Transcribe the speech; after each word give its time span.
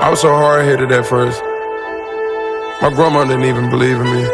I 0.00 0.08
was 0.08 0.22
so 0.22 0.30
hard 0.30 0.64
headed 0.64 0.90
at 0.92 1.04
first. 1.04 1.42
My 2.80 2.88
grandma 2.88 3.24
didn't 3.24 3.44
even 3.44 3.68
believe 3.68 3.96
in 3.96 4.04
me. 4.04 4.24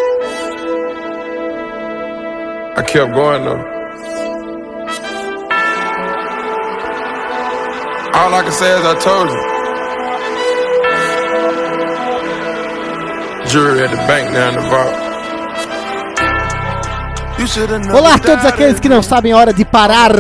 I 2.77 2.83
kept 2.87 3.13
going 3.13 3.43
though. 3.45 3.59
All 8.15 8.33
I 8.33 8.43
can 8.45 8.53
say 8.53 8.79
is 8.79 8.85
I 8.85 8.95
told 9.01 9.29
you. 9.29 9.43
Jury 13.51 13.83
at 13.83 13.91
the 13.91 13.97
bank 14.07 14.33
now 14.33 14.51
in 14.51 14.55
the 14.55 14.61
vault. 14.71 15.06
Olá 17.93 18.15
a 18.15 18.19
todos 18.19 18.47
aqueles 18.47 18.81
que 18.81 18.89
não 18.89 19.03
sabem 19.03 19.33
a 19.33 19.37
hora 19.37 19.53
de 19.53 19.63
parar. 19.63 20.11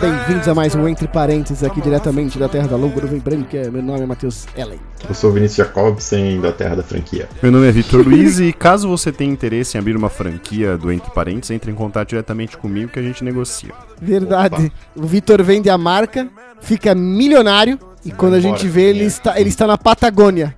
Bem-vindos 0.00 0.48
a 0.48 0.54
mais 0.54 0.74
um 0.74 0.88
Entre 0.88 1.06
Parênteses 1.06 1.62
aqui 1.62 1.80
diretamente 1.80 2.40
da 2.40 2.48
Terra 2.48 2.66
da 2.66 2.76
Lua, 2.76 2.92
Nuvem 3.02 3.20
Branca. 3.20 3.70
Meu 3.70 3.80
nome 3.80 4.02
é 4.02 4.06
Matheus 4.06 4.46
Ellen. 4.56 4.80
Eu 5.08 5.14
sou 5.14 5.30
o 5.30 5.32
Vinícius 5.32 5.68
Jacobsen, 5.68 6.40
da 6.40 6.50
Terra 6.50 6.74
da 6.74 6.82
Franquia. 6.82 7.28
Meu 7.40 7.52
nome 7.52 7.68
é 7.68 7.70
Vitor 7.72 8.04
Luiz 8.04 8.40
e 8.40 8.52
caso 8.52 8.88
você 8.88 9.12
tenha 9.12 9.32
interesse 9.32 9.76
em 9.76 9.80
abrir 9.80 9.96
uma 9.96 10.10
franquia 10.10 10.76
do 10.76 10.90
Entre 10.90 11.08
Parênteses, 11.12 11.52
entre 11.52 11.70
em 11.70 11.74
contato 11.74 12.08
diretamente 12.08 12.56
comigo 12.58 12.90
que 12.90 12.98
a 12.98 13.02
gente 13.02 13.22
negocia. 13.22 13.72
Verdade. 14.02 14.66
Opa. 14.66 14.72
O 14.96 15.06
Vitor 15.06 15.40
vende 15.44 15.70
a 15.70 15.78
marca, 15.78 16.28
fica 16.60 16.96
milionário 16.96 17.78
e 18.04 18.10
quando 18.10 18.34
a 18.34 18.40
gente 18.40 18.66
vê, 18.66 18.90
ele 18.90 19.04
está, 19.04 19.40
ele 19.40 19.50
está 19.50 19.68
na 19.68 19.78
Patagônia. 19.78 20.54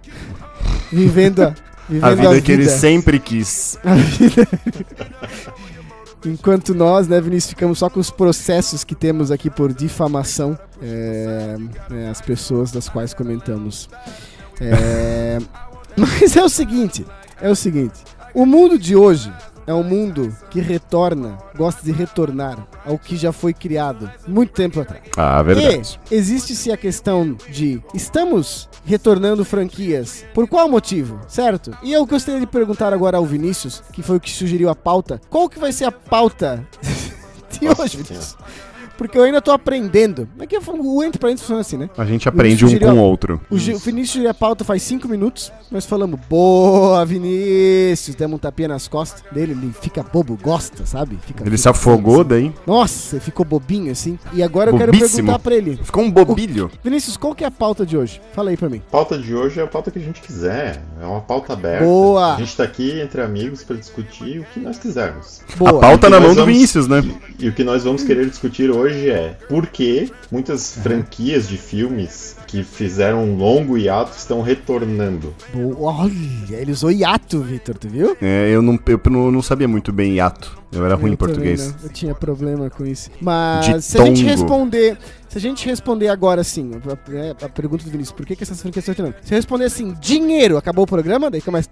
Vivendo 0.91 1.43
a, 1.43 1.55
vivendo 1.87 2.05
a 2.05 2.15
vida, 2.15 2.29
a 2.29 2.33
vida 2.33 2.41
que 2.41 2.53
ele 2.53 2.69
sempre 2.69 3.19
quis. 3.19 3.79
A 3.85 3.95
vida... 3.95 4.49
Enquanto 6.25 6.75
nós, 6.75 7.09
né, 7.09 7.21
Vinícius, 7.21 7.51
ficamos 7.51 7.79
só 7.79 7.91
com 7.91 7.99
os 7.99 8.11
processos 8.11 8.85
que 8.85 8.95
temos 8.95 9.31
aqui 9.31 9.51
por 9.51 9.73
difamação 9.73 10.59
é, 10.81 11.57
é, 11.91 12.09
as 12.09 12.21
pessoas 12.21 12.71
das 12.71 12.89
quais 12.89 13.13
comentamos. 13.13 13.89
É, 14.61 15.39
mas 15.97 16.37
é 16.37 16.43
o 16.43 16.49
seguinte, 16.49 17.05
é 17.41 17.51
o 17.51 17.57
seguinte, 17.57 18.01
o 18.35 18.47
mundo 18.47 18.79
de 18.79 18.95
hoje 18.95 19.33
é 19.67 19.75
um 19.75 19.83
mundo 19.83 20.35
que 20.51 20.61
retorna, 20.61 21.39
gosta 21.57 21.83
de 21.83 21.93
retornar 21.93 22.67
ao 22.85 22.99
que 22.99 23.17
já 23.17 23.33
foi 23.33 23.53
criado 23.53 24.11
muito 24.27 24.53
tempo 24.53 24.81
atrás. 24.81 25.03
Ah, 25.17 25.43
verdade. 25.43 26.01
E 26.11 26.15
existe-se 26.15 26.73
a 26.73 26.77
questão 26.77 27.37
de 27.49 27.83
estamos 27.95 28.69
retornando 28.85 29.45
franquias. 29.45 30.25
Por 30.35 30.49
qual 30.49 30.69
motivo? 30.69 31.21
Certo? 31.29 31.77
E 31.83 31.93
eu 31.93 32.05
gostaria 32.07 32.41
de 32.41 32.47
perguntar 32.47 32.93
agora 32.93 33.17
ao 33.17 33.25
Vinícius, 33.25 33.83
que 33.93 34.03
foi 34.03 34.17
o 34.17 34.21
que 34.21 34.31
sugeriu 34.31 34.69
a 34.69 34.75
pauta, 34.75 35.21
qual 35.31 35.49
que 35.49 35.59
vai 35.59 35.73
ser 35.73 35.85
a 35.85 35.93
pauta 35.93 36.67
de 37.51 37.69
hoje, 37.69 37.97
Vinícius? 37.97 38.37
Porque 39.03 39.19
eu 39.19 39.25
ainda 39.25 39.41
tô 39.41 39.51
aprendendo. 39.51 40.29
É 40.39 40.47
que 40.47 40.57
o 40.57 41.03
Entre 41.03 41.19
Parênteses 41.19 41.43
funciona 41.43 41.61
assim, 41.61 41.77
né? 41.77 41.91
A 41.99 42.05
gente 42.05 42.29
aprende 42.29 42.65
um 42.65 42.79
com 42.79 42.93
o 42.93 42.99
outro. 42.99 43.41
O, 43.51 43.57
o 43.57 43.79
Vinícius 43.79 44.27
a 44.27 44.35
pauta 44.35 44.65
faz 44.65 44.83
cinco 44.83 45.09
minutos, 45.09 45.53
nós 45.71 45.85
falamos, 45.85 46.19
boa, 46.31 47.05
Vinícius, 47.05 48.15
demos 48.15 48.37
um 48.37 48.39
tapinha 48.39 48.69
nas 48.69 48.87
costas 48.87 49.23
dele, 49.33 49.53
ele 49.53 49.73
fica 49.81 50.03
bobo, 50.03 50.39
gosta, 50.41 50.87
sabe? 50.87 51.19
Fica, 51.27 51.45
ele 51.45 51.59
se 51.59 51.69
afogou 51.69 52.21
assim. 52.21 52.29
daí? 52.29 52.53
Nossa, 52.67 53.19
ficou 53.21 53.45
bobinho 53.45 53.91
assim. 53.91 54.19
E 54.33 54.43
agora 54.43 54.71
eu 54.71 54.79
quero 54.79 54.93
perguntar 54.93 55.39
pra 55.39 55.55
ele. 55.55 55.77
Ficou 55.83 56.05
um 56.05 56.11
bobilho. 56.11 56.67
O, 56.67 56.85
Vinícius, 56.85 57.17
qual 57.17 57.35
que 57.35 57.45
é 57.45 57.47
a 57.47 57.51
pauta 57.51 57.85
de 57.85 57.97
hoje? 57.97 58.21
Fala 58.33 58.51
aí 58.51 58.57
pra 58.57 58.69
mim. 58.69 58.83
A 58.89 58.91
pauta 58.91 59.19
de 59.19 59.35
hoje 59.35 59.61
é 59.61 59.63
a 59.63 59.67
pauta 59.67 59.91
que 59.91 59.99
a 59.99 60.03
gente 60.03 60.21
quiser. 60.21 60.83
É 61.01 61.05
uma 61.05 61.21
pauta 61.21 61.53
aberta. 61.53 61.85
Boa! 61.85 62.37
A 62.37 62.39
gente 62.39 62.57
tá 62.57 62.63
aqui 62.63 63.01
entre 63.01 63.21
amigos 63.21 63.65
para 63.65 63.77
discutir 63.77 64.41
o 64.41 64.45
que 64.45 64.61
nós 64.61 64.79
quisermos. 64.79 65.43
Boa. 65.57 65.79
A 65.79 65.81
pauta 65.81 66.09
na 66.09 66.21
mão 66.21 66.35
vamos, 66.35 66.37
do 66.37 66.47
Vinícius, 66.47 66.87
né? 66.87 67.03
E, 67.39 67.47
e 67.47 67.49
o 67.49 67.53
que 67.53 67.65
nós 67.65 67.85
vamos 67.85 68.05
querer 68.05 68.29
discutir 68.29 68.71
hoje 68.71 68.92
é 68.93 69.37
por 69.49 69.67
que 69.67 70.11
muitas 70.31 70.77
franquias 70.77 71.49
de 71.49 71.57
filmes 71.57 72.37
que 72.47 72.63
fizeram 72.63 73.25
um 73.25 73.37
longo 73.37 73.77
hiato 73.79 74.17
estão 74.17 74.43
retornando. 74.43 75.35
Olha, 75.79 76.57
ele 76.57 76.73
usou 76.73 76.91
hiato, 76.91 77.41
Victor, 77.41 77.77
tu 77.77 77.89
viu? 77.89 78.17
É, 78.21 78.51
eu 78.51 78.63
não, 78.63 78.79
eu 78.87 79.33
não 79.33 79.43
sabia 79.43 79.67
muito 79.69 79.93
bem 79.93 80.15
hiato. 80.15 80.62
Eu 80.73 80.85
era 80.87 80.95
ruim 80.95 81.09
eu 81.09 81.13
em 81.15 81.17
português. 81.17 81.75
Eu 81.83 81.91
tinha 81.91 82.15
problema 82.15 82.71
com 82.71 82.87
isso. 82.87 83.11
Mas 83.21 83.85
se 83.85 84.01
a 84.01 84.05
gente 84.07 84.25
responder. 84.25 84.97
Se 85.29 85.39
a 85.39 85.41
gente 85.41 85.67
responder 85.67 86.09
agora 86.09 86.43
assim, 86.43 86.73
a, 86.75 87.17
é, 87.17 87.31
a 87.31 87.49
pergunta 87.49 87.83
do 87.85 87.91
Vinícius, 87.91 88.15
por 88.15 88.27
que, 88.27 88.37
que 88.37 88.43
essas 88.43 88.61
franquias 88.61 88.87
estão 88.87 88.93
retornando? 88.93 89.17
Se 89.27 89.35
responder 89.35 89.65
assim, 89.65 89.97
dinheiro, 89.99 90.59
acabou 90.59 90.85
o 90.85 90.87
programa, 90.87 91.31
daí 91.31 91.41
começa. 91.41 91.71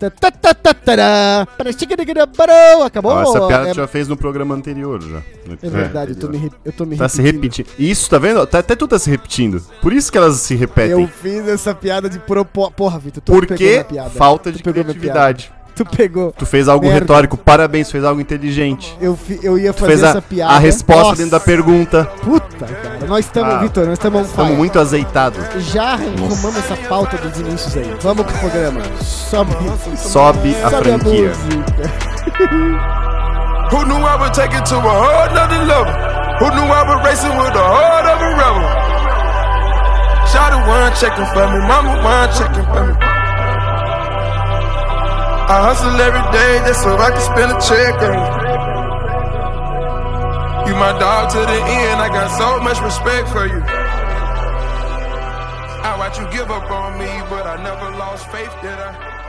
Acabou? 2.86 3.12
Ah, 3.12 3.22
essa 3.22 3.46
piada 3.46 3.68
é... 3.68 3.74
já 3.74 3.86
fez 3.86 4.08
no 4.08 4.16
programa 4.16 4.54
anterior 4.54 5.02
já. 5.02 5.22
É 5.62 5.68
verdade, 5.68 6.12
é, 6.12 6.14
eu 6.14 6.18
tô 6.18 6.28
me, 6.28 6.50
eu 6.64 6.72
tô 6.72 6.86
me 6.86 6.96
tá 6.96 7.04
repetindo. 7.04 7.10
se 7.10 7.22
repetindo. 7.22 7.66
Isso, 7.78 8.08
tá 8.08 8.18
vendo? 8.18 8.46
Tá, 8.46 8.60
até 8.60 8.74
tu 8.74 8.88
tá 8.88 8.98
se 8.98 9.10
repetindo. 9.10 9.62
Por 9.82 9.92
isso 9.92 10.10
que 10.10 10.16
elas 10.16 10.36
se 10.36 10.54
repetem. 10.54 10.92
Eu 10.92 11.06
fiz 11.06 11.46
essa 11.46 11.74
piada 11.74 12.08
de 12.08 12.18
propósito. 12.18 12.72
Porra, 12.76 12.98
Vitor, 12.98 13.22
tu 13.22 13.30
Porque 13.30 13.84
falta 14.16 14.50
de 14.50 14.62
criatividade. 14.62 15.52
Tu 15.80 15.84
pegou. 15.86 16.30
Tu 16.32 16.44
fez 16.44 16.68
algo 16.68 16.84
Merda. 16.84 17.00
retórico, 17.00 17.38
parabéns, 17.38 17.90
fez 17.90 18.04
algo 18.04 18.20
inteligente. 18.20 18.94
Eu, 19.00 19.18
eu 19.42 19.58
ia 19.58 19.72
fazer 19.72 19.94
essa 19.94 20.18
a, 20.18 20.22
piada. 20.22 20.52
A 20.52 20.58
resposta 20.58 21.04
Nossa. 21.04 21.16
dentro 21.16 21.30
da 21.30 21.40
pergunta. 21.40 22.04
Puta, 22.22 22.66
cara. 22.66 23.06
Nós 23.08 23.24
estamos, 23.24 23.54
ah, 23.54 23.58
Vitor, 23.60 23.86
nós 23.86 23.94
estamos 23.94 24.26
Estamos 24.26 24.56
muito 24.58 24.78
azeitados. 24.78 25.42
Já 25.72 25.94
arrumamos 25.94 26.58
essa 26.58 26.76
pauta 26.86 27.16
dos 27.16 27.34
Vinícius 27.34 27.78
aí. 27.78 27.96
Vamos 28.02 28.26
pro 28.26 28.38
programa. 28.40 28.82
Sobe. 29.00 29.54
Sobe 29.96 30.54
a 30.62 30.68
Sobe 30.68 30.82
franquia. 30.82 31.32
Who 33.72 33.84
knew 33.86 33.96
I 33.96 34.16
would 34.20 34.34
take 34.34 34.54
it 34.54 34.66
to 34.66 34.76
a 34.76 34.80
whole 34.80 35.34
nother 35.34 35.64
level? 35.64 35.94
Who 36.40 36.50
knew 36.50 36.70
I 36.70 36.82
would 36.90 37.02
racing 37.06 37.34
with 37.38 37.54
the 37.54 37.58
heart 37.58 38.04
of 38.04 38.20
a 38.20 38.30
rebel? 38.36 38.68
Shot 40.28 40.52
one 40.68 40.92
checking 40.94 41.24
for 41.32 41.48
me, 41.48 41.58
mama 41.66 42.02
one 42.04 42.28
checking 42.36 42.64
for 42.66 42.86
me. 42.86 43.19
I 45.50 45.66
hustle 45.66 45.98
every 45.98 46.22
day 46.30 46.62
just 46.62 46.80
so 46.80 46.94
I 46.94 47.10
can 47.10 47.18
spend 47.26 47.50
a 47.50 47.58
check 47.58 47.98
on 48.06 48.14
you. 48.14 48.22
You 50.70 50.78
my 50.78 50.94
dog 50.94 51.28
to 51.30 51.40
the 51.40 51.58
end, 51.58 51.98
I 52.00 52.06
got 52.06 52.30
so 52.38 52.62
much 52.62 52.78
respect 52.78 53.28
for 53.30 53.46
you. 53.50 53.60
I 55.82 55.98
watch 55.98 56.20
you 56.20 56.30
give 56.30 56.52
up 56.52 56.70
on 56.70 56.96
me, 57.00 57.10
but 57.28 57.48
I 57.48 57.60
never 57.64 57.90
lost 57.98 58.30
faith, 58.30 58.54
did 58.62 58.78
I? 58.78 59.19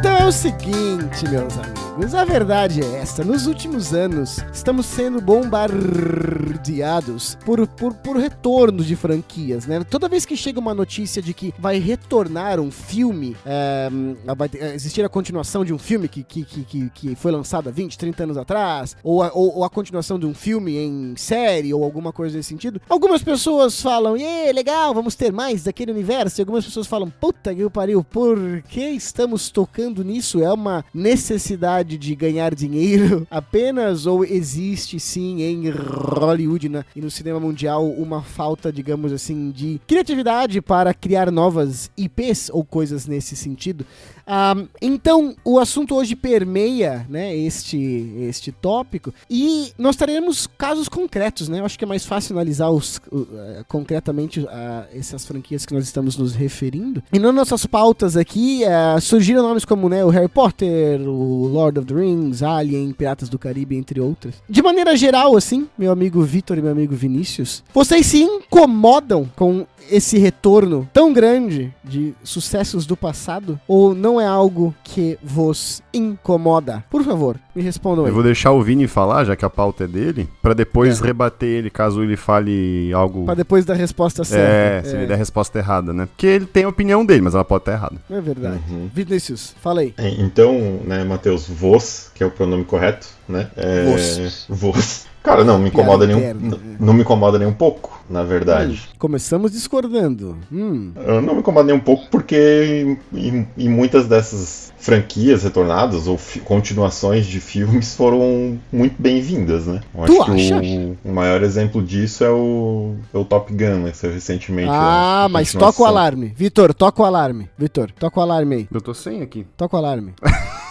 Então 0.00 0.16
é 0.16 0.24
o 0.24 0.32
seguinte, 0.32 1.28
meus 1.28 1.58
amigos, 1.58 1.79
a 2.14 2.24
verdade 2.24 2.82
é 2.82 2.96
esta: 2.96 3.24
nos 3.24 3.46
últimos 3.46 3.94
anos 3.94 4.38
estamos 4.52 4.86
sendo 4.86 5.20
bombardeados 5.20 7.36
por, 7.44 7.66
por, 7.66 7.94
por 7.94 8.16
retorno 8.16 8.82
de 8.82 8.96
franquias, 8.96 9.66
né? 9.66 9.84
Toda 9.84 10.08
vez 10.08 10.24
que 10.24 10.36
chega 10.36 10.58
uma 10.58 10.74
notícia 10.74 11.22
de 11.22 11.32
que 11.32 11.54
vai 11.58 11.78
retornar 11.78 12.58
um 12.58 12.70
filme, 12.70 13.36
é, 13.46 13.88
vai 14.36 14.50
existir 14.74 15.04
a 15.04 15.08
continuação 15.08 15.64
de 15.64 15.72
um 15.72 15.78
filme 15.78 16.08
que, 16.08 16.24
que, 16.24 16.44
que, 16.44 16.90
que 16.90 17.14
foi 17.14 17.30
lançado 17.30 17.68
há 17.68 17.72
20, 17.72 17.96
30 17.96 18.24
anos 18.24 18.36
atrás, 18.36 18.96
ou 19.02 19.22
a, 19.22 19.30
ou, 19.32 19.58
ou 19.58 19.64
a 19.64 19.70
continuação 19.70 20.18
de 20.18 20.26
um 20.26 20.34
filme 20.34 20.76
em 20.76 21.14
série, 21.16 21.72
ou 21.72 21.84
alguma 21.84 22.12
coisa 22.12 22.36
nesse 22.36 22.48
sentido, 22.48 22.80
algumas 22.88 23.22
pessoas 23.22 23.80
falam, 23.80 24.16
e 24.16 24.52
legal, 24.52 24.92
vamos 24.92 25.14
ter 25.14 25.32
mais 25.32 25.64
daquele 25.64 25.92
universo, 25.92 26.40
e 26.40 26.42
algumas 26.42 26.64
pessoas 26.64 26.86
falam, 26.86 27.10
puta 27.10 27.54
que 27.54 27.70
pariu, 27.70 28.02
por 28.02 28.62
que 28.68 28.90
estamos 28.90 29.50
tocando? 29.50 30.00
nisso? 30.10 30.42
É 30.42 30.52
uma 30.52 30.84
necessidade 30.92 31.89
de 31.96 32.14
ganhar 32.14 32.54
dinheiro 32.54 33.26
apenas 33.30 34.06
ou 34.06 34.24
existe 34.24 34.98
sim 34.98 35.42
em 35.42 35.70
Hollywood 35.70 36.68
na, 36.68 36.84
e 36.94 37.00
no 37.00 37.10
cinema 37.10 37.38
mundial 37.38 37.86
uma 37.86 38.22
falta, 38.22 38.72
digamos 38.72 39.12
assim, 39.12 39.50
de 39.50 39.80
criatividade 39.86 40.60
para 40.60 40.92
criar 40.92 41.30
novas 41.30 41.90
IPs 41.96 42.50
ou 42.52 42.64
coisas 42.64 43.06
nesse 43.06 43.36
sentido? 43.36 43.86
Um, 44.26 44.68
então, 44.80 45.34
o 45.44 45.58
assunto 45.58 45.94
hoje 45.94 46.14
permeia 46.14 47.04
né, 47.08 47.36
este, 47.36 48.14
este 48.20 48.52
tópico 48.52 49.12
e 49.28 49.72
nós 49.76 49.96
teremos 49.96 50.46
casos 50.46 50.88
concretos, 50.88 51.48
né? 51.48 51.58
Eu 51.58 51.64
acho 51.64 51.76
que 51.76 51.84
é 51.84 51.86
mais 51.86 52.06
fácil 52.06 52.34
analisar 52.34 52.70
os, 52.70 52.98
uh, 53.10 53.64
concretamente 53.66 54.40
uh, 54.40 54.46
essas 54.94 55.26
franquias 55.26 55.66
que 55.66 55.74
nós 55.74 55.84
estamos 55.84 56.16
nos 56.16 56.34
referindo. 56.34 57.02
E 57.12 57.18
nas 57.18 57.34
nossas 57.34 57.66
pautas 57.66 58.16
aqui 58.16 58.62
uh, 58.64 59.00
surgiram 59.00 59.42
nomes 59.42 59.64
como 59.64 59.88
né, 59.88 60.04
o 60.04 60.08
Harry 60.08 60.28
Potter, 60.28 61.00
o 61.00 61.46
Lord 61.46 61.69
Lord 61.70 61.78
of 61.78 61.86
the 61.86 61.94
Rings, 61.94 62.42
Alien, 62.42 62.92
Piratas 62.92 63.28
do 63.28 63.38
Caribe, 63.38 63.76
entre 63.76 64.00
outras. 64.00 64.34
De 64.48 64.60
maneira 64.60 64.96
geral, 64.96 65.36
assim, 65.36 65.68
meu 65.78 65.92
amigo 65.92 66.20
Vitor 66.22 66.58
e 66.58 66.62
meu 66.62 66.72
amigo 66.72 66.94
Vinícius, 66.94 67.62
vocês 67.72 68.06
se 68.06 68.22
incomodam 68.22 69.30
com 69.36 69.66
esse 69.90 70.18
retorno 70.18 70.88
tão 70.92 71.12
grande 71.12 71.72
de 71.84 72.14
sucessos 72.24 72.86
do 72.86 72.96
passado? 72.96 73.58
Ou 73.68 73.94
não 73.94 74.20
é 74.20 74.26
algo 74.26 74.74
que 74.84 75.18
vos 75.22 75.82
incomoda? 75.92 76.84
Por 76.90 77.02
favor, 77.04 77.36
me 77.54 77.62
respondam 77.62 78.04
aí. 78.04 78.10
Eu 78.10 78.14
vou 78.14 78.22
deixar 78.22 78.52
o 78.52 78.62
Vini 78.62 78.86
falar, 78.86 79.24
já 79.24 79.36
que 79.36 79.44
a 79.44 79.50
pauta 79.50 79.84
é 79.84 79.86
dele, 79.86 80.28
pra 80.42 80.54
depois 80.54 81.00
rebater 81.00 81.48
ele 81.48 81.70
caso 81.70 82.02
ele 82.02 82.16
fale 82.16 82.92
algo. 82.92 83.24
Pra 83.24 83.34
depois 83.34 83.64
da 83.64 83.74
resposta 83.74 84.22
É, 84.22 84.24
certa. 84.24 84.88
se 84.88 84.96
ele 84.96 85.06
der 85.06 85.14
a 85.14 85.16
resposta 85.18 85.58
errada, 85.58 85.92
né? 85.92 86.06
Porque 86.06 86.26
ele 86.26 86.46
tem 86.46 86.64
a 86.64 86.68
opinião 86.68 87.04
dele, 87.04 87.20
mas 87.22 87.34
ela 87.34 87.44
pode 87.44 87.62
estar 87.62 87.72
errada. 87.72 87.96
É 88.10 88.20
verdade. 88.20 88.60
Uhum. 88.70 88.88
Vinícius, 88.92 89.54
fala 89.60 89.80
aí. 89.80 89.94
É, 89.96 90.08
Então, 90.20 90.80
né, 90.84 91.02
Matheus, 91.04 91.48
vos, 91.48 92.10
que 92.14 92.22
é 92.22 92.26
o 92.26 92.30
pronome 92.30 92.64
correto, 92.64 93.08
né? 93.30 93.50
É, 93.56 93.84
Vos. 93.84 94.46
Vos. 94.48 95.10
Cara, 95.22 95.44
não 95.44 95.58
me 95.58 95.68
incomoda 95.68 96.06
nem 96.06 96.16
Piada 96.18 96.38
um, 96.38 96.46
interna, 96.46 96.64
n- 96.64 96.76
não 96.80 96.94
me 96.94 97.02
incomoda 97.02 97.38
nem 97.38 97.46
um 97.46 97.52
pouco, 97.52 98.02
na 98.08 98.22
verdade. 98.24 98.88
Hum, 98.90 98.96
começamos 98.98 99.52
discordando. 99.52 100.38
Hum. 100.50 100.92
Eu 100.96 101.20
não 101.20 101.34
me 101.34 101.40
incomoda 101.40 101.66
nem 101.66 101.76
um 101.76 101.80
pouco 101.80 102.06
porque 102.10 102.96
em, 103.12 103.46
em 103.58 103.68
muitas 103.68 104.06
dessas 104.06 104.72
franquias 104.78 105.42
retornadas 105.42 106.06
ou 106.06 106.18
continuações 106.46 107.26
de 107.26 107.38
filmes 107.38 107.94
foram 107.94 108.58
muito 108.72 108.94
bem-vindas, 108.98 109.66
né? 109.66 109.82
Eu 109.94 110.06
Tu 110.06 110.22
acho 110.22 110.34
que 110.34 110.52
acha? 110.54 110.64
o, 110.64 110.96
o 111.04 111.12
maior 111.12 111.42
exemplo 111.42 111.82
disso 111.82 112.24
é 112.24 112.30
o, 112.30 112.94
é 113.12 113.18
o 113.18 113.24
Top 113.24 113.52
Gun, 113.52 113.82
né? 113.82 113.90
Que 113.90 113.98
saiu 113.98 114.14
recentemente. 114.14 114.70
Ah, 114.72 115.28
mas 115.30 115.52
toca 115.52 115.82
o 115.82 115.84
alarme. 115.84 116.32
Vitor, 116.34 116.72
toca 116.72 117.02
o 117.02 117.04
alarme. 117.04 117.50
Vitor, 117.58 117.90
toca 117.92 118.18
o 118.18 118.22
alarme 118.22 118.54
aí. 118.56 118.68
Eu 118.72 118.80
tô 118.80 118.94
sem 118.94 119.20
aqui. 119.20 119.46
Toca 119.54 119.76
o 119.76 119.78
alarme. 119.78 120.14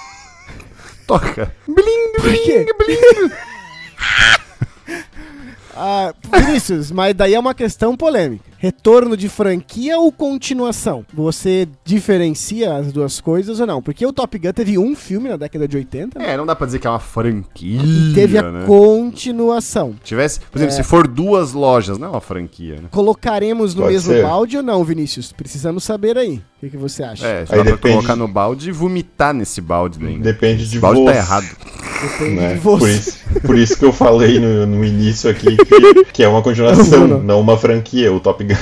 Toca. 1.09 1.51
Por 1.65 2.33
quê? 2.33 2.67
Ah, 5.81 6.13
Vinícius, 6.45 6.91
mas 6.91 7.13
daí 7.15 7.33
é 7.33 7.39
uma 7.39 7.53
questão 7.53 7.95
polêmica. 7.95 8.43
Retorno 8.57 9.15
de 9.15 9.29
franquia 9.29 9.97
ou 9.97 10.11
continuação? 10.11 11.05
Você 11.13 11.65
diferencia 11.85 12.75
as 12.75 12.91
duas 12.91 13.21
coisas 13.21 13.61
ou 13.61 13.65
não? 13.65 13.81
Porque 13.81 14.05
o 14.05 14.11
Top 14.11 14.37
Gun 14.37 14.51
teve 14.51 14.77
um 14.77 14.93
filme 14.93 15.29
na 15.29 15.37
década 15.37 15.65
de 15.65 15.77
80 15.77 16.19
né? 16.19 16.33
É, 16.33 16.35
não 16.37 16.45
dá 16.45 16.53
pra 16.53 16.65
dizer 16.65 16.79
que 16.79 16.85
é 16.85 16.89
uma 16.89 16.99
franquia. 16.99 17.79
e 17.81 18.13
teve 18.13 18.37
a 18.37 18.51
né? 18.51 18.65
continuação. 18.67 19.95
Tivesse, 20.03 20.41
por 20.41 20.57
exemplo, 20.57 20.73
É. 20.73 20.77
se 20.77 20.83
for 20.83 21.07
duas 21.07 21.53
lojas, 21.53 21.97
não 21.97 22.07
é 22.07 22.11
uma 22.11 22.19
franquia, 22.21 22.75
né? 22.81 22.89
Colocaremos 22.91 23.73
no 23.73 23.83
Pode 23.83 23.93
mesmo 23.93 24.11
ser. 24.13 24.23
balde 24.23 24.57
ou 24.57 24.63
não, 24.63 24.83
Vinícius? 24.83 25.31
Precisamos 25.31 25.85
saber 25.85 26.17
aí. 26.17 26.41
O 26.57 26.59
que, 26.59 26.71
que 26.71 26.77
você 26.77 27.01
acha? 27.03 27.25
É, 27.25 27.39
dá 27.45 27.47
pra 27.47 27.63
depende- 27.63 27.95
colocar 27.95 28.15
no 28.17 28.27
balde 28.27 28.67
e 28.67 28.71
vomitar 28.73 29.33
nesse 29.33 29.61
balde 29.61 29.97
né? 30.03 30.17
Depende 30.21 30.67
de 30.69 30.77
balde 30.79 31.05
tá 31.05 31.11
você. 31.13 31.17
errado. 31.17 31.45
Depende 32.01 32.35
né? 32.35 32.53
de 32.55 32.59
você. 32.59 33.13
Por, 33.45 33.57
isso, 33.57 33.77
que 33.77 33.85
eu 33.85 33.91
falei 33.93 34.39
no, 34.39 34.65
no 34.65 34.83
início 34.85 35.29
aqui 35.29 35.55
que, 35.57 36.03
que 36.13 36.23
é 36.23 36.27
uma 36.27 36.41
continuação, 36.41 37.01
Não, 37.01 37.07
não. 37.07 37.19
não 37.23 37.39
uma 37.41 37.57
franquia, 37.57 38.11
o 38.13 38.19
Top 38.19 38.43
Gun. 38.43 38.55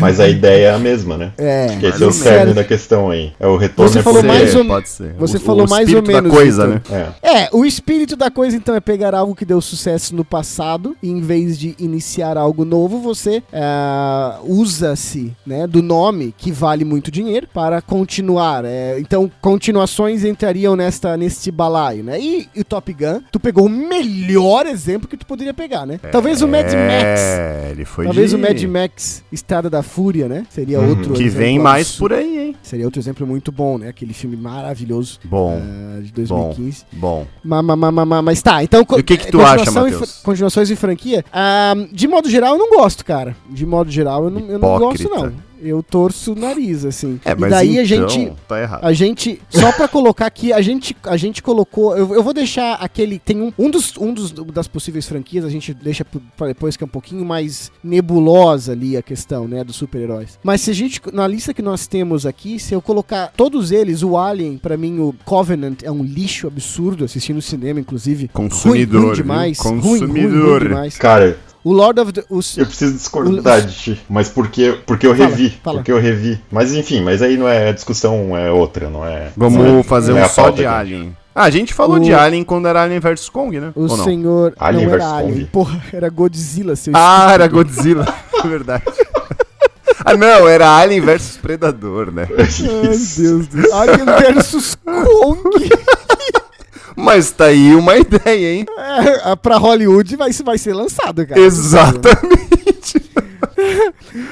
Mas 0.00 0.18
a 0.20 0.28
ideia 0.28 0.68
é 0.68 0.74
a 0.74 0.78
mesma, 0.78 1.16
né? 1.16 1.32
É, 1.38 1.76
Que 1.78 1.86
esse 1.86 2.02
é 2.02 2.06
o 2.06 2.12
cerne 2.12 2.52
da 2.54 2.64
questão 2.64 3.10
aí. 3.10 3.32
É 3.38 3.46
o 3.46 3.56
retorno 3.56 3.90
Você 3.92 3.98
é 3.98 4.02
falou 4.02 4.22
mais 4.22 4.54
ou- 4.54 4.64
pode 4.64 4.88
ser. 4.88 5.14
você 5.18 5.36
O- 5.36 5.40
falou 5.40 5.66
o 5.66 5.70
mais 5.70 5.92
ou 5.92 6.02
menos, 6.02 6.22
da 6.22 6.28
coisa, 6.36 6.66
né? 6.66 6.80
É. 7.22 7.42
É, 7.44 7.48
o 7.52 7.64
espírito 7.64 8.16
da 8.16 8.30
coisa 8.30 8.56
então 8.56 8.74
é 8.74 8.80
pegar 8.80 9.14
algo 9.14 9.34
que 9.34 9.44
deu 9.44 9.60
sucesso 9.60 10.14
no 10.14 10.24
passado 10.24 10.96
e 11.02 11.10
em 11.10 11.20
vez 11.20 11.58
de 11.58 11.74
iniciar 11.78 12.36
algo 12.36 12.64
novo, 12.64 12.98
você 13.00 13.42
é, 13.52 14.34
usa-se 14.44 15.32
né, 15.46 15.66
do 15.66 15.82
nome 15.82 16.34
que 16.36 16.50
vale 16.50 16.84
muito 16.84 17.10
dinheiro 17.10 17.46
para 17.52 17.80
continuar. 17.82 18.64
é, 18.64 18.98
então, 18.98 19.30
continuações 19.40 20.24
entrariam 20.24 20.74
nesta, 20.76 21.16
neste 21.16 21.50
balaio, 21.50 22.02
né? 22.02 22.20
E, 22.20 22.48
e 22.54 22.60
o 22.60 22.64
Top 22.64 22.92
Gun, 22.92 23.20
tu 23.30 23.38
pegou 23.38 23.66
o 23.66 23.68
melhor 23.68 24.05
exemplo 24.68 25.08
que 25.08 25.16
tu 25.16 25.26
poderia 25.26 25.52
pegar, 25.54 25.86
né? 25.86 25.98
Talvez 26.10 26.42
o 26.42 26.48
Mad 26.48 26.64
Max. 26.66 26.74
É, 27.20 27.68
ele 27.70 27.84
foi 27.84 28.04
Talvez 28.04 28.30
de... 28.30 28.36
o 28.36 28.38
Mad 28.38 28.62
Max 28.64 29.22
Estrada 29.30 29.68
da 29.68 29.82
Fúria, 29.82 30.28
né? 30.28 30.46
Seria 30.50 30.80
Uhum. 30.80 30.90
outro 30.90 31.14
Que 31.14 31.28
vem 31.28 31.58
mais 31.58 31.86
absurdo. 31.88 32.14
por 32.14 32.18
aí, 32.18 32.38
hein? 32.48 32.56
Seria 32.62 32.84
outro 32.84 33.00
exemplo 33.00 33.26
muito 33.26 33.50
bom, 33.52 33.78
né? 33.78 33.88
Aquele 33.88 34.12
filme 34.14 34.36
maravilhoso 34.36 35.18
Bom, 35.24 35.60
eh, 35.98 36.00
de 36.02 36.12
2015. 36.12 36.84
bom. 36.92 37.26
Ma, 37.44 37.62
ma, 37.62 37.76
ma, 37.76 37.90
ma, 37.92 38.04
ma- 38.04 38.22
mas 38.22 38.42
tá, 38.42 38.62
então. 38.62 38.80
E 38.80 39.00
o 39.00 39.04
que 39.04 39.16
que 39.16 39.30
tu 39.30 39.40
acha, 39.40 39.70
Matheus? 39.70 40.20
Continuações 40.22 40.68
de 40.68 40.76
franquia? 40.76 41.24
Ah, 41.32 41.74
de 41.92 42.06
modo 42.08 42.28
geral, 42.30 42.54
eu 42.54 42.58
não 42.58 42.70
gosto, 42.70 43.04
cara. 43.04 43.36
De 43.50 43.64
modo 43.66 43.90
geral, 43.90 44.24
eu 44.24 44.30
não, 44.30 44.40
eu 44.48 44.58
não 44.58 44.78
gosto, 44.78 45.08
não. 45.08 45.32
Eu 45.60 45.82
torço 45.82 46.32
o 46.32 46.36
nariz, 46.36 46.84
assim. 46.84 47.20
É, 47.24 47.32
e 47.32 47.34
mas 47.34 47.50
daí 47.50 47.78
a 47.78 47.84
então, 47.84 48.08
gente. 48.08 48.32
tá 48.46 48.60
errado. 48.60 48.84
A 48.84 48.92
gente, 48.92 49.40
só 49.48 49.72
pra 49.72 49.88
colocar 49.88 50.26
aqui, 50.26 50.52
a 50.52 50.60
gente, 50.60 50.96
a 51.04 51.16
gente 51.16 51.42
colocou. 51.42 51.96
Eu, 51.96 52.14
eu 52.14 52.22
vou 52.22 52.34
deixar 52.34 52.74
aquele. 52.74 53.18
Tem 53.18 53.40
um, 53.40 53.52
um, 53.58 53.70
dos, 53.70 53.96
um 53.96 54.12
dos 54.12 54.32
das 54.32 54.68
possíveis 54.68 55.06
franquias, 55.06 55.44
a 55.44 55.50
gente 55.50 55.72
deixa 55.72 56.04
pra 56.04 56.48
depois 56.48 56.76
que 56.76 56.84
é 56.84 56.86
um 56.86 56.90
pouquinho 56.90 57.24
mais 57.24 57.70
nebulosa 57.82 58.72
ali 58.72 58.96
a 58.96 59.02
questão, 59.02 59.48
né, 59.48 59.64
dos 59.64 59.76
super-heróis. 59.76 60.38
Mas 60.42 60.60
se 60.60 60.70
a 60.70 60.74
gente, 60.74 61.00
na 61.12 61.26
lista 61.26 61.54
que 61.54 61.62
nós 61.62 61.86
temos 61.86 62.26
aqui, 62.26 62.58
se 62.58 62.74
eu 62.74 62.82
colocar 62.82 63.32
todos 63.36 63.72
eles, 63.72 64.02
o 64.02 64.16
Alien, 64.16 64.58
pra 64.58 64.76
mim, 64.76 64.98
o 64.98 65.14
Covenant 65.24 65.82
é 65.82 65.90
um 65.90 66.02
lixo 66.02 66.46
absurdo, 66.46 67.04
assisti 67.04 67.32
no 67.32 67.42
cinema, 67.42 67.80
inclusive. 67.80 68.28
Consumidor, 68.28 69.00
ruim, 69.00 69.06
ruim 69.08 69.16
demais. 69.16 69.58
Ruim, 69.58 69.78
ruim, 69.78 69.80
ruim 69.80 70.00
Consumidor. 70.00 70.62
demais. 70.64 70.96
Cara, 70.98 71.38
O 71.66 71.72
Lord 71.72 71.98
of 72.00 72.12
the. 72.12 72.22
Os, 72.30 72.56
eu 72.56 72.64
preciso 72.64 72.92
discordar 72.94 73.60
de 73.60 73.74
ti, 73.74 74.00
mas 74.08 74.28
porque, 74.28 74.78
porque 74.86 75.04
eu 75.04 75.16
Fala, 75.16 75.28
revi. 75.30 75.50
fala. 75.64 75.78
Porque 75.78 75.90
eu 75.90 75.98
revi. 75.98 76.40
Mas 76.48 76.72
enfim, 76.72 77.00
mas 77.02 77.22
aí 77.22 77.36
não 77.36 77.48
é 77.48 77.70
a 77.70 77.72
discussão, 77.72 78.36
é 78.36 78.52
outra, 78.52 78.88
não 78.88 79.04
é. 79.04 79.32
Vamos 79.36 79.58
não 79.58 79.80
é- 79.80 79.82
fazer 79.82 80.12
é 80.12 80.14
um 80.14 80.24
a 80.24 80.28
só 80.28 80.50
de. 80.50 80.64
Alien. 80.64 81.16
Ah, 81.34 81.42
a 81.42 81.50
gente 81.50 81.74
falou 81.74 81.96
O- 81.96 82.00
de 82.00 82.14
Alien 82.14 82.44
quando 82.44 82.68
era 82.68 82.82
Alien 82.84 83.00
vs 83.00 83.28
Kong, 83.28 83.58
né? 83.58 83.72
o 83.74 83.88
senhor. 83.88 84.54
Alien 84.60 84.86
não 84.86 84.92
era 84.94 84.98
versus 85.02 85.18
Alien. 85.18 85.32
Kong. 85.34 85.44
Porra, 85.46 85.82
era 85.92 86.08
Godzilla, 86.08 86.76
seu 86.76 86.92
Ah, 86.94 87.30
era 87.32 87.48
Godzilla. 87.48 88.06
É 88.44 88.46
verdade. 88.48 88.84
ah, 90.04 90.14
não, 90.16 90.46
era 90.48 90.70
Alien 90.70 91.00
vs 91.00 91.38
Predador, 91.42 92.12
né? 92.12 92.28
Ai, 92.30 92.46
Deus 92.46 93.46
do 93.48 93.60
céu. 93.62 93.74
Alien 93.74 94.04
versus 94.04 94.76
Kong. 94.76 95.40
Mas 96.96 97.30
tá 97.30 97.46
aí 97.46 97.74
uma 97.74 97.96
ideia, 97.98 98.54
hein? 98.54 98.66
É, 99.24 99.36
pra 99.36 99.58
Hollywood 99.58 100.16
vai, 100.16 100.32
vai 100.32 100.58
ser 100.58 100.72
lançado, 100.74 101.26
cara. 101.26 101.40
Exatamente. 101.40 103.02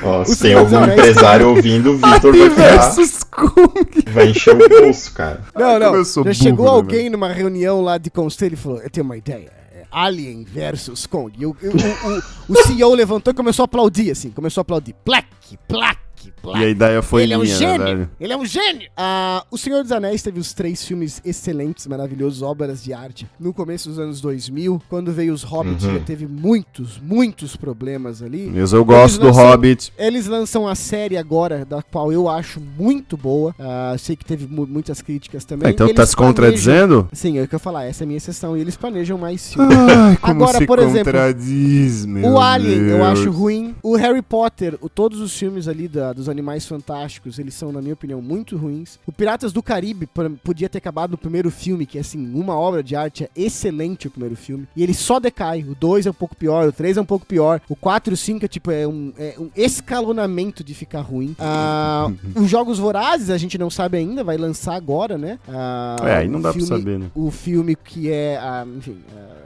Ó, 0.02 0.22
O 0.22 0.24
se 0.24 0.40
tem 0.42 0.54
algum 0.54 0.76
Anéis 0.76 0.98
empresário 0.98 1.48
ouvindo, 1.50 1.92
o 1.92 1.94
Vitor 1.96 2.32
vai, 2.32 2.78
Alien 2.78 3.06
ficar, 3.06 4.12
vai 4.12 4.30
encher 4.30 4.54
o 4.54 4.68
bolso, 4.68 5.12
cara. 5.12 5.40
Não, 5.54 5.78
não. 5.78 5.94
eu 5.94 6.04
sou 6.04 6.24
Já 6.24 6.30
burro, 6.30 6.42
chegou 6.42 6.66
né, 6.66 6.72
alguém 6.72 7.10
numa 7.10 7.28
reunião 7.32 7.80
lá 7.80 7.98
de 7.98 8.10
conselho 8.10 8.54
e 8.54 8.56
falou: 8.56 8.80
Eu 8.80 8.90
tenho 8.90 9.04
uma 9.04 9.16
ideia. 9.16 9.50
é 9.74 9.84
Alien 9.90 10.44
versus 10.44 11.06
Kong. 11.06 11.32
E 11.38 11.46
o, 11.46 11.50
o, 11.50 11.52
o, 11.52 12.22
o 12.52 12.62
CEO 12.66 12.94
levantou 12.94 13.32
e 13.32 13.34
começou 13.36 13.62
a 13.62 13.66
aplaudir, 13.66 14.10
assim. 14.10 14.30
Começou 14.30 14.60
a 14.60 14.62
aplaudir. 14.62 14.94
Plaque, 15.04 15.58
plaque, 15.68 16.00
E 16.54 16.64
a 16.64 16.68
ideia 16.68 17.02
foi 17.02 17.22
Ele 17.22 17.34
é 17.34 17.38
um 17.38 17.42
minha, 17.42 17.52
né, 17.54 17.58
gênio! 17.58 17.84
velho? 17.84 18.10
Ele 18.20 18.32
é 18.32 18.36
um 18.36 18.44
gênio! 18.46 18.88
Ah, 18.96 19.44
o 19.50 19.58
Senhor 19.58 19.82
dos 19.82 19.92
Anéis 19.92 20.22
teve 20.22 20.38
os 20.40 20.52
três 20.52 20.84
filmes 20.84 21.20
excelentes, 21.24 21.86
maravilhosos, 21.86 22.42
obras 22.42 22.82
de 22.82 22.92
arte. 22.92 23.26
No 23.38 23.52
começo 23.52 23.88
dos 23.88 23.98
anos 23.98 24.20
2000, 24.20 24.80
quando 24.88 25.12
veio 25.12 25.32
os 25.32 25.42
Hobbits, 25.42 25.84
Uhum. 25.84 25.94
já 25.94 26.00
teve 26.00 26.26
muitos, 26.26 26.98
muitos 27.00 27.56
problemas 27.56 28.22
ali. 28.22 28.50
Mas 28.54 28.72
eu 28.72 28.84
gosto 28.84 29.20
do 29.20 29.26
lançam- 29.26 29.44
Hobbit. 29.44 29.92
Eles 29.98 30.26
lançam 30.26 30.66
a 30.68 30.74
série 30.74 31.16
agora, 31.16 31.64
da 31.64 31.82
qual 31.82 32.12
eu 32.12 32.28
acho 32.28 32.60
muito 32.60 33.16
boa. 33.16 33.54
Ah, 33.58 33.94
sei 33.98 34.16
que 34.16 34.24
teve 34.24 34.46
mu- 34.46 34.66
muitas 34.66 35.02
críticas 35.02 35.44
também. 35.44 35.68
Ah, 35.68 35.70
então 35.70 35.86
Eles 35.86 35.96
tá 35.96 36.06
se 36.06 36.14
planejam- 36.16 36.34
contradizendo? 36.34 37.08
Sim, 37.12 37.38
é 37.38 37.42
o 37.42 37.48
que 37.48 37.54
eu 37.54 37.58
ia 37.58 37.60
falar, 37.60 37.84
essa 37.84 38.02
é 38.02 38.04
a 38.04 38.06
minha 38.06 38.16
exceção. 38.16 38.56
E 38.56 38.60
eles 38.60 38.76
planejam 38.76 39.18
mais 39.18 39.52
filmes. 39.52 39.76
Ai, 39.76 40.16
como 40.16 40.42
Agora, 40.44 40.58
se 40.58 40.66
por 40.66 40.78
exemplo, 40.78 41.12
contradiz, 41.12 42.06
meu 42.06 42.30
O 42.32 42.40
Alien, 42.40 42.78
eu 42.78 42.96
Deus. 42.98 43.02
acho 43.08 43.30
ruim. 43.30 43.74
O 43.82 43.96
Harry 43.96 44.22
Potter, 44.22 44.76
o- 44.80 44.88
todos 44.88 45.20
os 45.20 45.36
filmes 45.36 45.68
ali 45.68 45.88
da- 45.88 46.12
dos 46.14 46.28
Animais 46.28 46.66
Fantásticos, 46.66 47.38
eles 47.38 47.54
são, 47.54 47.72
na 47.72 47.82
minha 47.82 47.94
opinião, 47.94 48.22
muito 48.22 48.56
ruins. 48.56 48.98
O 49.06 49.12
Piratas 49.12 49.52
do 49.52 49.62
Caribe 49.62 50.06
pra- 50.06 50.30
podia 50.42 50.68
ter 50.68 50.78
acabado 50.78 51.10
no 51.12 51.18
primeiro 51.18 51.50
filme, 51.50 51.84
que 51.86 51.98
é, 51.98 52.00
assim, 52.00 52.32
uma 52.34 52.56
obra 52.56 52.82
de 52.82 52.94
arte, 52.96 53.24
é 53.24 53.30
excelente 53.36 54.06
o 54.06 54.10
primeiro 54.10 54.36
filme. 54.36 54.66
E 54.76 54.82
ele 54.82 54.94
só 54.94 55.18
decai. 55.20 55.62
O 55.64 55.74
2 55.74 56.06
é 56.06 56.10
um 56.10 56.14
pouco 56.14 56.36
pior, 56.36 56.68
o 56.68 56.72
3 56.72 56.96
é 56.96 57.00
um 57.00 57.04
pouco 57.04 57.26
pior. 57.26 57.60
O 57.68 57.76
4 57.76 58.12
e 58.12 58.14
o 58.14 58.16
5 58.16 58.44
é, 58.44 58.48
tipo, 58.48 58.70
é 58.70 58.86
um, 58.86 59.12
é 59.18 59.34
um 59.38 59.50
escalonamento 59.56 60.62
de 60.64 60.74
ficar 60.74 61.00
ruim. 61.00 61.34
Ah, 61.38 62.10
os 62.36 62.48
Jogos 62.48 62.78
Vorazes, 62.78 63.30
a 63.30 63.38
gente 63.38 63.58
não 63.58 63.70
sabe 63.70 63.98
ainda, 63.98 64.22
vai 64.24 64.36
lançar 64.36 64.74
agora, 64.74 65.18
né? 65.18 65.38
Ah, 65.48 65.96
É, 66.02 66.16
aí 66.18 66.28
não 66.28 66.40
dá 66.40 66.52
pra 66.52 66.60
filme- 66.60 66.78
saber, 66.78 66.98
né? 66.98 67.10
o 67.14 67.30
filme 67.30 67.76
que 67.76 68.10
é, 68.10 68.36
a, 68.38 68.64
enfim, 68.76 68.98
a, 69.12 69.18
o- 69.18 69.43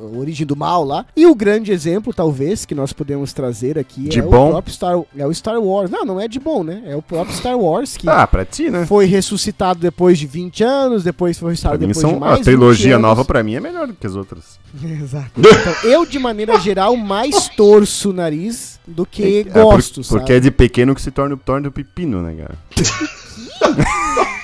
a 0.00 0.18
origem 0.18 0.46
do 0.46 0.56
mal 0.56 0.84
lá. 0.84 1.04
E 1.16 1.26
o 1.26 1.34
grande 1.34 1.72
exemplo, 1.72 2.12
talvez, 2.12 2.64
que 2.64 2.74
nós 2.74 2.92
podemos 2.92 3.32
trazer 3.32 3.78
aqui 3.78 4.08
De 4.08 4.18
é 4.20 4.22
bom? 4.22 4.48
o 4.48 4.50
próprio 4.52 4.74
Star, 4.74 4.98
é 5.16 5.26
o 5.26 5.32
Star 5.34 5.60
Wars. 5.60 5.90
Não, 5.90 6.04
não 6.04 6.20
é 6.20 6.26
de 6.28 6.38
bom, 6.40 6.62
né? 6.64 6.82
É 6.86 6.96
o 6.96 7.02
próprio 7.02 7.34
Star 7.36 7.58
Wars 7.58 7.96
que 7.96 8.08
Ah, 8.08 8.26
pra 8.26 8.44
ti, 8.44 8.70
né? 8.70 8.86
foi 8.86 9.06
ressuscitado 9.06 9.80
depois 9.80 10.18
de 10.18 10.26
20 10.26 10.62
anos, 10.64 11.04
depois 11.04 11.38
foi 11.38 11.50
ressuscitado 11.50 11.78
depois 11.78 11.96
de 11.96 12.00
são, 12.02 12.18
mais 12.18 12.40
a 12.40 12.44
trilogia 12.44 12.84
20 12.86 12.92
anos. 12.94 13.02
nova 13.02 13.24
pra 13.24 13.42
mim 13.42 13.54
é 13.54 13.60
melhor 13.60 13.86
do 13.86 13.94
que 13.94 14.06
as 14.06 14.14
outras. 14.16 14.58
Exato. 14.82 15.30
Então, 15.38 15.90
eu, 15.90 16.04
de 16.04 16.18
maneira 16.18 16.58
geral, 16.58 16.96
mais 16.96 17.48
torço 17.56 18.10
o 18.10 18.12
nariz 18.12 18.78
do 18.86 19.06
que 19.06 19.40
É, 19.40 19.44
por- 19.44 19.62
gosto, 19.74 20.02
sabe? 20.02 20.18
Porque 20.20 20.32
é 20.34 20.40
de 20.40 20.50
pequeno 20.50 20.94
que 20.94 21.00
se 21.02 21.10
torna, 21.10 21.36
torna 21.36 21.68
o 21.68 21.72
pepino, 21.72 22.20
né, 22.22 22.34
cara? 22.34 22.58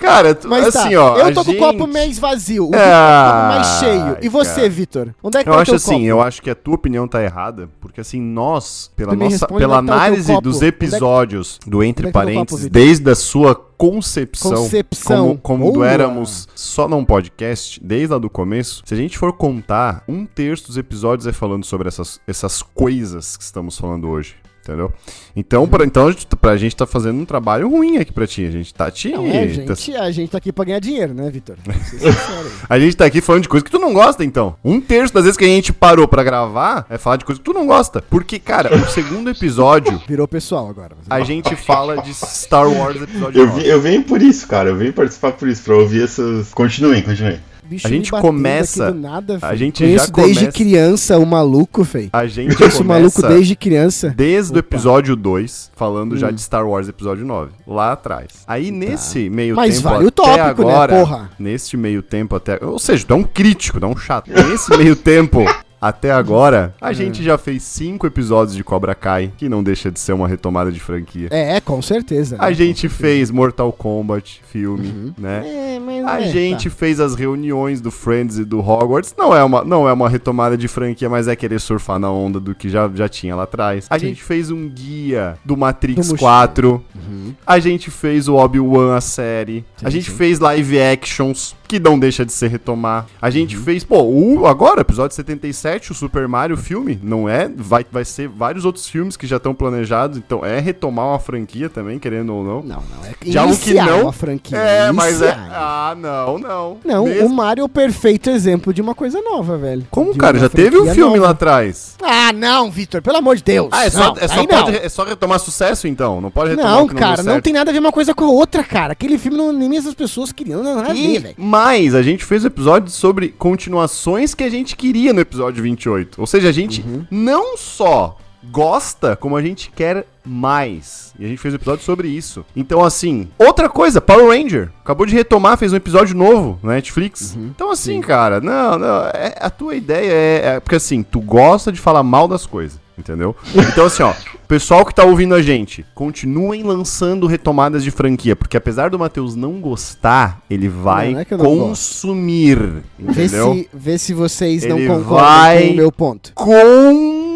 Cara, 0.00 0.38
Mas 0.48 0.74
assim, 0.74 0.94
tá, 0.94 1.00
ó. 1.02 1.18
eu 1.18 1.34
tô 1.34 1.44
com 1.44 1.50
o 1.52 1.56
copo 1.58 1.86
mais 1.86 2.18
vazio, 2.18 2.68
o 2.68 2.70
Ah, 2.74 2.78
tá 2.78 3.32
com 3.32 3.44
o 3.44 3.48
mais 3.48 3.66
cheio. 3.80 4.16
E 4.22 4.28
você. 4.28 4.68
Vitor? 4.68 5.14
Onde 5.22 5.38
é 5.38 5.42
que 5.44 5.48
Eu 5.50 5.54
tá 5.54 5.60
acho 5.60 5.74
assim, 5.74 5.92
copo? 5.94 6.04
eu 6.06 6.20
acho 6.22 6.40
que 6.42 6.48
a 6.50 6.54
tua 6.54 6.74
opinião 6.74 7.06
tá 7.06 7.22
errada, 7.22 7.68
porque 7.80 8.00
assim, 8.00 8.20
nós, 8.20 8.90
pela 8.96 9.14
nossa, 9.14 9.46
pela 9.46 9.60
é 9.62 9.68
tá 9.76 9.78
análise 9.78 10.32
copo. 10.32 10.40
dos 10.42 10.56
Onde 10.56 10.66
é 10.66 10.72
que- 10.72 10.76
episódios 10.84 11.58
do 11.66 11.82
Entre 11.82 12.08
é 12.08 12.10
tá 12.10 12.20
copo, 12.20 12.32
Parênteses, 12.32 12.64
Vitor? 12.64 12.82
desde 12.82 13.10
a 13.10 13.14
sua 13.14 13.54
concepção, 13.54 14.50
Concepção. 14.52 15.36
como, 15.42 15.70
como 15.72 15.84
éramos 15.84 16.48
só 16.54 16.88
num 16.88 17.04
podcast, 17.04 17.78
desde 17.82 18.12
lá 18.12 18.18
do 18.18 18.30
começo, 18.30 18.82
se 18.84 18.94
a 18.94 18.96
gente 18.96 19.18
for 19.18 19.32
contar, 19.34 20.02
um 20.08 20.24
terço 20.24 20.68
dos 20.68 20.76
episódios 20.78 21.26
é 21.26 21.32
falando 21.32 21.64
sobre 21.64 21.88
essas, 21.88 22.20
essas 22.26 22.62
coisas 22.62 23.36
que 23.36 23.42
estamos 23.44 23.78
falando 23.78 24.08
hoje. 24.08 24.34
Entendeu? 24.62 24.92
Então, 25.34 25.66
pra, 25.66 25.84
então 25.86 26.08
a 26.08 26.12
gente, 26.12 26.26
pra 26.36 26.56
gente 26.56 26.76
tá 26.76 26.86
fazendo 26.86 27.18
um 27.18 27.24
trabalho 27.24 27.68
ruim 27.70 27.96
aqui 27.96 28.12
pra 28.12 28.26
ti. 28.26 28.44
A 28.46 28.50
gente 28.50 28.74
tá 28.74 28.90
te. 28.90 29.08
Não, 29.10 29.26
é, 29.26 29.46
tá- 29.64 29.74
gente, 29.74 29.96
a 29.96 30.10
gente 30.10 30.30
tá 30.30 30.38
aqui 30.38 30.52
pra 30.52 30.64
ganhar 30.66 30.78
dinheiro, 30.80 31.14
né, 31.14 31.30
Vitor? 31.30 31.56
A 32.68 32.78
gente 32.78 32.96
tá 32.96 33.04
aqui 33.06 33.20
falando 33.20 33.42
de 33.42 33.48
coisa 33.48 33.64
que 33.64 33.70
tu 33.70 33.78
não 33.78 33.92
gosta, 33.92 34.24
então. 34.24 34.54
Um 34.64 34.80
terço 34.80 35.12
das 35.14 35.24
vezes 35.24 35.36
que 35.36 35.44
a 35.44 35.48
gente 35.48 35.72
parou 35.72 36.06
pra 36.06 36.22
gravar 36.22 36.86
é 36.90 36.98
falar 36.98 37.16
de 37.16 37.24
coisa 37.24 37.40
que 37.40 37.44
tu 37.44 37.52
não 37.52 37.66
gosta. 37.66 38.02
Porque, 38.02 38.38
cara, 38.38 38.74
o 38.76 38.86
segundo 38.90 39.30
episódio, 39.30 40.00
Virou 40.06 40.28
pessoal 40.28 40.68
agora. 40.68 40.94
mas- 41.08 41.20
a 41.20 41.24
gente 41.24 41.54
fala 41.56 42.00
de 42.02 42.12
Star 42.14 42.68
Wars 42.70 43.00
episódio 43.00 43.40
Eu, 43.40 43.46
9. 43.46 43.60
vi- 43.62 43.68
eu 43.68 43.80
venho 43.80 44.02
por 44.02 44.20
isso, 44.22 44.46
cara. 44.46 44.68
Eu 44.68 44.76
venho 44.76 44.92
participar 44.92 45.32
por 45.32 45.48
isso, 45.48 45.62
pra 45.62 45.74
ouvir 45.76 46.02
essas. 46.04 46.52
Continuem, 46.52 47.02
continuem. 47.02 47.40
Bicho 47.70 47.86
a 47.86 47.90
gente 47.90 48.10
começa- 48.10 48.88
aqui 48.88 48.92
do 48.94 49.00
nada, 49.00 49.36
a 49.36 49.46
filho. 49.46 49.56
gente 49.56 49.82
Conheço 49.84 50.06
já 50.06 50.12
desde 50.12 50.34
começa- 50.40 50.52
criança 50.58 51.18
o 51.18 51.24
maluco, 51.24 51.84
fei. 51.84 52.10
A 52.12 52.26
gente 52.26 52.56
Conheço 52.56 52.82
o 52.82 52.84
maluco 52.84 53.14
começa 53.14 53.34
desde 53.34 53.54
criança. 53.54 54.12
desde 54.16 54.52
o 54.52 54.58
Opa. 54.58 54.66
episódio 54.66 55.14
2, 55.14 55.70
falando 55.76 56.16
já 56.16 56.28
Hum. 56.28 56.32
de 56.32 56.40
Star 56.42 56.66
Wars 56.68 56.88
episódio 56.88 57.24
9, 57.24 57.52
lá 57.66 57.92
atrás. 57.92 58.42
Aí 58.46 58.70
nesse 58.72 59.30
meio 59.30 59.54
Mas 59.54 59.76
tempo 59.76 59.88
vale 59.88 60.04
o 60.04 60.08
até 60.08 60.16
tópico, 60.16 60.36
né, 60.64 60.70
agora, 60.72 60.96
porra? 60.96 61.30
nesse 61.38 61.76
meio 61.76 62.02
tempo 62.02 62.34
até, 62.34 62.58
ou 62.60 62.78
seja, 62.78 63.04
tu 63.06 63.12
é 63.14 63.16
um 63.16 63.22
crítico, 63.22 63.78
é 63.82 63.86
um 63.86 63.96
chato. 63.96 64.28
Nesse 64.30 64.76
meio 64.76 64.96
tempo 64.96 65.44
até 65.80 66.10
agora, 66.12 66.74
Hum. 66.76 66.78
a 66.86 66.92
gente 66.92 67.22
já 67.22 67.38
fez 67.38 67.62
cinco 67.62 68.06
episódios 68.06 68.54
de 68.54 68.62
Cobra 68.62 68.94
Kai, 68.94 69.32
que 69.38 69.48
não 69.48 69.62
deixa 69.62 69.90
de 69.90 69.98
ser 69.98 70.12
uma 70.12 70.28
retomada 70.28 70.70
de 70.70 70.78
franquia. 70.78 71.28
É, 71.30 71.58
com 71.58 71.80
certeza. 71.80 72.36
A 72.38 72.48
né, 72.48 72.54
gente 72.54 72.86
com 72.86 72.94
certeza. 72.94 73.00
fez 73.00 73.30
Mortal 73.30 73.72
Kombat, 73.72 74.42
filme, 74.52 75.14
né? 75.16 75.42
É, 75.76 75.78
A 76.06 76.20
gente 76.22 76.70
fez 76.70 77.00
as 77.00 77.14
reuniões 77.14 77.80
do 77.80 77.90
Friends 77.90 78.38
e 78.38 78.44
do 78.44 78.60
Hogwarts. 78.60 79.14
Não 79.16 79.34
é, 79.34 79.42
uma, 79.42 79.64
não 79.64 79.88
é 79.88 79.92
uma 79.92 80.08
retomada 80.08 80.56
de 80.56 80.68
franquia, 80.68 81.08
mas 81.08 81.28
é 81.28 81.36
querer 81.36 81.60
surfar 81.60 81.98
na 81.98 82.10
onda 82.10 82.38
do 82.38 82.54
que 82.54 82.68
já, 82.68 82.90
já 82.94 83.08
tinha 83.08 83.34
lá 83.34 83.44
atrás. 83.44 83.86
A 83.90 83.98
Sim. 83.98 84.08
gente 84.08 84.22
fez 84.22 84.50
um 84.50 84.68
guia 84.68 85.38
do 85.44 85.56
Matrix 85.56 86.06
Do 86.06 86.12
mochila. 86.12 86.30
4. 86.30 86.84
Uhum. 86.94 87.29
A 87.46 87.58
gente 87.58 87.90
fez 87.90 88.28
o 88.28 88.34
Obi-Wan, 88.36 88.96
a 88.96 89.00
série. 89.00 89.64
Sim, 89.76 89.86
a 89.86 89.90
gente 89.90 90.10
sim. 90.10 90.16
fez 90.16 90.38
live 90.38 90.80
actions, 90.80 91.54
que 91.68 91.78
não 91.78 91.98
deixa 91.98 92.24
de 92.24 92.32
ser 92.32 92.48
retomar. 92.48 93.06
A 93.20 93.30
gente 93.30 93.56
Uhum. 93.56 93.62
fez, 93.62 93.84
pô, 93.84 94.02
o, 94.02 94.46
agora, 94.46 94.80
episódio 94.80 95.14
77, 95.14 95.92
o 95.92 95.94
Super 95.94 96.26
Mario 96.26 96.56
filme, 96.56 96.98
não 97.02 97.28
é? 97.28 97.48
Vai, 97.56 97.84
vai 97.90 98.04
ser 98.04 98.28
vários 98.28 98.64
outros 98.64 98.88
filmes 98.88 99.16
que 99.16 99.26
já 99.26 99.36
estão 99.36 99.54
planejados. 99.54 100.18
Então 100.18 100.44
é 100.44 100.58
retomar 100.60 101.06
uma 101.06 101.18
franquia 101.18 101.68
também, 101.68 101.98
querendo 101.98 102.34
ou 102.34 102.42
não. 102.44 102.62
Não, 102.62 102.76
não. 102.82 103.04
É 103.04 103.14
De 103.24 103.38
algo 103.38 103.56
que 103.56 103.70
iniciar 103.70 103.86
não- 103.86 104.02
uma 104.02 104.12
franquia. 104.12 104.58
É, 104.58 104.92
mas 104.92 105.22
é. 105.22 105.26
iniciar. 105.26 105.48
Ah, 105.52 105.94
não, 105.96 106.38
não. 106.38 106.76
Não, 106.84 107.04
Mesmo- 107.04 107.26
o 107.26 107.30
Mario 107.34 107.62
é 107.62 107.64
o 107.64 107.68
perfeito 107.68 108.30
exemplo 108.30 108.72
de 108.74 108.80
uma 108.82 108.94
coisa 108.94 109.20
nova, 109.22 109.56
velho. 109.56 109.86
Como, 109.90 110.12
De 110.12 110.18
cara? 110.18 110.38
Já 110.38 110.48
teve 110.48 110.76
um 110.78 110.86
filme 110.92 111.14
nova. 111.16 111.26
lá 111.26 111.30
atrás. 111.30 111.96
Ah, 112.02 112.32
não, 112.32 112.70
Vitor, 112.70 113.00
pelo 113.02 113.18
amor 113.18 113.36
de 113.36 113.44
Deus. 113.44 113.68
Ah, 113.70 113.84
é 113.86 113.90
só, 113.90 114.14
Não, 114.14 114.16
é 114.20 114.26
só, 114.28 114.44
pode- 114.46 114.76
é 114.76 114.88
só 114.88 115.04
retomar 115.04 115.38
sucesso, 115.38 115.86
então? 115.86 116.20
Não 116.20 116.30
pode 116.30 116.50
retomar 116.50 116.72
Não, 116.72 116.84
o 116.84 116.88
que 116.88 116.94
não 116.94 117.00
cara, 117.24 117.34
não 117.34 117.40
tem 117.42 117.52
nada 117.52 117.70
a 117.70 117.72
ver 117.72 117.78
uma 117.80 117.92
coisa 117.92 118.14
com 118.14 118.24
a 118.24 118.30
outra, 118.30 118.62
cara. 118.64 118.92
Aquele 118.92 119.18
filme 119.18 119.36
não, 119.36 119.52
nem 119.52 119.68
mesmo 119.68 119.88
as 119.88 119.94
pessoas 119.94 120.32
queriam, 120.32 120.62
não, 120.62 120.76
nada 120.76 120.90
a 120.90 120.94
ver, 120.94 121.18
velho. 121.20 121.34
mais, 121.38 121.94
a 121.94 122.02
gente 122.02 122.24
fez 122.24 122.44
um 122.44 122.48
episódio 122.48 122.90
sobre 122.90 123.28
continuações 123.28 124.34
que 124.34 124.44
a 124.44 124.50
gente 124.50 124.76
queria 124.76 125.12
no 125.12 125.20
episódio 125.20 125.62
28. 125.62 126.20
Ou 126.20 126.26
seja, 126.26 126.48
a 126.48 126.52
gente 126.52 126.80
Uhum. 126.82 127.04
não 127.10 127.56
só 127.56 128.16
gosta, 128.50 129.14
como 129.16 129.36
a 129.36 129.42
gente 129.42 129.70
quer 129.70 130.06
mais. 130.24 131.12
E 131.18 131.24
a 131.24 131.28
gente 131.28 131.38
fez 131.38 131.52
um 131.52 131.56
episódio 131.56 131.84
sobre 131.84 132.08
isso. 132.08 132.44
Então, 132.56 132.82
assim, 132.82 133.28
outra 133.38 133.68
coisa, 133.68 134.00
Power 134.00 134.28
Ranger. 134.28 134.70
Acabou 134.82 135.04
de 135.06 135.14
retomar, 135.14 135.58
fez 135.58 135.72
um 135.72 135.76
episódio 135.76 136.16
novo 136.16 136.58
na 136.62 136.72
Netflix. 136.72 137.34
Uhum. 137.36 137.50
Então, 137.54 137.70
assim, 137.70 138.00
cara, 138.00 138.40
não, 138.40 138.78
não. 138.78 139.02
é- 139.12 139.36
a 139.38 139.50
tua 139.50 139.74
ideia 139.74 140.10
é, 140.12 140.42
é. 140.56 140.60
Porque 140.60 140.76
assim, 140.76 141.02
tu 141.02 141.20
gosta 141.20 141.70
de 141.70 141.78
falar 141.80 142.02
mal 142.02 142.26
das 142.26 142.46
coisas. 142.46 142.78
Entendeu? 143.00 143.34
Então, 143.54 143.86
assim, 143.86 144.02
ó, 144.02 144.12
pessoal 144.46 144.84
que 144.84 144.94
tá 144.94 145.04
ouvindo 145.04 145.34
a 145.34 145.40
gente, 145.42 145.84
continuem 145.94 146.62
lançando 146.62 147.26
retomadas 147.26 147.82
de 147.82 147.90
franquia, 147.90 148.36
porque 148.36 148.56
apesar 148.56 148.90
do 148.90 148.98
Matheus 148.98 149.34
não 149.34 149.54
gostar, 149.60 150.42
ele 150.50 150.68
vai 150.68 151.12
não 151.12 151.20
é 151.20 151.26
não 151.30 151.38
gosto. 151.38 151.58
consumir. 151.68 152.58
Vê 152.98 153.24
Entendeu? 153.24 153.54
se, 153.54 153.68
vê 153.72 153.98
se 153.98 154.12
vocês 154.14 154.64
não 154.66 154.78
Ele 154.78 154.86
concordam 154.88 155.14
vai- 155.14 155.66
com 155.66 155.72
o 155.72 155.76
meu 155.76 155.90
ponto. 155.92 156.32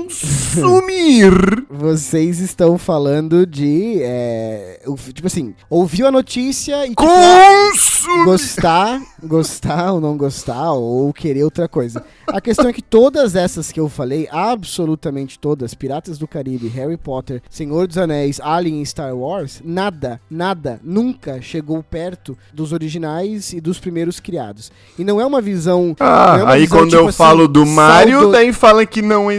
Consumir! 0.05 1.65
Vocês 1.71 2.39
estão 2.41 2.79
falando 2.79 3.47
de. 3.47 3.99
é, 4.03 4.81
tipo 5.13 5.27
assim, 5.27 5.55
ouviu 5.69 6.07
a 6.07 6.11
notícia 6.13 6.87
e 6.87 6.91
tipo, 6.91 7.03
Consumir! 7.03 8.25
gostar, 8.25 9.03
gostar 9.23 9.93
ou 9.93 10.01
não 10.01 10.17
gostar, 10.17 10.73
ou 10.73 11.13
querer 11.13 11.43
outra 11.45 11.67
coisa. 11.69 12.05
A 12.27 12.41
questão 12.41 12.69
é 12.69 12.73
que 12.73 12.83
todas 12.83 13.35
essas 13.35 13.73
que 13.73 13.81
eu 13.81 13.89
falei, 13.89 14.29
absolutamente 14.31 15.39
todas, 15.39 15.75
Piratas 15.75 16.19
do 16.19 16.29
Caribe, 16.29 16.69
Harry 16.69 16.97
Potter, 16.97 17.43
Senhor 17.51 17.87
dos 17.87 17.99
Anéis, 17.99 18.41
Alien 18.41 18.83
e 18.83 18.87
Star 18.87 19.15
Wars, 19.17 19.61
nada, 19.65 20.21
nada, 20.31 20.81
nunca 20.83 21.41
chegou 21.43 21.83
perto 21.83 22.37
dos 22.53 22.73
originais 22.73 23.53
e 23.53 23.61
dos 23.61 23.79
primeiros 23.79 24.21
criados. 24.21 24.71
E 24.99 25.05
não 25.05 25.21
é 25.21 25.27
uma 25.27 25.41
visão. 25.41 25.97
é 25.99 26.05
Ah, 26.05 26.37
uma 26.43 26.51
aí 26.53 26.63
visão, 26.63 26.79
quando 26.79 26.91
tipo 26.91 27.03
eu 27.03 27.09
assim, 27.09 27.19
falo 27.19 27.49
do 27.49 27.67
Mario, 27.67 28.19
saudo- 28.21 28.33
daí 28.33 28.53
fala 28.53 28.87
que 28.87 29.03
não 29.03 29.31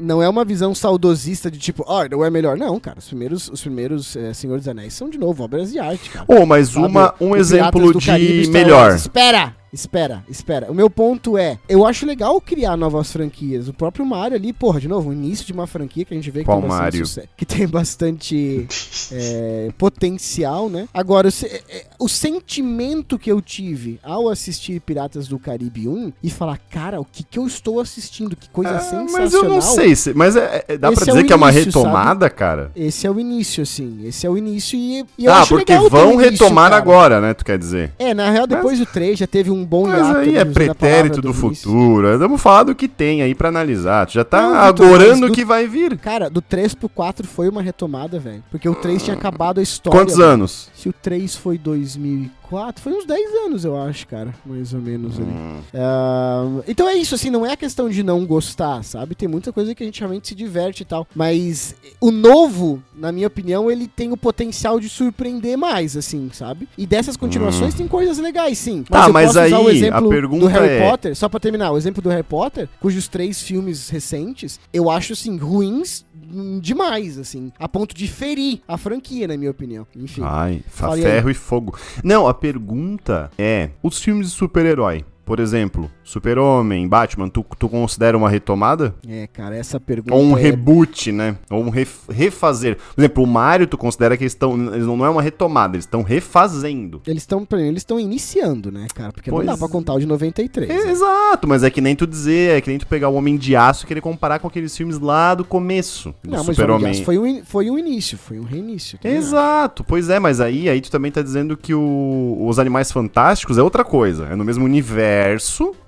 Não 0.00 0.22
é 0.22 0.28
uma 0.28 0.44
visão 0.44 0.74
saudosista 0.74 1.50
de 1.50 1.58
tipo, 1.58 1.84
ó, 1.86 2.06
não 2.08 2.24
é 2.24 2.30
melhor. 2.30 2.56
Não, 2.56 2.78
cara, 2.80 2.98
os 2.98 3.06
primeiros, 3.06 3.48
os 3.48 3.60
primeiros 3.60 4.16
eh, 4.16 4.32
Senhor 4.32 4.58
dos 4.58 4.68
Anéis 4.68 4.94
são 4.94 5.08
de 5.08 5.18
novo 5.18 5.42
obras 5.42 5.72
de 5.72 5.78
arte, 5.78 6.10
cara. 6.10 6.24
Oh, 6.28 6.44
mas 6.44 6.68
Sabe? 6.68 6.86
uma, 6.86 7.14
um 7.20 7.30
O 7.30 7.36
exemplo 7.36 8.00
Caribe, 8.00 8.42
de 8.42 8.50
melhor. 8.50 8.94
Espera! 8.94 9.54
Espera, 9.74 10.24
espera. 10.28 10.70
O 10.70 10.74
meu 10.74 10.88
ponto 10.88 11.36
é, 11.36 11.58
eu 11.68 11.84
acho 11.84 12.06
legal 12.06 12.40
criar 12.40 12.76
novas 12.76 13.10
franquias. 13.12 13.66
O 13.68 13.72
próprio 13.74 14.06
Mario 14.06 14.36
ali, 14.36 14.52
porra, 14.52 14.78
de 14.80 14.86
novo, 14.86 15.10
o 15.10 15.12
início 15.12 15.44
de 15.44 15.52
uma 15.52 15.66
franquia 15.66 16.04
que 16.04 16.14
a 16.14 16.16
gente 16.16 16.30
vê 16.30 16.40
que 16.40 16.44
Qual 16.46 16.60
tem 16.60 16.68
bastante 16.68 16.84
Mario? 16.84 17.06
sucesso, 17.06 17.28
que 17.36 17.44
tem 17.44 17.66
bastante 17.66 18.66
é, 19.10 19.68
potencial, 19.76 20.68
né? 20.68 20.88
Agora, 20.94 21.28
o, 21.28 21.32
é, 21.44 21.60
é, 21.68 21.86
o 21.98 22.08
sentimento 22.08 23.18
que 23.18 23.30
eu 23.32 23.40
tive 23.42 23.98
ao 24.02 24.28
assistir 24.28 24.80
Piratas 24.80 25.26
do 25.26 25.38
Caribe 25.40 25.88
1 25.88 26.12
e 26.22 26.30
falar, 26.30 26.58
cara, 26.70 27.00
o 27.00 27.04
que 27.04 27.24
que 27.24 27.38
eu 27.38 27.46
estou 27.46 27.80
assistindo? 27.80 28.36
Que 28.36 28.48
coisa 28.50 28.76
Ah, 28.76 28.80
sensacional. 28.80 29.12
mas 29.12 29.34
eu 29.34 29.44
não 29.48 29.60
sei, 29.60 29.96
se- 29.96 30.14
mas 30.14 30.36
é- 30.36 30.64
é- 30.68 30.78
dá 30.78 30.88
Esse 30.92 30.96
pra 30.96 31.04
é 31.04 31.12
dizer 31.14 31.24
o 31.24 31.26
que 31.26 31.32
é 31.32 31.36
uma 31.36 31.50
início, 31.50 31.66
retomada, 31.66 32.30
cara? 32.30 32.70
Esse 32.76 33.06
é 33.06 33.10
o 33.10 33.18
início, 33.18 33.62
assim. 33.62 34.00
Esse 34.06 34.24
é 34.26 34.30
o 34.30 34.38
início 34.38 34.78
e, 34.78 35.04
e 35.18 35.24
eu 35.24 35.32
ah, 35.32 35.40
acho 35.40 35.48
porque 35.56 35.72
legal 35.72 35.90
ter 35.90 35.96
vão 35.96 36.08
um 36.10 36.12
início, 36.20 36.30
retomar 36.30 36.70
cara. 36.70 36.76
agora, 36.82 37.20
né? 37.20 37.34
Tu 37.34 37.44
quer 37.44 37.58
dizer? 37.58 37.92
É, 37.98 38.14
na 38.14 38.30
real, 38.30 38.46
depois 38.46 38.78
do 38.78 38.86
3 38.86 39.18
já 39.18 39.26
teve 39.26 39.50
um 39.50 39.63
bom 39.64 39.86
Mas 39.86 39.98
hiato, 40.06 40.18
aí 40.18 40.36
é 40.36 40.44
pretérito 40.44 41.20
do 41.20 41.28
início. 41.30 41.48
futuro. 41.70 42.18
Vamos 42.18 42.40
falar 42.40 42.64
do 42.64 42.74
que 42.74 42.86
tem 42.88 43.22
aí 43.22 43.34
pra 43.34 43.48
analisar. 43.48 44.06
Tu 44.06 44.12
já 44.14 44.24
tá 44.24 44.40
Não, 44.42 44.66
Vitor, 44.68 44.86
agorando 44.86 45.10
mas 45.20 45.22
o 45.22 45.26
do- 45.28 45.32
que 45.32 45.44
vai 45.44 45.66
vir. 45.66 45.96
Cara, 45.98 46.28
do 46.30 46.40
3 46.42 46.74
pro 46.74 46.88
4 46.88 47.26
foi 47.26 47.48
uma 47.48 47.62
retomada, 47.62 48.18
velho. 48.20 48.42
Porque 48.50 48.68
o 48.68 48.74
3 48.74 49.02
tinha 49.02 49.16
acabado 49.16 49.58
a 49.58 49.62
história. 49.62 49.98
Quantos 49.98 50.16
velho. 50.16 50.28
anos? 50.28 50.70
Se 50.74 50.88
o 50.88 50.92
3 50.92 51.34
foi 51.36 51.56
2004, 51.58 52.43
foi 52.80 52.92
uns 52.92 53.04
10 53.04 53.30
anos, 53.46 53.64
eu 53.64 53.76
acho, 53.76 54.06
cara. 54.06 54.34
Mais 54.44 54.72
ou 54.72 54.80
menos 54.80 55.18
ali. 55.18 55.30
Hum. 55.30 55.60
Ah, 55.74 56.62
então 56.66 56.88
é 56.88 56.94
isso, 56.94 57.14
assim, 57.14 57.30
não 57.30 57.44
é 57.44 57.52
a 57.52 57.56
questão 57.56 57.88
de 57.88 58.02
não 58.02 58.24
gostar, 58.26 58.82
sabe? 58.82 59.14
Tem 59.14 59.28
muita 59.28 59.52
coisa 59.52 59.74
que 59.74 59.82
a 59.82 59.86
gente 59.86 60.00
realmente 60.00 60.28
se 60.28 60.34
diverte 60.34 60.82
e 60.82 60.86
tal. 60.86 61.06
Mas 61.14 61.74
o 62.00 62.10
novo, 62.10 62.82
na 62.94 63.12
minha 63.12 63.26
opinião, 63.26 63.70
ele 63.70 63.86
tem 63.88 64.12
o 64.12 64.16
potencial 64.16 64.78
de 64.80 64.88
surpreender 64.88 65.56
mais, 65.56 65.96
assim, 65.96 66.30
sabe? 66.32 66.68
E 66.76 66.86
dessas 66.86 67.16
continuações 67.16 67.74
tem 67.74 67.86
coisas 67.88 68.18
legais, 68.18 68.58
sim. 68.58 68.80
Hum. 68.80 68.84
Tá, 68.84 69.06
eu 69.06 69.12
mas 69.12 69.26
posso 69.28 69.46
usar 69.46 69.58
o 69.58 69.68
aí, 69.68 69.76
exemplo 69.76 70.06
a 70.06 70.10
pergunta 70.10 70.40
do 70.40 70.46
Harry 70.46 70.68
é- 70.68 70.90
Potter, 70.90 71.16
só 71.16 71.28
pra 71.28 71.40
terminar, 71.40 71.70
o 71.72 71.76
exemplo 71.76 72.02
do 72.02 72.08
Harry 72.08 72.22
Potter, 72.22 72.68
cujos 72.80 73.08
três 73.08 73.42
filmes 73.42 73.88
recentes, 73.88 74.58
eu 74.72 74.90
acho, 74.90 75.12
assim, 75.12 75.36
ruins 75.36 76.04
hum, 76.32 76.58
demais, 76.60 77.18
assim, 77.18 77.52
a 77.58 77.68
ponto 77.68 77.94
de 77.94 78.08
ferir 78.08 78.60
a 78.66 78.76
franquia, 78.76 79.28
na 79.28 79.36
minha 79.36 79.50
opinião. 79.50 79.86
Enfim. 79.96 80.22
Ai, 80.24 80.62
Fale 80.68 80.94
aí. 80.94 81.02
ferro 81.02 81.30
e 81.30 81.34
fogo. 81.34 81.78
Não, 82.02 82.26
a 82.26 82.34
pergunta 82.44 83.30
é: 83.38 83.70
os 83.82 84.02
filmes 84.02 84.26
de 84.26 84.34
super-herói 84.34 85.02
por 85.24 85.40
exemplo, 85.40 85.90
Super-Homem, 86.02 86.86
Batman, 86.88 87.28
tu, 87.28 87.44
tu 87.58 87.68
considera 87.68 88.16
uma 88.16 88.28
retomada? 88.28 88.94
É, 89.08 89.26
cara, 89.26 89.56
essa 89.56 89.78
pergunta 89.80 90.14
Ou 90.14 90.22
um 90.22 90.36
é... 90.38 90.40
reboot, 90.42 91.10
né? 91.12 91.36
Ou 91.50 91.62
um 91.64 91.70
ref- 91.70 92.08
refazer. 92.10 92.76
Por 92.94 93.00
exemplo, 93.00 93.24
o 93.24 93.26
Mario, 93.26 93.66
tu 93.66 93.76
considera 93.78 94.16
que 94.16 94.22
eles 94.24 94.32
estão. 94.32 94.54
Eles 94.74 94.86
não, 94.86 94.96
não 94.96 95.04
é 95.06 95.10
uma 95.10 95.22
retomada, 95.22 95.76
eles 95.76 95.84
estão 95.84 96.02
refazendo. 96.02 97.00
Eles 97.06 97.22
estão 97.22 97.46
eles 97.52 97.80
estão 97.82 97.98
iniciando, 98.00 98.70
né, 98.70 98.86
cara? 98.94 99.12
Porque 99.12 99.30
Pois- 99.30 99.46
não 99.46 99.54
dá 99.54 99.58
pra 99.58 99.68
contar 99.68 99.94
o 99.94 99.98
de 100.00 100.06
93. 100.06 100.70
É, 100.70 100.84
né? 100.84 100.90
Exato, 100.90 101.46
mas 101.48 101.62
é 101.62 101.70
que 101.70 101.80
nem 101.80 101.94
tu 101.96 102.06
dizer, 102.06 102.58
é 102.58 102.60
que 102.60 102.68
nem 102.68 102.78
tu 102.78 102.86
pegar 102.86 103.08
o 103.08 103.14
Homem 103.14 103.36
de 103.36 103.54
Aço 103.56 103.84
e 103.84 103.86
querer 103.86 104.00
comparar 104.00 104.38
com 104.38 104.46
aqueles 104.48 104.76
filmes 104.76 104.98
lá 104.98 105.34
do 105.34 105.44
começo. 105.44 106.14
Do 106.22 106.30
Não, 106.30 106.44
mas 106.44 106.58
o 106.58 106.62
Homem 106.64 106.78
de 106.78 106.86
Aço 106.86 107.04
foi 107.04 107.18
um, 107.18 107.44
foi 107.44 107.70
um 107.70 107.78
início, 107.78 108.18
foi 108.18 108.38
um 108.38 108.44
reinício. 108.44 108.98
acho. 109.02 109.14
Exato, 109.14 109.84
pois 109.84 110.08
é, 110.10 110.18
mas 110.18 110.40
aí, 110.40 110.68
aí 110.68 110.80
tu 110.80 110.90
também 110.90 111.10
tá 111.10 111.22
dizendo 111.22 111.56
que 111.56 111.74
o- 111.74 112.36
os 112.46 112.58
Animais 112.58 112.90
Fantásticos 112.92 113.58
é 113.58 113.62
outra 113.62 113.84
coisa. 113.84 114.26
É 114.26 114.36
no 114.36 114.44
mesmo 114.44 114.64
universo, 114.64 115.13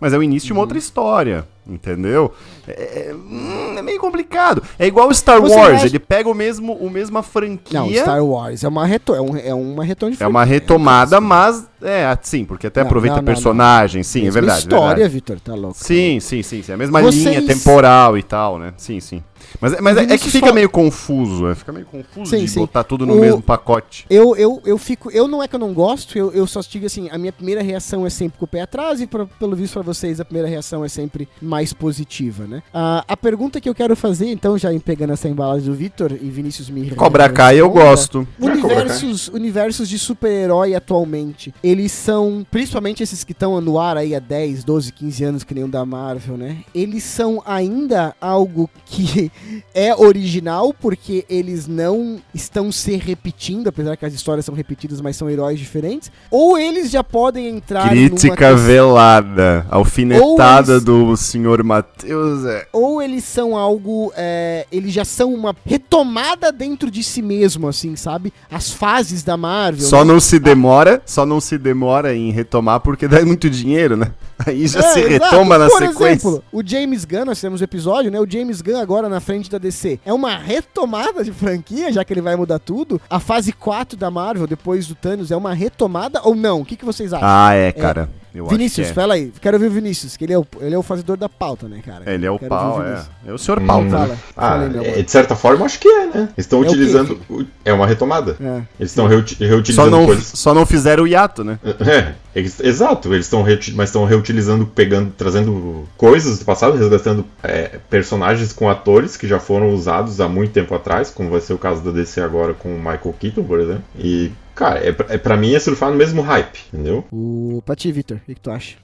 mas 0.00 0.12
é 0.12 0.18
o 0.18 0.22
início 0.22 0.46
de 0.48 0.52
Uhum. 0.52 0.58
uma 0.58 0.62
outra 0.64 0.78
história. 0.78 1.46
Entendeu? 1.68 2.32
É, 2.68 3.08
é, 3.10 3.14
hum, 3.14 3.74
é 3.76 3.82
meio 3.82 3.98
complicado. 4.00 4.62
É 4.78 4.86
igual 4.86 5.08
o 5.08 5.14
Star 5.14 5.40
Você 5.40 5.54
Wars, 5.56 5.74
acha- 5.76 5.86
ele 5.86 5.98
pega 5.98 6.28
o 6.28 6.34
mesmo, 6.34 6.74
o 6.74 6.88
mesma 6.88 7.22
franquia. 7.22 7.80
Não, 7.80 7.92
Star 7.92 8.24
Wars 8.24 8.62
é 8.62 8.68
uma, 8.68 8.86
reto... 8.86 9.14
é 9.14 9.20
um, 9.20 9.36
é 9.36 9.52
uma 9.54 9.84
retorno 9.84 10.14
de 10.16 10.22
É 10.22 10.26
uma 10.26 10.44
retomada, 10.44 11.16
é 11.16 11.20
mas. 11.20 11.66
É, 11.82 12.16
sim, 12.22 12.44
porque 12.44 12.68
até 12.68 12.80
Não, 12.80 12.86
aproveita 12.86 13.16
não, 13.16 13.22
não, 13.22 13.26
personagem, 13.26 14.02
sim, 14.02 14.20
é 14.20 14.24
Mesma 14.24 14.40
verdade. 14.40 14.60
história. 14.60 15.08
Vitor, 15.08 15.38
tá 15.40 15.54
louco. 15.54 15.76
Sim, 15.78 16.20
sim, 16.20 16.42
sim, 16.42 16.62
sim. 16.62 16.72
É 16.72 16.74
a 16.74 16.78
mesma 16.78 17.02
Vocês- 17.02 17.24
linha 17.24 17.42
temporal 17.42 18.16
e 18.16 18.22
tal, 18.22 18.58
né? 18.58 18.72
Sim, 18.78 18.98
sim. 19.00 19.22
Mas, 19.60 19.74
é- 19.74 19.80
mas 19.80 19.96
é, 19.96 20.02
é 20.02 20.18
que 20.18 20.30
fica 20.30 20.52
meio 20.52 20.68
confuso, 20.70 21.46
é, 21.48 21.54
fica 21.54 21.70
meio 21.72 21.86
confuso 21.86 22.30
Sim, 22.30 22.38
de 22.44 22.48
sim. 22.48 22.58
botar 22.60 22.82
tudo 22.82 23.06
no 23.06 23.14
O- 23.14 23.20
mesmo 23.20 23.40
pacote. 23.42 24.04
Eu, 24.08 24.34
eu, 24.36 24.60
eu 24.64 24.78
fico. 24.78 25.10
Eu 25.10 25.28
não 25.28 25.42
é 25.42 25.46
que 25.46 25.54
eu 25.54 25.58
não 25.60 25.72
gosto, 25.72 26.16
eu, 26.18 26.32
eu 26.32 26.46
só 26.46 26.60
digo 26.68 26.86
assim, 26.86 27.08
a 27.10 27.18
minha 27.18 27.32
primeira 27.32 27.62
reação 27.62 28.06
é 28.06 28.10
sempre 28.10 28.38
com 28.38 28.44
o 28.46 28.48
pé 28.48 28.62
atrás, 28.62 29.00
e 29.00 29.06
pra- 29.06 29.26
pelo 29.26 29.54
visto 29.54 29.74
pra 29.74 29.82
vocês, 29.82 30.18
a 30.18 30.24
primeira 30.24 30.48
reação 30.48 30.84
é 30.84 30.88
sempre 30.88 31.28
mais 31.40 31.55
positiva, 31.72 32.46
né? 32.46 32.62
Ah, 32.72 33.04
a 33.06 33.16
pergunta 33.16 33.60
que 33.60 33.68
eu 33.68 33.74
quero 33.74 33.94
fazer, 33.96 34.26
então, 34.30 34.56
já 34.58 34.72
em 34.72 34.78
pegando 34.80 35.12
essa 35.12 35.28
embalagem 35.28 35.68
do 35.68 35.74
Vitor 35.74 36.12
e 36.12 36.28
Vinícius 36.30 36.70
me 36.70 36.90
Cobra 36.90 37.28
Kai 37.28 37.60
eu 37.60 37.70
gosto. 37.70 38.26
Universos, 38.38 39.28
universos 39.28 39.88
de 39.88 39.98
super-herói 39.98 40.74
atualmente, 40.74 41.52
eles 41.62 41.92
são, 41.92 42.46
principalmente 42.50 43.02
esses 43.02 43.24
que 43.24 43.32
estão 43.32 43.60
no 43.60 43.78
ar 43.78 43.96
aí 43.96 44.14
há 44.14 44.18
10, 44.18 44.64
12, 44.64 44.92
15 44.92 45.24
anos, 45.24 45.44
que 45.44 45.54
nem 45.54 45.64
o 45.64 45.68
da 45.68 45.84
Marvel, 45.84 46.36
né? 46.36 46.58
Eles 46.74 47.02
são 47.04 47.42
ainda 47.46 48.14
algo 48.20 48.68
que 48.84 49.30
é 49.74 49.94
original, 49.94 50.74
porque 50.74 51.24
eles 51.28 51.66
não 51.66 52.18
estão 52.34 52.70
se 52.72 52.96
repetindo, 52.96 53.68
apesar 53.68 53.96
que 53.96 54.04
as 54.06 54.14
histórias 54.14 54.44
são 54.44 54.54
repetidas, 54.54 55.00
mas 55.00 55.16
são 55.16 55.28
heróis 55.30 55.58
diferentes, 55.58 56.10
ou 56.30 56.58
eles 56.58 56.90
já 56.90 57.02
podem 57.04 57.48
entrar 57.48 57.88
Crítica 57.90 58.50
numa... 58.50 58.58
velada. 58.58 59.66
Alfinetada 59.70 60.72
eles- 60.72 60.84
do 60.84 61.16
senhor 61.16 61.45
Matheus. 61.64 62.44
É. 62.44 62.66
Ou 62.72 63.00
eles 63.02 63.24
são 63.24 63.56
algo. 63.56 64.12
é, 64.16 64.66
eles 64.70 64.92
já 64.92 65.04
são 65.04 65.32
uma 65.34 65.54
retomada 65.64 66.50
dentro 66.52 66.90
de 66.90 67.02
si 67.02 67.22
mesmo, 67.22 67.68
assim, 67.68 67.96
sabe? 67.96 68.32
As 68.50 68.70
fases 68.70 69.22
da 69.22 69.36
Marvel. 69.36 69.86
Só 69.86 70.04
né? 70.04 70.12
não 70.12 70.20
se 70.20 70.38
demora, 70.38 71.02
só 71.06 71.24
não 71.26 71.40
se 71.40 71.56
demora 71.58 72.14
em 72.14 72.30
retomar 72.30 72.80
porque 72.80 73.06
dá 73.08 73.24
muito 73.24 73.48
dinheiro, 73.48 73.96
né? 73.96 74.12
Aí 74.46 74.66
já 74.66 74.80
É, 74.80 74.82
se 74.82 75.00
exato. 75.00 75.24
retoma 75.24 75.56
na 75.56 75.66
Por 75.68 75.78
sequência. 75.78 76.28
exemplo, 76.28 76.44
o 76.52 76.62
James 76.66 77.04
Gunn, 77.06 77.24
nós 77.24 77.40
temos 77.40 77.60
o 77.60 77.64
episódio, 77.64 78.10
né? 78.10 78.20
O 78.20 78.30
James 78.30 78.60
Gunn 78.60 78.76
agora 78.78 79.08
na 79.08 79.18
frente 79.20 79.50
da 79.50 79.56
DC. 79.58 79.98
É 80.04 80.12
uma 80.12 80.36
retomada 80.36 81.24
de 81.24 81.32
franquia, 81.32 81.90
já 81.92 82.04
que 82.04 82.12
ele 82.12 82.20
vai 82.20 82.36
mudar 82.36 82.58
tudo. 82.58 83.00
A 83.08 83.18
fase 83.18 83.52
4 83.52 83.96
da 83.96 84.10
Marvel, 84.10 84.46
depois 84.46 84.86
do 84.86 84.94
Thanos, 84.94 85.30
é 85.30 85.36
uma 85.36 85.54
retomada 85.54 86.20
ou 86.22 86.34
não? 86.34 86.60
O 86.60 86.64
que, 86.66 86.76
que 86.76 86.84
vocês 86.84 87.12
acham? 87.14 87.26
Ah, 87.28 87.54
é, 87.54 87.72
cara. 87.72 88.10
Eu 88.38 88.46
Vinícius, 88.46 88.88
que 88.88 88.94
fala 88.94 89.14
aí. 89.14 89.32
Quero 89.40 89.58
ver 89.58 89.66
o 89.66 89.70
Vinícius, 89.70 90.16
que 90.16 90.24
ele 90.24 90.32
é 90.32 90.38
o, 90.38 90.46
ele 90.60 90.74
é 90.74 90.78
o 90.78 90.82
fazedor 90.82 91.16
da 91.16 91.28
pauta, 91.28 91.68
né, 91.68 91.80
cara? 91.84 92.02
é. 92.06 92.14
Ele 92.14 92.26
é 92.26 92.30
o 92.30 92.38
Quero 92.38 92.48
pau, 92.48 92.82
é. 92.82 93.02
É 93.26 93.32
o 93.32 93.38
senhor 93.38 93.60
Hum. 93.60 93.66
pau, 93.66 93.82
tá? 93.84 93.90
Fala, 93.90 94.18
Ah, 94.36 94.48
fala 94.50 94.62
aí, 94.64 94.70
meu 94.70 94.82
é, 94.82 95.02
de 95.02 95.10
certa 95.10 95.34
forma, 95.36 95.64
acho 95.64 95.78
que 95.78 95.88
é, 95.88 96.06
né? 96.06 96.12
Eles 96.14 96.32
estão 96.38 96.62
É 96.62 96.66
utilizando. 96.66 97.18
É 97.64 97.72
uma 97.72 97.86
retomada. 97.86 98.36
É. 98.40 98.62
Eles 98.78 98.90
estão 98.92 99.06
reuti- 99.06 99.36
Só 99.36 99.44
reutilizando 99.44 99.90
não, 99.90 100.06
coisas. 100.06 100.24
só 100.34 100.54
não 100.54 100.66
fizeram 100.66 101.04
o 101.04 101.06
hiato, 101.08 101.42
né? 101.44 101.58
É, 101.64 102.14
eles- 102.34 102.60
exato, 102.60 103.12
eles 103.14 103.26
estão 103.26 103.44
mas 103.74 103.88
estão 103.88 104.04
reutilizando, 104.04 104.66
pegando, 104.66 105.12
trazendo 105.16 105.84
coisas 105.96 106.38
do 106.38 106.44
passado, 106.44 106.76
resgatando 106.76 107.24
é, 107.42 107.78
personagens 107.88 108.52
com 108.52 108.68
atores 108.68 109.16
que 109.16 109.26
já 109.26 109.38
foram 109.38 109.70
usados 109.70 110.20
há 110.20 110.28
muito 110.28 110.52
tempo 110.52 110.74
atrás, 110.74 111.10
como 111.10 111.30
vai 111.30 111.40
ser 111.40 111.52
o 111.54 111.58
caso 111.58 111.82
da 111.82 111.90
DC 111.90 112.20
agora 112.20 112.54
com 112.54 112.68
o 112.74 112.78
Michael 112.78 113.14
Keaton, 113.18 113.44
por 113.44 113.60
exemplo. 113.60 113.84
E, 113.98 114.30
cara, 114.56 114.80
é, 114.84 114.90
pra- 114.90 115.06
é, 115.14 115.18
pra 115.18 115.36
mim 115.36 115.54
é 115.54 115.60
surfar 115.60 115.90
no 115.90 115.96
mesmo 115.96 116.20
hype, 116.22 116.58
entendeu? 116.72 117.04
O 117.12 117.62
pra 117.64 117.76
ti, 117.76 117.92
Victor, 117.92 118.16
o 118.16 118.20
que, 118.20 118.34
que 118.34 118.40
tu 118.40 118.50
acha? 118.50 118.76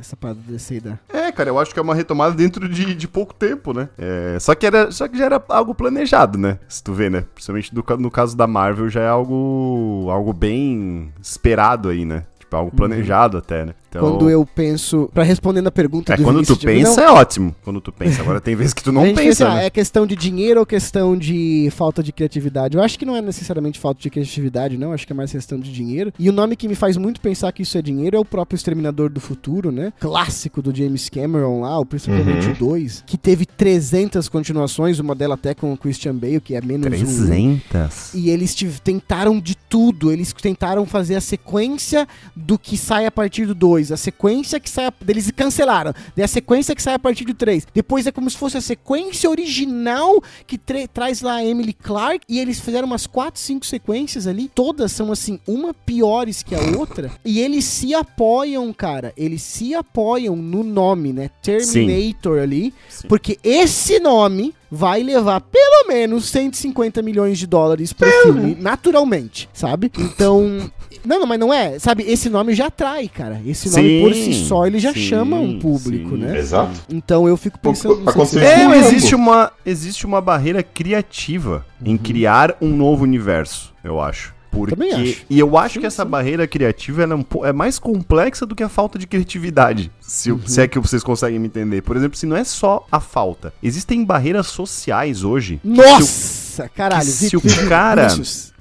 Essa 0.00 0.16
parada 0.16 0.40
desse 0.48 0.74
aí 0.74 0.80
da. 0.80 0.98
É, 1.12 1.30
cara, 1.30 1.48
eu 1.50 1.56
acho 1.58 1.72
que 1.72 1.78
é 1.78 1.82
uma 1.82 1.94
retomada 1.94 2.34
dentro 2.34 2.68
de, 2.68 2.92
de 2.92 3.06
pouco 3.06 3.32
tempo, 3.32 3.72
né? 3.72 3.88
É, 3.96 4.36
só, 4.40 4.52
que 4.54 4.66
era, 4.66 4.90
só 4.90 5.06
que 5.06 5.16
já 5.16 5.26
era 5.26 5.40
algo 5.48 5.76
planejado, 5.76 6.36
né? 6.36 6.58
Se 6.68 6.82
tu 6.82 6.92
vê, 6.92 7.08
né? 7.08 7.24
Principalmente 7.34 7.72
do 7.72 7.84
no 7.98 8.10
caso 8.10 8.36
da 8.36 8.48
Marvel, 8.48 8.88
já 8.88 9.02
é 9.02 9.08
algo, 9.08 10.08
algo 10.10 10.32
bem 10.32 11.12
esperado 11.22 11.88
aí, 11.90 12.04
né? 12.04 12.24
Tipo, 12.40 12.56
algo 12.56 12.72
planejado 12.74 13.38
até, 13.38 13.64
né? 13.66 13.74
Então, 13.90 14.02
Quando 14.02 14.30
eu 14.30 14.46
penso. 14.46 15.10
Pra 15.12 15.24
responder 15.24 15.60
na 15.60 15.70
pergunta 15.70 16.14
É, 16.14 16.16
do 16.16 16.22
quando 16.22 16.36
tu 16.46 16.54
Vinícius, 16.54 16.64
pensa 16.94 17.02
é 17.02 17.10
ótimo. 17.10 17.54
Quando 17.64 17.80
tu 17.80 17.90
pensa. 17.92 18.22
Agora 18.22 18.40
tem 18.40 18.54
vezes 18.54 18.72
que 18.72 18.82
tu 18.84 18.92
não 18.92 19.02
a 19.02 19.04
pensa, 19.06 19.20
pensa, 19.20 19.54
né? 19.54 19.66
é 19.66 19.70
questão 19.70 20.06
de 20.06 20.14
dinheiro 20.14 20.60
ou 20.60 20.64
questão 20.66 21.16
de 21.16 21.68
falta 21.72 22.00
de 22.02 22.12
criatividade? 22.12 22.76
Eu 22.76 22.82
acho 22.84 22.96
que 22.96 23.04
não 23.04 23.16
é 23.16 23.20
necessariamente 23.20 23.80
falta 23.80 24.00
de 24.00 24.08
criatividade, 24.08 24.78
não. 24.78 24.92
Acho 24.92 25.04
que 25.06 25.12
é 25.12 25.16
mais 25.16 25.32
questão 25.32 25.58
de 25.58 25.72
dinheiro. 25.72 26.12
E 26.18 26.28
o 26.28 26.32
nome 26.32 26.54
que 26.54 26.68
me 26.68 26.76
faz 26.76 26.96
muito 26.96 27.20
pensar 27.20 27.50
que 27.50 27.62
isso 27.62 27.76
é 27.76 27.82
dinheiro 27.82 28.16
é 28.16 28.20
o 28.20 28.24
próprio 28.24 28.54
Exterminador 28.56 29.10
do 29.10 29.18
Futuro, 29.20 29.72
né? 29.72 29.92
Clássico 29.98 30.62
do 30.62 30.72
James 30.74 31.08
Cameron 31.08 31.60
lá, 31.62 31.78
o 31.78 31.84
principalmente 31.84 32.46
Uhum. 32.46 32.52
o 32.52 32.56
2, 32.56 33.02
que 33.06 33.18
teve 33.18 33.44
300 33.44 34.28
continuações, 34.28 34.98
uma 35.00 35.14
dela 35.16 35.34
até 35.34 35.52
com 35.54 35.72
o 35.72 35.76
Christian 35.76 36.14
Bale, 36.14 36.40
que 36.40 36.54
é 36.54 36.60
menos 36.60 36.86
um. 36.86 36.90
300? 36.90 38.14
E 38.14 38.30
eles 38.30 38.54
tentaram 38.84 39.40
de 39.40 39.56
tudo. 39.56 40.12
Eles 40.12 40.32
tentaram 40.32 40.86
fazer 40.86 41.16
a 41.16 41.20
sequência 41.20 42.06
do 42.36 42.58
que 42.58 42.76
sai 42.76 43.06
a 43.06 43.10
partir 43.10 43.46
do 43.46 43.54
2. 43.54 43.79
A 43.92 43.96
sequência 43.96 44.58
que 44.58 44.68
sai. 44.68 44.90
Eles 45.06 45.30
cancelaram. 45.30 45.94
Daí 46.16 46.24
a 46.24 46.28
sequência 46.28 46.74
que 46.74 46.82
sai 46.82 46.94
a 46.94 46.98
partir 46.98 47.24
do 47.24 47.34
3. 47.34 47.68
Depois 47.72 48.04
é 48.06 48.10
como 48.10 48.28
se 48.28 48.36
fosse 48.36 48.56
a 48.56 48.60
sequência 48.60 49.30
original 49.30 50.20
que 50.46 50.58
tra- 50.58 50.88
traz 50.92 51.20
lá 51.20 51.34
a 51.34 51.44
Emily 51.44 51.72
Clark. 51.72 52.20
E 52.28 52.40
eles 52.40 52.58
fizeram 52.58 52.86
umas 52.88 53.06
4, 53.06 53.40
5 53.40 53.64
sequências 53.64 54.26
ali. 54.26 54.50
Todas 54.52 54.90
são 54.90 55.12
assim, 55.12 55.38
uma 55.46 55.72
piores 55.72 56.42
que 56.42 56.54
a 56.56 56.60
outra. 56.78 57.12
E 57.24 57.38
eles 57.38 57.64
se 57.64 57.94
apoiam, 57.94 58.72
cara. 58.72 59.12
Eles 59.16 59.42
se 59.42 59.72
apoiam 59.74 60.34
no 60.34 60.64
nome, 60.64 61.12
né? 61.12 61.30
Terminator 61.42 62.38
ali. 62.40 62.74
Sim. 62.88 63.06
Porque 63.06 63.38
esse 63.44 64.00
nome 64.00 64.54
vai 64.70 65.02
levar 65.02 65.40
pelo 65.40 65.88
menos 65.88 66.28
150 66.28 67.02
milhões 67.02 67.38
de 67.38 67.46
dólares 67.46 67.92
pro 67.92 68.08
filme, 68.22 68.56
naturalmente, 68.58 69.48
sabe? 69.52 69.90
Então. 69.98 70.70
Não, 71.04 71.20
não, 71.20 71.26
mas 71.26 71.38
não 71.38 71.52
é. 71.52 71.78
Sabe, 71.78 72.04
esse 72.04 72.28
nome 72.28 72.54
já 72.54 72.66
atrai, 72.66 73.08
cara. 73.08 73.40
Esse 73.46 73.70
nome 73.70 73.82
Sim, 73.88 74.00
por 74.02 74.14
si 74.14 74.34
só, 74.46 74.66
ele 74.66 74.78
já 74.78 74.92
sim, 74.92 75.00
chama 75.00 75.36
um 75.36 75.58
público, 75.58 76.10
sim. 76.10 76.16
né? 76.22 76.38
Exato. 76.38 76.80
Então 76.88 77.26
eu 77.28 77.36
fico 77.36 77.58
pensando. 77.58 78.00
não 78.00 78.26
se- 78.26 78.38
É, 78.38 78.64
existe 78.78 79.14
uma, 79.14 79.52
existe 79.64 80.06
uma 80.06 80.20
barreira 80.20 80.62
criativa 80.62 81.64
em 81.84 81.96
criar 81.96 82.56
um 82.60 82.68
novo 82.68 83.04
universo, 83.04 83.72
eu 83.82 84.00
acho. 84.00 84.34
Porque, 84.50 84.74
Também 84.74 84.92
acho. 84.92 85.22
E 85.30 85.38
eu 85.38 85.56
acho 85.56 85.74
Sim, 85.74 85.80
que 85.80 85.86
essa 85.86 86.02
sim. 86.02 86.08
barreira 86.10 86.44
criativa 86.44 87.04
ela 87.04 87.14
é, 87.14 87.16
um 87.16 87.46
é 87.46 87.52
mais 87.52 87.78
complexa 87.78 88.44
do 88.44 88.56
que 88.56 88.64
a 88.64 88.68
falta 88.68 88.98
de 88.98 89.06
criatividade. 89.06 89.92
Se, 90.00 90.32
Uhum. 90.32 90.40
se 90.44 90.60
é 90.60 90.66
que 90.66 90.76
vocês 90.80 91.04
conseguem 91.04 91.38
me 91.38 91.46
entender. 91.46 91.82
Por 91.82 91.96
exemplo, 91.96 92.18
se 92.18 92.26
não 92.26 92.36
é 92.36 92.42
só 92.42 92.84
a 92.90 92.98
falta. 92.98 93.54
Existem 93.62 94.04
barreiras 94.04 94.48
sociais 94.48 95.22
hoje. 95.22 95.60
que 95.62 95.68
se 95.68 95.72
o- 95.72 95.76
Nossa, 96.00 96.68
caralho. 96.68 97.04
que 97.06 97.12
se 97.12 97.36
o 97.36 97.40
cara- 97.68 98.08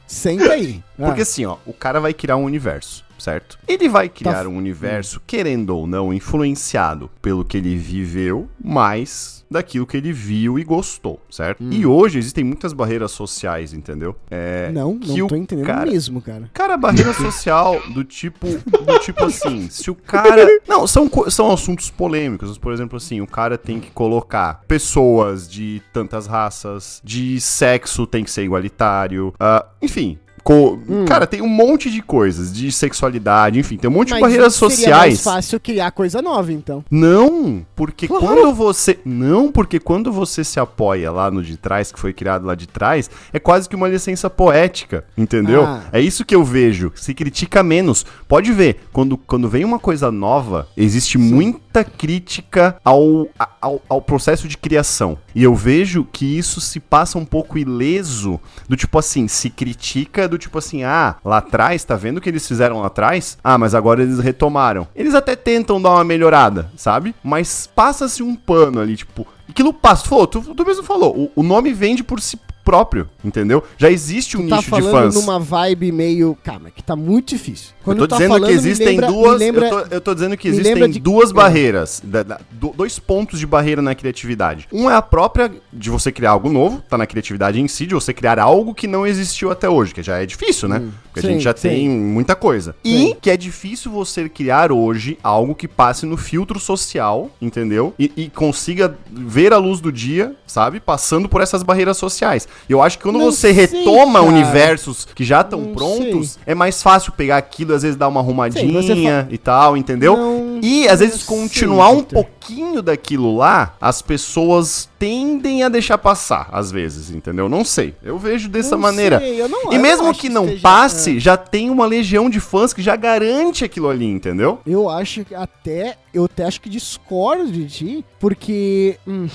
Senta 0.09 0.53
aí. 0.53 0.83
Porque 0.97 1.21
assim, 1.21 1.45
ó, 1.45 1.57
o 1.65 1.71
cara 1.71 1.99
vai 1.99 2.13
criar 2.13 2.35
um 2.35 2.43
universo, 2.43 3.05
certo? 3.19 3.57
Ele 3.67 3.87
vai 3.89 4.07
criar 4.09 4.43
Tá. 4.43 4.49
um 4.49 4.57
universo, 4.57 5.21
querendo 5.27 5.75
ou 5.75 5.85
não, 5.85 6.13
influenciado 6.13 7.09
pelo 7.21 7.43
que 7.45 7.57
ele 7.57 7.75
viveu, 7.75 8.47
mas 8.63 9.45
daquilo 9.51 9.85
que 9.87 9.97
ele 9.97 10.13
viu 10.13 10.59
e 10.59 10.63
gostou, 10.63 11.19
certo? 11.29 11.63
Hum. 11.63 11.69
E 11.71 11.83
hoje 11.85 12.19
existem 12.19 12.43
muitas 12.43 12.71
barreiras 12.71 13.11
sociais, 13.11 13.73
entendeu? 13.73 14.15
É, 14.29 14.71
não, 14.71 14.97
que 14.99 15.07
não 15.17 15.25
o 15.25 15.27
tô 15.27 15.35
entendendo 15.35 15.65
cara- 15.65 15.89
mesmo, 15.89 16.21
cara. 16.21 16.49
Cara, 16.53 16.77
barreira 16.77 17.11
social 17.13 17.81
do 17.93 18.03
tipo, 18.03 18.45
do 18.47 18.99
tipo 18.99 19.25
assim, 19.25 19.67
se 19.69 19.89
o 19.89 19.95
cara, 19.95 20.45
não, 20.67 20.85
são 20.85 21.09
são 21.29 21.51
assuntos 21.51 21.89
polêmicos, 21.89 22.57
por 22.59 22.71
exemplo 22.71 22.97
assim, 22.97 23.21
o 23.21 23.27
cara 23.27 23.57
tem 23.57 23.79
que 23.79 23.89
colocar 23.91 24.61
pessoas 24.67 25.49
de 25.49 25.81
tantas 25.91 26.27
raças, 26.27 27.01
de 27.03 27.39
sexo 27.41 28.05
tem 28.05 28.23
que 28.23 28.29
ser 28.31 28.43
igualitário, 28.43 29.33
ah, 29.39 29.65
enfim, 29.81 30.17
co- 30.49 30.79
Hum. 30.89 31.05
Cara, 31.05 31.27
tem 31.27 31.41
um 31.41 31.47
monte 31.47 31.89
de 31.91 32.01
coisas, 32.01 32.51
de 32.51 32.71
sexualidade, 32.71 33.59
enfim, 33.59 33.77
tem 33.77 33.89
um 33.89 33.93
monte 33.93 34.07
de 34.07 34.13
Mas 34.15 34.21
barreiras 34.21 34.55
seria 34.55 34.69
sociais. 34.75 34.95
mais 34.97 35.23
fácil 35.23 35.59
criar 35.59 35.91
coisa 35.91 36.21
nova, 36.21 36.51
então. 36.51 36.83
Não, 36.89 37.65
porque 37.75 38.07
Claro. 38.07 38.25
quando 38.25 38.53
você. 38.53 38.99
Não, 39.05 39.51
porque 39.51 39.79
quando 39.79 40.11
você 40.11 40.43
se 40.43 40.59
apoia 40.59 41.11
lá 41.11 41.29
no 41.29 41.43
de 41.43 41.55
trás, 41.57 41.91
que 41.91 41.99
foi 41.99 42.13
criado 42.13 42.45
lá 42.47 42.55
de 42.55 42.67
trás, 42.67 43.09
é 43.31 43.37
quase 43.39 43.69
que 43.69 43.75
uma 43.75 43.87
licença 43.87 44.27
poética, 44.29 45.05
entendeu? 45.15 45.63
Ah. 45.65 45.83
É 45.91 46.01
isso 46.01 46.25
que 46.25 46.33
eu 46.35 46.43
vejo. 46.43 46.91
Se 46.95 47.13
critica 47.13 47.61
menos. 47.61 48.05
Pode 48.27 48.51
ver, 48.51 48.81
quando, 48.91 49.17
quando 49.17 49.47
vem 49.47 49.63
uma 49.63 49.77
coisa 49.79 50.11
nova, 50.11 50.67
existe 50.75 51.17
muita 51.17 51.83
crítica 51.83 52.75
ao, 52.83 53.27
ao, 53.61 53.81
ao 53.87 54.01
processo 54.01 54.47
de 54.47 54.57
criação. 54.57 55.17
E 55.35 55.43
eu 55.43 55.53
vejo 55.53 56.07
que 56.11 56.25
isso 56.37 56.59
se 56.59 56.79
passa 56.79 57.17
um 57.19 57.25
pouco 57.25 57.57
ileso, 57.57 58.39
do 58.67 58.75
tipo 58.75 58.97
assim, 58.97 59.27
se 59.27 59.49
critica 59.49 60.27
do 60.27 60.38
tipo 60.39 60.57
assim, 60.57 60.83
ah, 60.83 61.17
lá 61.23 61.37
atrás, 61.37 61.83
tá 61.83 61.95
vendo 61.95 62.17
o 62.17 62.21
que 62.21 62.29
eles 62.29 62.47
fizeram 62.47 62.79
lá 62.79 62.87
atrás? 62.87 63.37
Ah, 63.43 63.57
mas 63.57 63.75
agora 63.75 64.01
eles 64.01 64.19
retomaram. 64.19 64.87
Eles 64.95 65.13
até 65.13 65.35
tentam 65.35 65.81
dar 65.81 65.91
uma 65.91 66.03
melhorada, 66.03 66.71
sabe? 66.75 67.13
Mas 67.23 67.67
passa-se 67.67 68.23
um 68.23 68.35
pano 68.35 68.79
ali, 68.79 68.95
tipo, 68.95 69.27
aquilo 69.47 69.73
passa. 69.73 70.07
Pô, 70.07 70.25
tu, 70.25 70.41
tu 70.41 70.65
mesmo 70.65 70.83
falou, 70.83 71.15
o, 71.35 71.41
o 71.41 71.43
nome 71.43 71.73
vende 71.73 72.03
por 72.03 72.19
si 72.19 72.39
próprio, 72.69 73.09
entendeu? 73.25 73.63
Já 73.79 73.89
existe 73.89 74.37
um 74.37 74.47
tá 74.47 74.57
nicho 74.57 74.65
de 74.65 74.69
falando 74.69 74.91
fãs. 75.11 75.15
numa 75.15 75.39
vibe 75.39 75.91
meio. 75.91 76.37
Calma, 76.43 76.69
que 76.69 76.83
tá 76.83 76.95
muito 76.95 77.29
difícil. 77.29 77.69
Eu 77.79 77.83
Quando 77.83 77.99
tô 77.99 78.07
tá 78.07 78.17
dizendo 78.17 78.31
falando, 78.33 78.47
que 78.47 78.53
existem 78.53 78.87
lembra- 78.89 79.07
duas. 79.07 79.39
lembra- 79.39 79.65
eu, 79.67 79.71
tô, 79.87 79.95
eu 79.95 80.01
tô 80.01 80.13
dizendo 80.13 80.37
que 80.37 80.47
existem 80.47 80.89
de- 80.91 80.99
duas 80.99 81.31
É. 81.31 81.33
barreiras. 81.33 82.01
da- 82.03 82.21
da- 82.23 82.39
do- 82.51 82.73
dois 82.75 82.99
pontos 82.99 83.39
de 83.39 83.47
barreira 83.47 83.81
na 83.81 83.95
criatividade. 83.95 84.67
Um 84.71 84.89
é 84.89 84.93
a 84.95 85.01
própria 85.01 85.51
de 85.73 85.89
você 85.89 86.11
criar 86.11 86.31
algo 86.31 86.49
novo, 86.51 86.81
tá 86.87 86.97
na 86.97 87.07
criatividade 87.07 87.59
em 87.59 87.67
si, 87.67 87.87
de 87.87 87.95
você 87.95 88.13
criar 88.13 88.37
algo 88.39 88.73
que 88.75 88.85
não 88.87 89.07
existiu 89.07 89.49
até 89.49 89.67
hoje, 89.67 89.93
que 89.93 90.03
já 90.03 90.21
é 90.21 90.25
difícil, 90.25 90.69
né? 90.69 90.83
Porque 91.05 91.19
a 91.19 91.23
Sim, 91.23 91.29
gente 91.35 91.43
já 91.43 91.55
sim. 91.55 91.69
tem 91.69 91.89
muita 91.89 92.35
coisa. 92.35 92.75
Sim. 92.85 93.09
E 93.11 93.15
que 93.15 93.29
é 93.31 93.35
difícil 93.37 93.91
você 93.91 94.29
criar 94.29 94.71
hoje 94.71 95.17
algo 95.23 95.55
que 95.55 95.67
passe 95.67 96.05
no 96.05 96.17
filtro 96.17 96.59
social, 96.59 97.31
entendeu? 97.41 97.93
E, 97.97 98.11
e 98.15 98.29
consiga 98.29 98.95
ver 99.11 99.53
a 99.53 99.57
luz 99.57 99.79
do 99.81 99.91
dia, 99.91 100.35
sabe? 100.45 100.79
Passando 100.79 101.27
por 101.27 101.41
essas 101.41 101.63
barreiras 101.63 101.97
sociais. 101.97 102.47
Eu 102.67 102.81
acho 102.81 102.97
que 102.97 103.03
quando 103.03 103.19
Não 103.19 103.25
você 103.31 103.53
sei, 103.53 103.67
retoma 103.67 104.19
cara. 104.19 104.31
universos 104.31 105.07
que 105.15 105.23
já 105.23 105.41
estão 105.41 105.73
prontos, 105.73 106.37
é 106.45 106.53
mais 106.55 106.81
fácil 106.83 107.11
pegar 107.13 107.37
aquilo, 107.37 107.73
às 107.73 107.81
vezes 107.83 107.97
dar 107.97 108.07
uma 108.07 108.19
arrumadinha 108.19 108.81
fa- 108.81 109.27
e 109.29 109.37
tal, 109.37 109.77
entendeu? 109.77 110.15
Não- 110.17 110.59
e 110.61 110.87
às 110.87 110.99
vezes 110.99 111.21
sei, 111.21 111.27
continuar 111.37 111.89
um 111.89 112.03
pouquinho 112.03 112.81
daquilo 112.81 113.35
lá, 113.35 113.75
as 113.79 114.01
pessoas 114.01 114.89
tendem 114.99 115.63
a 115.63 115.69
deixar 115.69 115.97
passar, 115.97 116.49
às 116.51 116.71
vezes, 116.71 117.09
entendeu? 117.09 117.47
Não 117.47 117.63
sei. 117.63 117.95
Eu 118.03 118.17
vejo 118.17 118.49
dessa 118.49 118.71
Não 118.75 118.79
maneira. 118.81 119.19
sei, 119.19 119.47
não- 119.47 119.71
e 119.71 119.77
mesmo 119.77 120.13
que 120.13 120.27
não 120.29 120.59
passe, 120.59 121.19
já 121.19 121.37
tem 121.37 121.69
uma 121.69 121.85
legião 121.85 122.29
de 122.29 122.39
fãs 122.39 122.73
que 122.73 122.81
já 122.81 122.95
garante 122.95 123.63
aquilo 123.63 123.89
ali, 123.89 124.05
entendeu? 124.05 124.59
Eu 124.65 124.89
acho 124.89 125.23
que 125.23 125.33
até. 125.33 125.95
Eu 126.13 126.25
até 126.25 126.43
acho 126.43 126.59
que 126.59 126.69
discordo 126.69 127.51
de 127.51 127.65
ti, 127.67 128.05
porque. 128.19 128.97
hum, 129.07 129.27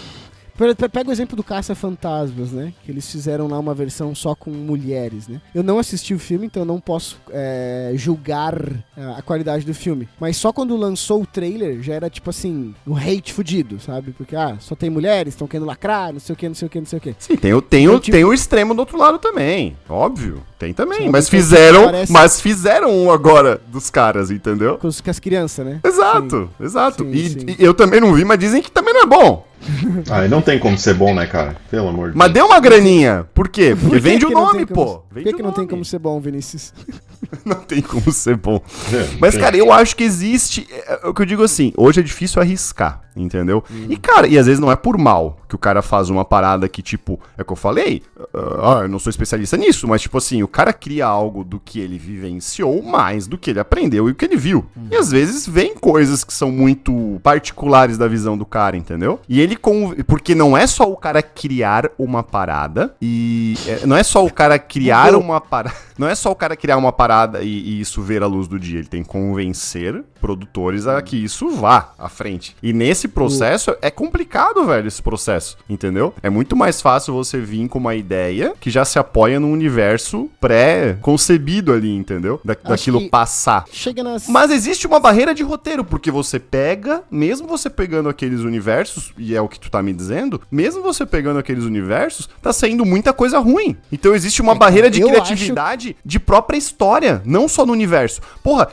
Pega 0.93 1.09
o 1.09 1.13
exemplo 1.13 1.37
do 1.37 1.43
Caça 1.43 1.75
Fantasmas, 1.75 2.53
né? 2.53 2.73
Que 2.85 2.93
eles 2.93 3.11
fizeram 3.11 3.49
lá 3.49 3.59
uma 3.59 3.75
versão 3.75 4.15
só 4.15 4.35
com 4.35 4.51
mulheres, 4.51 5.27
né? 5.27 5.41
Eu 5.55 5.63
não 5.63 5.79
assisti 5.79 6.15
o 6.15 6.19
filme, 6.19 6.47
então 6.47 6.63
eu 6.63 6.67
não 6.67 6.79
posso 6.81 7.19
é, 7.31 7.93
julgar 7.97 8.57
a, 8.97 9.19
a 9.19 9.23
qualidade 9.23 9.67
do 9.67 9.75
filme. 9.75 10.09
Mas 10.21 10.37
só 10.37 10.53
quando 10.53 10.77
lançou 10.77 11.23
o 11.23 11.27
trailer 11.27 11.83
já 11.83 11.95
era 11.95 12.09
tipo 12.09 12.31
assim, 12.31 12.75
um 12.87 12.97
hate 12.97 13.33
fudido, 13.33 13.81
sabe? 13.81 14.13
Porque, 14.13 14.37
ah, 14.37 14.57
só 14.61 14.75
tem 14.77 14.89
mulheres, 14.91 15.35
estão 15.35 15.49
querendo 15.49 15.67
lacrar, 15.67 16.13
não 16.13 16.21
sei 16.21 16.33
o 16.35 16.37
que, 16.37 16.49
não 16.49 16.55
sei 16.55 16.67
o 16.67 16.71
que, 16.71 16.79
não 16.79 16.87
sei 16.87 16.99
o 16.99 17.03
que. 17.03 17.17
Sim, 17.19 17.37
tem 17.37 17.53
o, 17.53 17.61
tem, 17.61 17.89
o, 17.89 17.99
tipo- 17.99 18.17
tem 18.17 18.25
o 18.25 18.33
extremo 18.33 18.75
do 18.75 18.79
outro 18.81 18.97
lado 18.97 19.19
também. 19.19 19.77
Óbvio. 19.89 20.43
Tem 20.59 20.73
também. 20.73 20.99
Sim, 21.03 21.09
mas 21.11 21.29
fizeram. 21.29 21.85
parece- 21.87 22.13
Mas 22.13 22.41
fizeram 22.41 22.91
um 22.91 23.11
agora 23.11 23.61
dos 23.67 23.91
caras, 23.91 24.31
entendeu? 24.31 24.79
Com, 24.79 24.89
as 24.89 25.19
crianças, 25.19 25.67
né? 25.67 25.81
Exato, 25.85 26.49
exato. 26.61 27.05
Sim, 27.05 27.11
e, 27.11 27.29
sim. 27.29 27.39
e 27.59 27.65
eu 27.65 27.75
também 27.75 28.01
não 28.01 28.15
vi, 28.15 28.25
mas 28.25 28.39
dizem 28.39 28.63
que 28.63 28.71
também 28.71 28.95
não 28.95 29.03
é 29.03 29.07
bom. 29.07 29.47
Ah, 30.11 30.29
não 30.29 30.41
tem 30.43 30.59
como 30.59 30.77
ser 30.79 30.95
bom, 30.95 31.15
né, 31.15 31.27
cara? 31.27 31.57
Pelo 31.71 31.89
amor 31.89 32.11
de 32.13 32.17
Mas 32.17 32.33
deu 32.33 32.47
uma 32.47 32.61
graninha. 32.61 33.27
Por 33.35 33.49
quê? 33.49 33.71
Porque 33.75 33.87
Por 33.87 33.95
que 33.95 34.01
vende 34.01 34.25
o 34.25 34.29
que 34.29 34.35
nome, 34.35 34.67
como- 34.67 34.87
pô. 34.87 34.99
Por 35.11 35.23
que, 35.23 35.33
que 35.33 35.43
não 35.43 35.53
tem 35.53 35.67
como 35.67 35.85
ser 35.85 35.99
bom, 35.99 36.21
Vinícius? 36.21 36.73
Não 37.45 37.57
tem 37.57 37.81
como 37.83 38.13
ser 38.13 38.37
bom. 38.37 38.61
É, 38.93 39.17
Mas, 39.19 39.33
tem. 39.33 39.41
cara, 39.43 39.57
eu 39.57 39.73
acho 39.73 39.97
que 39.97 40.05
existe. 40.05 40.67
É, 40.71 41.01
é 41.05 41.09
o 41.09 41.13
que 41.15 41.23
eu 41.23 41.27
digo 41.27 41.43
assim, 41.43 41.73
hoje 41.77 41.99
é 42.01 42.03
difícil 42.03 42.41
arriscar, 42.41 43.01
entendeu? 43.17 43.63
Hum. 43.71 43.87
E, 43.89 43.97
cara, 43.97 44.27
e 44.27 44.39
às 44.39 44.47
vezes 44.47 44.61
não 44.61 44.71
é 44.71 44.77
por 44.77 44.99
mal 44.99 45.39
que 45.49 45.55
o 45.55 45.59
cara 45.59 45.83
faz 45.83 46.11
uma 46.11 46.25
parada 46.25 46.69
que, 46.69 46.83
tipo, 46.83 47.21
é 47.39 47.43
o 47.43 47.45
que 47.45 47.53
eu 47.53 47.57
falei. 47.57 48.03
Ah, 48.35 48.81
eu 48.83 48.89
não 48.89 48.99
sou 48.99 49.11
especialista 49.11 49.57
nisso, 49.57 49.87
mas, 49.87 50.03
tipo 50.03 50.19
assim, 50.19 50.43
o 50.43 50.49
cara 50.49 50.73
cria 50.73 51.07
algo 51.07 51.45
do 51.45 51.61
que 51.61 51.81
ele 51.81 51.99
vivenciou 51.99 52.83
mais 52.83 53.27
do 53.27 53.39
que 53.39 53.51
ele 53.51 53.61
aprendeu 53.61 54.09
e 54.09 54.13
o 54.13 54.15
que 54.15 54.25
ele 54.25 54.37
viu. 54.37 54.65
Hum. 54.77 54.89
E 54.91 54.97
às 54.97 55.11
vezes 55.11 55.47
vem 55.47 55.75
coisas 55.75 56.25
que 56.25 56.33
são 56.33 56.51
muito 56.51 57.21
particulares 57.23 57.97
da 57.97 58.09
visão 58.09 58.37
do 58.37 58.45
cara, 58.45 58.77
entendeu? 58.77 59.21
E 59.29 59.41
ele. 59.41 59.57
Con... 59.57 59.95
Porque 60.07 60.35
não 60.35 60.57
é 60.57 60.67
só 60.67 60.91
o 60.91 60.97
cara 60.97 61.23
criar 61.23 61.91
uma 61.99 62.23
parada 62.23 62.95
e. 63.01 63.55
é, 63.67 63.87
não 63.87 63.97
é 63.97 64.03
só 64.03 64.25
o 64.25 64.33
cara 64.33 64.59
criar 64.59 65.15
uma 65.15 65.41
parada. 65.41 65.75
Não 65.97 66.09
é 66.09 66.15
só 66.17 66.33
o 66.33 66.35
cara 66.35 66.57
criar 66.57 66.77
uma 66.77 66.93
parada 66.93 67.43
e, 67.43 67.47
e 67.47 67.81
isso 67.81 68.03
ver 68.03 68.21
a 68.21 68.27
luz 68.27 68.49
do 68.49 68.59
dia. 68.59 68.81
Ele 68.81 68.89
tem 68.89 69.05
que 69.05 69.09
convencer 69.09 70.03
produtores 70.21 70.87
a 70.87 71.01
que 71.01 71.23
isso 71.23 71.51
vá 71.51 71.93
à 71.97 72.09
frente. 72.09 72.57
E 72.61 72.73
nesse 72.73 73.04
processo 73.09 73.75
é 73.83 73.91
complicado, 73.91 74.65
velho, 74.67 74.89
esse 74.89 75.03
processo. 75.03 75.57
Entendeu? 75.69 76.13
É 76.23 76.31
muito 76.31 76.57
mais 76.57 76.81
fácil 76.81 77.15
você 77.15 77.39
vir 77.41 77.69
com 77.69 77.79
uma 77.79 77.95
ideia 77.95 78.55
que 78.61 78.71
já 78.71 78.85
se 78.85 78.99
apoia 78.99 79.39
num 79.41 79.53
universo 79.53 80.29
pré-concebido 80.41 81.73
ali, 81.73 81.95
entendeu? 81.95 82.41
Da, 82.45 82.55
daquilo 82.55 83.09
passar. 83.09 83.65
Nas. 84.03 84.29
Mas 84.29 84.51
existe 84.51 84.87
uma 84.87 84.99
barreira 85.01 85.35
de 85.35 85.43
roteiro, 85.43 85.85
porque 85.85 86.11
você 86.11 86.39
pega, 86.39 87.03
mesmo 87.11 87.47
você 87.47 87.71
pegando 87.71 88.09
aqueles 88.09 88.41
universos, 88.41 89.13
e 89.17 89.35
é 89.35 89.41
o 89.41 89.49
que 89.49 89.59
tu 89.61 89.71
tá 89.71 89.83
me 89.83 89.93
dizendo, 89.93 90.41
mesmo 90.51 90.83
você 90.83 91.07
pegando 91.07 91.39
aqueles 91.39 91.65
universos, 91.65 92.29
tá 92.43 92.53
saindo 92.53 92.85
muita 92.85 93.13
coisa 93.13 93.39
ruim. 93.39 93.77
Então 93.93 94.15
existe 94.15 94.43
uma 94.43 94.53
É, 94.53 94.59
barreira 94.59 94.91
de 94.91 95.01
criatividade 95.03 95.97
de 96.05 96.19
própria 96.19 96.57
história, 96.57 97.23
não 97.25 97.49
só 97.49 97.65
no 97.65 97.73
universo. 97.73 98.21
Porra, 98.43 98.69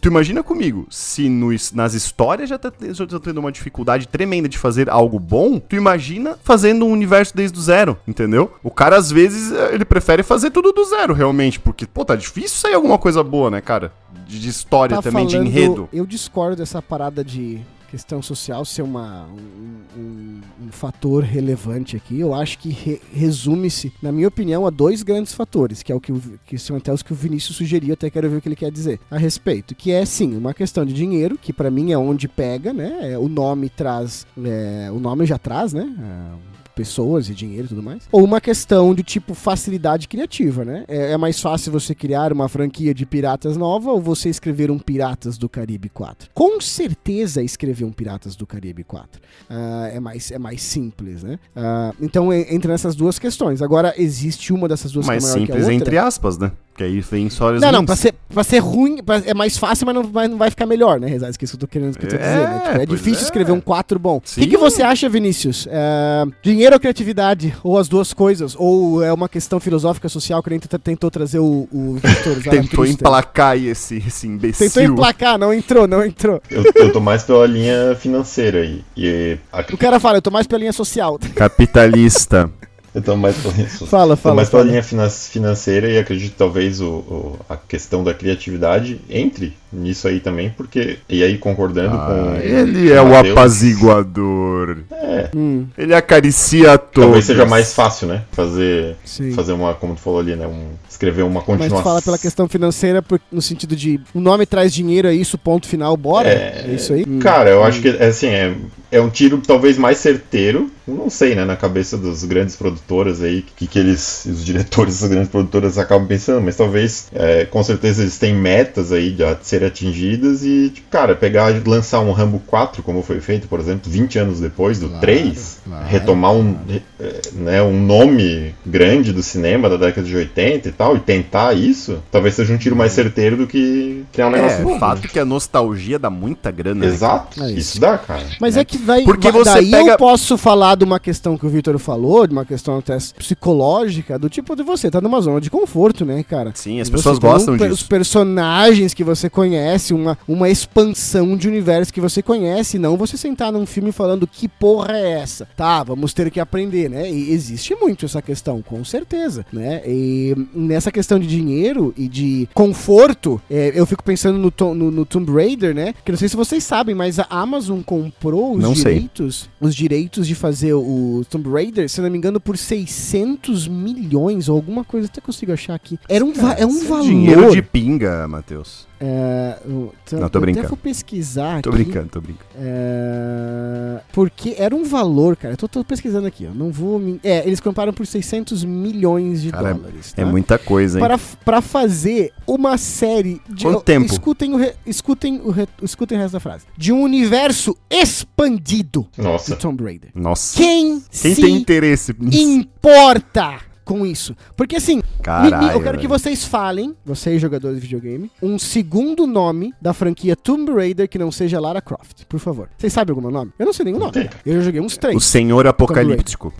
tu 0.00 0.08
imagina 0.08 0.42
comigo, 0.42 0.86
se 0.90 1.28
nos- 1.28 1.72
nas 1.72 1.94
histórias 1.94 2.48
já 2.48 2.58
tá, 2.58 2.70
já 2.92 3.06
tá 3.06 3.18
tendo 3.18 3.38
uma 3.38 3.50
dificuldade 3.50 3.69
tremenda 4.08 4.48
de 4.48 4.58
fazer 4.58 4.90
algo 4.90 5.18
bom, 5.18 5.58
tu 5.58 5.76
imagina 5.76 6.36
fazendo 6.42 6.84
um 6.84 6.90
universo 6.92 7.34
desde 7.36 7.58
o 7.58 7.62
zero, 7.62 7.96
entendeu? 8.06 8.52
O 8.62 8.70
cara, 8.70 8.96
às 8.96 9.10
vezes, 9.10 9.52
eh, 9.52 9.74
ele 9.74 9.84
prefere 9.84 10.22
fazer 10.22 10.50
tudo 10.50 10.72
do 10.72 10.84
zero, 10.84 11.14
realmente, 11.14 11.58
porque, 11.58 11.86
pô, 11.86 12.04
tá 12.04 12.14
difícil 12.16 12.58
sair 12.58 12.74
alguma 12.74 12.98
coisa 12.98 13.22
boa, 13.22 13.50
né, 13.50 13.60
cara? 13.60 13.92
De, 14.26 14.38
de 14.38 14.48
história 14.48 14.96
tá 14.96 15.02
também, 15.02 15.26
de 15.26 15.32
falando- 15.34 15.48
enredo. 15.48 15.88
Eu 15.92 16.04
discordo 16.06 16.56
dessa 16.56 16.80
parada 16.82 17.24
de 17.24 17.60
questão 17.90 18.22
social 18.22 18.64
ser 18.64 18.82
uma, 18.82 19.26
um, 19.26 20.00
um- 20.00 20.40
um 20.66 20.70
fator 20.70 21.22
relevante 21.24 21.96
aqui. 21.96 22.20
Eu 22.20 22.32
acho 22.34 22.58
que 22.58 22.68
re- 22.70 23.00
resume-se, 23.12 23.92
na 24.02 24.12
minha 24.12 24.28
opinião, 24.28 24.66
a 24.66 24.70
dois 24.70 25.02
grandes 25.02 25.32
fatores, 25.34 25.82
que 25.82 25.90
é 25.90 25.94
o 25.94 26.00
que, 26.00 26.12
que 26.46 26.58
são 26.58 26.76
até 26.76 26.92
os 26.92 27.02
que 27.02 27.12
o 27.12 27.16
Vinícius 27.16 27.56
sugeriu, 27.56 27.94
até 27.94 28.08
quero 28.10 28.30
ver 28.30 28.36
o 28.36 28.40
que 28.40 28.48
ele 28.48 28.56
quer 28.56 28.70
dizer 28.70 29.00
a 29.10 29.18
respeito. 29.18 29.74
Que 29.74 29.90
é 29.90 30.04
sim 30.04 30.36
uma 30.36 30.54
questão 30.54 30.84
de 30.84 30.92
dinheiro, 30.92 31.36
que 31.36 31.52
pra 31.52 31.70
mim 31.70 31.92
é 31.92 31.98
onde 31.98 32.28
pega, 32.28 32.72
né? 32.72 33.12
É, 33.12 33.18
o 33.18 33.28
nome 33.28 33.68
traz. 33.68 34.26
é, 34.44 34.90
o 34.92 35.00
nome 35.00 35.26
já 35.26 35.38
traz, 35.38 35.72
né? 35.72 35.92
É, 35.98 36.49
pessoas 36.74 37.28
e 37.28 37.34
dinheiro 37.34 37.66
e 37.66 37.68
tudo 37.68 37.82
mais. 37.82 38.08
Ou 38.10 38.24
uma 38.24 38.40
questão 38.40 38.94
de 38.94 39.02
tipo 39.02 39.34
facilidade 39.34 40.08
criativa, 40.08 40.64
né? 40.64 40.84
É, 40.88 41.12
é 41.12 41.16
mais 41.16 41.40
fácil 41.40 41.72
você 41.72 41.94
criar 41.94 42.32
uma 42.32 42.48
franquia 42.48 42.94
de 42.94 43.04
piratas 43.04 43.56
nova 43.56 43.90
ou 43.90 44.00
você 44.00 44.28
escrever 44.28 44.70
um 44.70 44.78
Piratas 44.78 45.36
do 45.36 45.48
Caribe 45.48 45.88
4? 45.88 46.30
Com 46.34 46.60
certeza 46.60 47.42
escrever 47.42 47.84
um 47.84 47.92
Piratas 47.92 48.34
do 48.34 48.46
Caribe 48.46 48.84
4. 48.84 49.20
Ah, 49.48 49.90
é, 49.92 50.00
mais, 50.00 50.30
é 50.30 50.38
mais 50.38 50.62
simples, 50.62 51.22
né? 51.22 51.38
Ah, 51.54 51.92
então 52.00 52.32
entra 52.32 52.72
nessas 52.72 52.94
duas 52.94 53.18
questões. 53.18 53.62
Agora, 53.62 53.94
existe 53.96 54.52
uma 54.52 54.68
dessas 54.68 54.92
duas 54.92 55.06
Mais 55.06 55.22
que 55.24 55.30
é 55.30 55.32
maior 55.32 55.46
que 55.46 55.52
a 55.52 55.54
simples 55.54 55.74
outra? 55.74 55.88
entre 55.88 55.98
aspas, 55.98 56.38
né? 56.38 56.52
Que 56.80 56.84
aí 56.84 56.98
vem 57.02 57.26
histórias 57.26 57.60
Não, 57.60 57.70
não, 57.70 57.84
pra 57.84 57.94
ser, 57.94 58.14
pra 58.32 58.42
ser 58.42 58.58
ruim, 58.60 59.02
pra- 59.02 59.20
é 59.26 59.34
mais 59.34 59.58
fácil, 59.58 59.84
mas 59.84 59.94
não 59.94 60.02
vai, 60.02 60.26
não 60.26 60.38
vai 60.38 60.48
ficar 60.48 60.64
melhor, 60.64 60.98
né, 60.98 61.08
Rezais? 61.08 61.36
Que 61.36 61.44
é 61.44 61.46
isso 61.46 61.58
que 61.58 61.62
eu 61.62 61.68
tô 61.68 61.70
querendo 61.70 61.94
que 61.98 62.06
eu 62.06 62.08
tô 62.08 62.16
É, 62.16 62.18
dizendo. 62.18 62.40
né? 62.48 62.60
Tipo, 62.70 62.80
é 62.80 62.86
difícil 62.86 63.20
é. 63.20 63.24
escrever 63.24 63.52
um 63.52 63.60
4 63.60 63.98
bom. 63.98 64.16
O 64.16 64.20
que, 64.22 64.46
que 64.46 64.56
você 64.56 64.82
acha, 64.82 65.06
Vinícius? 65.06 65.68
É, 65.70 66.24
dinheiro 66.42 66.74
ou 66.74 66.80
criatividade? 66.80 67.54
Ou 67.62 67.76
as 67.76 67.86
duas 67.86 68.14
coisas? 68.14 68.56
Ou 68.58 69.02
é 69.04 69.12
uma 69.12 69.28
questão 69.28 69.60
filosófica 69.60 70.08
social 70.08 70.42
que 70.42 70.48
nem 70.48 70.58
tenta- 70.58 70.78
tentou 70.78 71.10
trazer 71.10 71.38
o, 71.38 71.68
o 71.70 71.98
Victor 72.02 72.40
Tentou 72.50 72.86
emplacar 72.86 73.50
aí 73.50 73.66
esse, 73.68 73.98
esse 73.98 74.26
imbecil. 74.26 74.70
Tentou 74.70 74.82
emplacar, 74.82 75.36
não 75.38 75.52
entrou, 75.52 75.86
não 75.86 76.02
entrou. 76.02 76.40
Eu, 76.50 76.64
eu 76.76 76.90
tô 76.94 76.98
mais 77.00 77.22
pela 77.24 77.46
linha 77.46 77.94
financeira 77.94 78.60
aí. 78.62 78.82
E 78.96 79.36
a, 79.52 79.60
O 79.70 79.76
cara 79.76 80.00
fala, 80.00 80.16
eu 80.16 80.22
tô 80.22 80.30
mais 80.30 80.46
pela 80.46 80.60
linha 80.60 80.72
social. 80.72 81.18
Capitalista. 81.34 82.50
Eu 82.92 83.00
tô 83.02 83.14
mais 83.16 83.36
pela, 83.36 83.54
Fala, 83.86 84.16
tô 84.16 84.22
fala. 84.22 84.34
mais 84.34 84.48
pela 84.50 84.62
fala. 84.62 84.70
linha 84.72 84.82
finan- 84.82 85.08
financeira 85.08 85.88
e 85.88 85.96
acredito 85.98 86.32
que 86.32 86.36
talvez 86.38 86.80
o, 86.80 86.88
o- 86.88 87.38
a 87.48 87.56
questão 87.56 88.02
da 88.02 88.12
criatividade 88.12 89.00
entre 89.08 89.56
nisso 89.72 90.08
aí 90.08 90.18
também, 90.18 90.50
porque. 90.50 90.98
E 91.08 91.22
aí 91.22 91.38
concordando 91.38 91.94
Ah, 91.96 92.06
com. 92.06 92.36
ele 92.42 92.90
é 92.92 92.96
com 92.96 93.02
o 93.06 93.10
Mateus, 93.10 93.38
apaziguador. 93.38 94.78
É, 94.90 95.30
Hum, 95.34 95.66
Ele 95.78 95.94
acaricia 95.94 96.72
a 96.72 96.78
todos. 96.78 97.04
talvez 97.06 97.24
seja 97.26 97.44
mais 97.46 97.72
fácil, 97.74 98.08
né? 98.08 98.22
Fazer. 98.32 98.96
sim. 99.04 99.32
Fazer 99.32 99.52
uma, 99.52 99.74
como 99.74 99.94
tu 99.94 100.00
falou 100.00 100.18
ali, 100.20 100.34
né? 100.34 100.46
Um, 100.46 100.70
escrever 100.88 101.22
uma 101.22 101.40
continuação. 101.42 101.76
Mas 101.76 101.84
fala 101.84 102.02
pela 102.02 102.18
questão 102.18 102.48
financeira 102.48 103.00
por- 103.02 103.20
no 103.30 103.40
sentido 103.42 103.76
de 103.76 104.00
o 104.14 104.20
nome 104.20 104.46
traz 104.46 104.72
dinheiro, 104.72 105.06
é 105.08 105.14
isso, 105.14 105.38
ponto 105.38 105.66
final, 105.68 105.96
bora? 105.96 106.28
É, 106.28 106.64
É, 106.68 106.74
isso 106.74 106.92
aí? 106.92 107.04
Cara, 107.20 107.50
eu 107.50 107.62
acho 107.62 107.80
que 107.80 107.88
é 107.88 108.06
assim, 108.06 108.28
é, 108.28 108.52
é 108.90 109.00
um 109.00 109.08
tiro 109.10 109.38
talvez 109.38 109.78
mais 109.78 109.98
certeiro, 109.98 110.70
não 110.86 111.08
sei, 111.08 111.34
né, 111.36 111.44
na 111.44 111.54
cabeça 111.56 111.96
dos 111.96 112.24
grandes 112.24 112.56
produtoras 112.56 113.22
aí, 113.22 113.44
que, 113.56 113.66
que 113.66 113.78
eles, 113.78 114.24
os 114.26 114.44
diretores 114.44 115.00
das 115.00 115.08
grandes 115.08 115.28
produtoras 115.30 115.78
acabam 115.78 116.06
pensando, 116.08 116.40
mas 116.42 116.56
talvez, 116.56 117.08
é, 117.14 117.44
com 117.44 117.62
certeza 117.62 118.02
eles 118.02 118.18
têm 118.18 118.34
metas 118.34 118.90
aí 118.90 119.10
de 119.12 119.22
a 119.22 119.36
serem 119.40 119.68
atingidas 119.68 120.42
e, 120.44 120.70
tipo, 120.74 120.88
cara, 120.90 121.14
pegar 121.14 121.50
e 121.52 121.60
lançar 121.60 122.00
um 122.00 122.10
Rambo 122.12 122.40
4, 122.46 122.82
como 122.82 123.02
foi 123.02 123.20
feito, 123.20 123.46
por 123.46 123.60
exemplo, 123.60 123.90
20 123.90 124.18
anos 124.18 124.40
depois 124.40 124.78
do 124.80 124.88
Claro, 124.88 125.00
3, 125.02 125.58
claro. 125.64 125.86
retomar 125.86 126.32
um, 126.32 126.56
é, 126.98 127.20
né, 127.34 127.62
um 127.62 127.80
nome 127.80 128.54
grande 128.66 129.12
do 129.12 129.22
cinema 129.22 129.68
da 129.68 129.76
década 129.76 130.06
de 130.06 130.16
80 130.16 130.68
e 130.68 130.72
tal, 130.72 130.96
e 130.96 131.00
tentar 131.00 131.54
isso, 131.56 132.02
talvez 132.10 132.34
seja 132.34 132.52
um 132.52 132.58
tiro 132.58 132.74
mais 132.74 132.90
certeiro 132.92 133.36
do 133.36 133.46
que 133.46 134.04
criar 134.12 134.26
um 134.26 134.30
negócio 134.30 134.58
É, 134.58 134.62
novo. 134.62 134.78
fato 134.80 135.06
que 135.08 135.18
a 135.20 135.24
nostalgia 135.24 135.98
dá 135.98 136.10
muita 136.10 136.50
grana. 136.50 136.80
né, 136.80 136.86
Exato, 136.92 137.40
É 137.44 137.48
isso. 137.50 137.58
isso 137.58 137.80
dá, 137.80 137.96
cara. 137.96 138.24
Mas 138.40 138.56
é 138.56 138.64
que 138.64 138.79
vai, 138.80 139.04
Porque 139.04 139.30
vai- 139.30 139.40
você 139.44 139.50
daí 139.54 139.70
pega- 139.70 139.92
eu 139.92 139.96
posso 139.98 140.36
falar 140.36 140.76
de 140.76 140.84
uma 140.84 140.98
questão 141.00 141.36
que 141.36 141.46
o 141.46 141.48
Victor 141.48 141.78
falou, 141.78 142.26
de 142.26 142.32
uma 142.32 142.44
questão 142.44 142.78
até 142.78 142.96
psicológica, 143.16 144.18
do 144.18 144.28
tipo 144.28 144.54
de 144.54 144.62
você 144.62 144.90
tá 144.90 145.00
numa 145.00 145.20
zona 145.20 145.40
de 145.40 145.50
conforto, 145.50 146.04
né, 146.04 146.22
cara? 146.22 146.52
Sim, 146.54 146.80
as 146.80 146.88
pessoas 146.90 147.18
gostam 147.18 147.54
um 147.54 147.56
disso. 147.56 147.70
Os 147.72 147.82
personagens 147.82 148.92
que 148.94 149.02
você 149.04 149.30
conhece, 149.30 149.94
uma, 149.94 150.16
uma 150.26 150.48
expansão 150.48 151.36
de 151.36 151.48
universo 151.48 151.92
que 151.92 152.00
você 152.00 152.22
conhece, 152.22 152.78
não 152.78 152.96
você 152.96 153.16
sentar 153.16 153.52
num 153.52 153.66
filme 153.66 153.92
falando 153.92 154.26
que 154.26 154.48
porra 154.48 154.96
é 154.96 155.20
essa. 155.20 155.48
Tá, 155.56 155.82
vamos 155.82 156.12
ter 156.12 156.30
que 156.30 156.40
aprender, 156.40 156.88
né? 156.90 157.10
E 157.10 157.30
existe 157.32 157.74
muito 157.74 158.04
essa 158.06 158.20
questão, 158.22 158.62
com 158.62 158.84
certeza, 158.84 159.44
né? 159.52 159.82
E 159.86 160.34
nessa 160.54 160.90
questão 160.92 161.18
de 161.18 161.26
dinheiro 161.26 161.92
e 161.96 162.08
de 162.08 162.48
conforto, 162.54 163.40
é, 163.50 163.72
eu 163.74 163.86
fico 163.86 164.02
pensando 164.02 164.38
no, 164.38 164.74
no, 164.74 164.90
no 164.90 165.04
Tomb 165.06 165.32
Raider, 165.32 165.74
né? 165.74 165.94
Que 166.04 166.12
não 166.12 166.18
sei 166.18 166.28
se 166.28 166.36
vocês 166.36 166.62
sabem, 166.64 166.94
mas 166.94 167.18
a 167.18 167.26
Amazon 167.30 167.80
comprou 167.80 168.54
os 168.54 168.62
Não 168.70 168.76
sei. 168.76 168.94
direitos, 168.94 169.48
os 169.60 169.74
direitos 169.74 170.26
de 170.26 170.34
fazer 170.34 170.72
o 170.74 171.22
Tomb 171.30 171.48
Raider, 171.50 171.88
se 171.88 172.00
não 172.00 172.10
me 172.10 172.16
engano, 172.18 172.40
por 172.40 172.56
600 172.56 173.68
milhões 173.68 174.48
ou 174.48 174.56
alguma 174.56 174.84
coisa, 174.84 175.06
até 175.06 175.20
consigo 175.20 175.52
achar 175.52 175.74
aqui. 175.74 175.98
Era 176.08 176.24
um, 176.24 176.32
va- 176.32 176.54
é 176.54 176.64
um 176.66 176.70
Isso 176.70 176.86
valor. 176.86 177.04
Dinheiro 177.04 177.50
de 177.52 177.62
pinga, 177.62 178.26
Matheus. 178.28 178.88
É, 179.02 179.58
eu- 179.64 179.94
Não, 180.12 180.28
tô 180.28 180.36
eu 180.38 180.42
brincando. 180.42 180.66
Até 180.66 180.68
vou 180.68 180.76
pesquisar 180.76 181.62
Tô 181.62 181.70
aqui. 181.70 181.78
brincando, 181.84 182.08
tô 182.10 182.20
brincando. 182.20 182.50
É, 182.54 184.00
porque 184.12 184.54
era 184.58 184.74
um 184.76 184.84
valor, 184.84 185.36
cara. 185.36 185.54
Eu 185.54 185.56
tô, 185.56 185.66
tô 185.66 185.82
pesquisando 185.82 186.26
aqui, 186.26 186.46
ó. 186.46 186.54
Não 186.54 186.70
vou. 186.70 186.98
me- 186.98 187.18
É, 187.24 187.46
eles 187.46 187.60
compraram 187.60 187.92
por 187.94 188.06
600 188.06 188.62
milhões 188.64 189.40
de 189.42 189.50
Cara, 189.50 189.72
dólares. 189.74 190.12
É 190.16 190.22
tá? 190.24 190.30
muita 190.30 190.58
coisa, 190.58 190.98
hein? 190.98 191.00
Para, 191.00 191.18
pra 191.44 191.60
fazer 191.62 192.30
uma 192.46 192.76
série 192.76 193.40
de. 193.48 193.64
Quanto 193.64 193.80
tempo? 193.82 194.06
Escutem 194.12 194.52
o, 194.52 194.56
re- 194.56 194.74
escutem, 194.86 195.40
o 195.44 195.50
re- 195.50 195.68
escutem 195.82 196.18
o 196.18 196.20
resto 196.20 196.34
da 196.34 196.40
frase. 196.40 196.64
De 196.76 196.92
um 196.92 197.00
universo 197.02 197.74
expandido 197.90 199.06
de 199.16 199.22
Nossa. 199.22 199.56
Tomb 199.56 199.82
Raider. 199.82 200.10
Nossa. 200.14 200.58
Quem, 200.58 201.00
Quem 201.10 201.34
se 201.34 201.40
tem 201.40 201.56
interesse 201.56 202.14
nisso? 202.18 202.38
importa 202.42 203.60
com 203.90 204.06
isso? 204.06 204.36
Porque 204.56 204.76
assim, 204.76 204.96
Me- 204.96 205.02
me- 205.02 205.20
Caralho. 205.22 205.70
eu 205.72 205.82
quero 205.82 205.98
que 205.98 206.06
vocês 206.06 206.44
falem, 206.44 206.94
vocês 207.04 207.40
jogadores 207.42 207.76
de 207.80 207.82
videogame, 207.82 208.30
um 208.40 208.56
segundo 208.58 209.26
nome 209.26 209.74
da 209.82 209.92
franquia 209.92 210.36
Tomb 210.36 210.72
Raider 210.72 211.08
que 211.08 211.18
não 211.18 211.32
seja 211.32 211.58
Lara 211.60 211.80
Croft, 211.82 212.24
por 212.28 212.38
favor. 212.38 212.68
Vocês 212.78 212.92
sabem 212.92 213.12
algum 213.14 213.28
nome? 213.30 213.50
Eu 213.58 213.66
não 213.66 213.72
sei 213.72 213.84
nenhum 213.86 213.98
nome. 213.98 214.30
Eu 214.46 214.54
já 214.54 214.60
joguei 214.62 214.80
uns 214.80 214.94
O 214.94 215.00
três. 215.00 215.24
Senhor 215.24 215.66
Apocalíptico. 215.66 216.54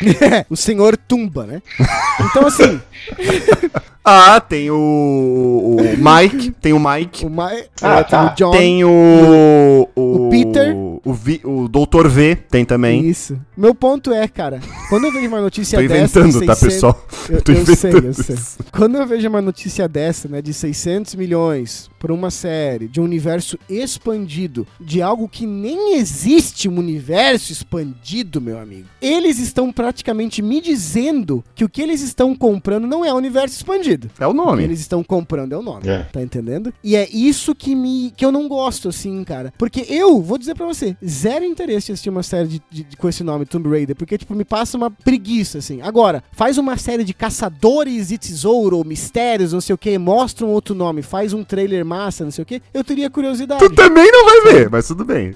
o 0.50 0.56
Senhor 0.56 0.96
Tumba, 0.98 1.46
né? 1.46 1.62
Então 2.30 2.46
assim, 2.46 2.78
Ah, 4.08 4.40
tem 4.40 4.70
o, 4.70 4.76
o 4.76 5.76
Mike, 5.98 6.52
tem 6.60 6.72
o 6.72 6.78
Mike, 6.78 7.26
o, 7.26 7.30
Ma 7.30 7.50
Ah, 7.82 7.98
é, 7.98 8.02
tem 8.04 8.10
tá. 8.10 8.32
o 8.32 8.34
John. 8.36 8.50
tem 8.52 8.84
o, 8.84 9.88
O 9.96 10.28
Peter. 10.30 10.76
o, 10.76 11.12
Vi- 11.12 11.40
o 11.42 11.66
Dr. 11.68 12.06
V, 12.06 12.36
tem 12.36 12.64
também. 12.64 13.04
Isso. 13.04 13.36
Meu 13.56 13.74
ponto 13.74 14.12
é, 14.12 14.28
cara, 14.28 14.60
quando 14.88 15.06
eu 15.06 15.12
vejo 15.12 15.26
uma 15.26 15.40
notícia 15.40 15.76
Tô 15.82 15.88
dessa. 15.88 16.22
de 16.22 16.28
inventando, 16.28 16.46
tá, 16.46 16.54
600 16.54 16.60
pessoal? 16.74 17.06
Eu, 17.28 17.42
Tô 17.42 17.50
eu 17.50 17.66
sei, 17.66 17.90
inventando 17.90 18.06
eu 18.06 18.14
sei. 18.14 18.34
isso. 18.36 18.58
Quando 18.70 18.96
eu 18.96 19.04
vejo 19.04 19.28
uma 19.28 19.42
notícia 19.42 19.88
dessa, 19.88 20.28
né, 20.28 20.40
de 20.40 20.54
600 20.54 21.16
milhões 21.16 21.90
por 21.98 22.12
uma 22.12 22.30
série, 22.30 22.86
de 22.86 23.00
um 23.00 23.04
universo 23.04 23.58
expandido, 23.68 24.64
de 24.80 25.02
algo 25.02 25.28
que 25.28 25.44
nem 25.44 25.96
existe 25.96 26.68
um 26.68 26.78
universo 26.78 27.50
expandido, 27.50 28.40
meu 28.40 28.60
amigo. 28.60 28.86
Eles 29.02 29.40
estão 29.40 29.72
praticamente 29.72 30.40
me 30.40 30.60
dizendo 30.60 31.42
que 31.52 31.64
o 31.64 31.68
que 31.68 31.82
eles 31.82 32.00
estão 32.00 32.32
comprando 32.36 32.86
não 32.86 33.04
é 33.04 33.12
o 33.12 33.16
universo 33.16 33.56
expandido. 33.56 33.95
É 34.18 34.26
o 34.26 34.32
nome. 34.32 34.62
eles 34.64 34.80
estão 34.80 35.02
comprando 35.02 35.52
é 35.52 35.56
o 35.56 35.62
nome. 35.62 35.88
É. 35.88 36.00
Tá 36.12 36.20
entendendo? 36.22 36.72
E 36.82 36.94
é 36.96 37.08
isso 37.10 37.54
que 37.54 37.74
me 37.74 38.12
que 38.16 38.24
eu 38.24 38.32
não 38.32 38.48
gosto, 38.48 38.88
assim, 38.88 39.22
cara. 39.24 39.52
Porque 39.58 39.86
eu, 39.88 40.20
vou 40.22 40.38
dizer 40.38 40.54
pra 40.54 40.66
você, 40.66 40.96
zero 41.06 41.44
interesse 41.44 41.90
em 41.90 41.94
assistir 41.94 42.10
uma 42.10 42.22
série 42.22 42.48
de, 42.48 42.62
de- 42.70 42.84
de- 42.84 42.96
com 42.96 43.08
esse 43.08 43.22
nome, 43.24 43.44
Tomb 43.46 43.68
Raider, 43.68 43.94
porque, 43.96 44.18
tipo, 44.18 44.34
me 44.34 44.44
passa 44.44 44.76
uma 44.76 44.90
preguiça, 44.90 45.58
assim. 45.58 45.80
Agora, 45.82 46.22
faz 46.32 46.58
uma 46.58 46.76
série 46.76 47.04
de 47.04 47.14
caçadores 47.14 48.08
de 48.08 48.18
tesouro, 48.18 48.78
ou 48.78 48.84
mistérios, 48.84 49.52
não 49.52 49.60
sei 49.60 49.74
o 49.74 49.78
que, 49.78 49.96
mostra 49.98 50.44
um 50.46 50.50
outro 50.50 50.74
nome, 50.74 51.02
faz 51.02 51.32
um 51.32 51.42
trailer 51.44 51.84
massa, 51.84 52.24
não 52.24 52.30
sei 52.30 52.42
o 52.42 52.46
que, 52.46 52.60
eu 52.74 52.82
teria 52.84 53.08
curiosidade. 53.10 53.60
Tu 53.60 53.74
também 53.74 54.10
não 54.10 54.24
vai 54.24 54.52
ver, 54.52 54.70
mas 54.70 54.86
tudo 54.86 55.04
bem. 55.04 55.34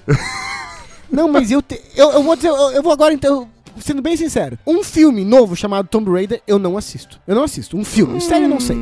Não, 1.11 1.27
mas 1.27 1.51
eu, 1.51 1.61
te- 1.61 1.81
eu, 1.95 2.09
eu 2.11 2.23
vou 2.23 2.35
dizer, 2.35 2.47
eu, 2.49 2.71
eu 2.71 2.81
vou 2.83 2.91
agora 2.93 3.13
então. 3.13 3.49
Sendo 3.79 4.01
bem 4.01 4.15
sincero, 4.15 4.57
um 4.65 4.83
filme 4.83 5.23
novo 5.23 5.55
chamado 5.55 5.87
Tomb 5.87 6.09
Raider, 6.11 6.41
eu 6.47 6.59
não 6.59 6.77
assisto. 6.77 7.19
Eu 7.27 7.35
não 7.35 7.43
assisto. 7.43 7.77
Um 7.77 7.83
filme. 7.83 8.19
Sério, 8.21 8.45
eu 8.45 8.49
não 8.49 8.59
sei. 8.59 8.77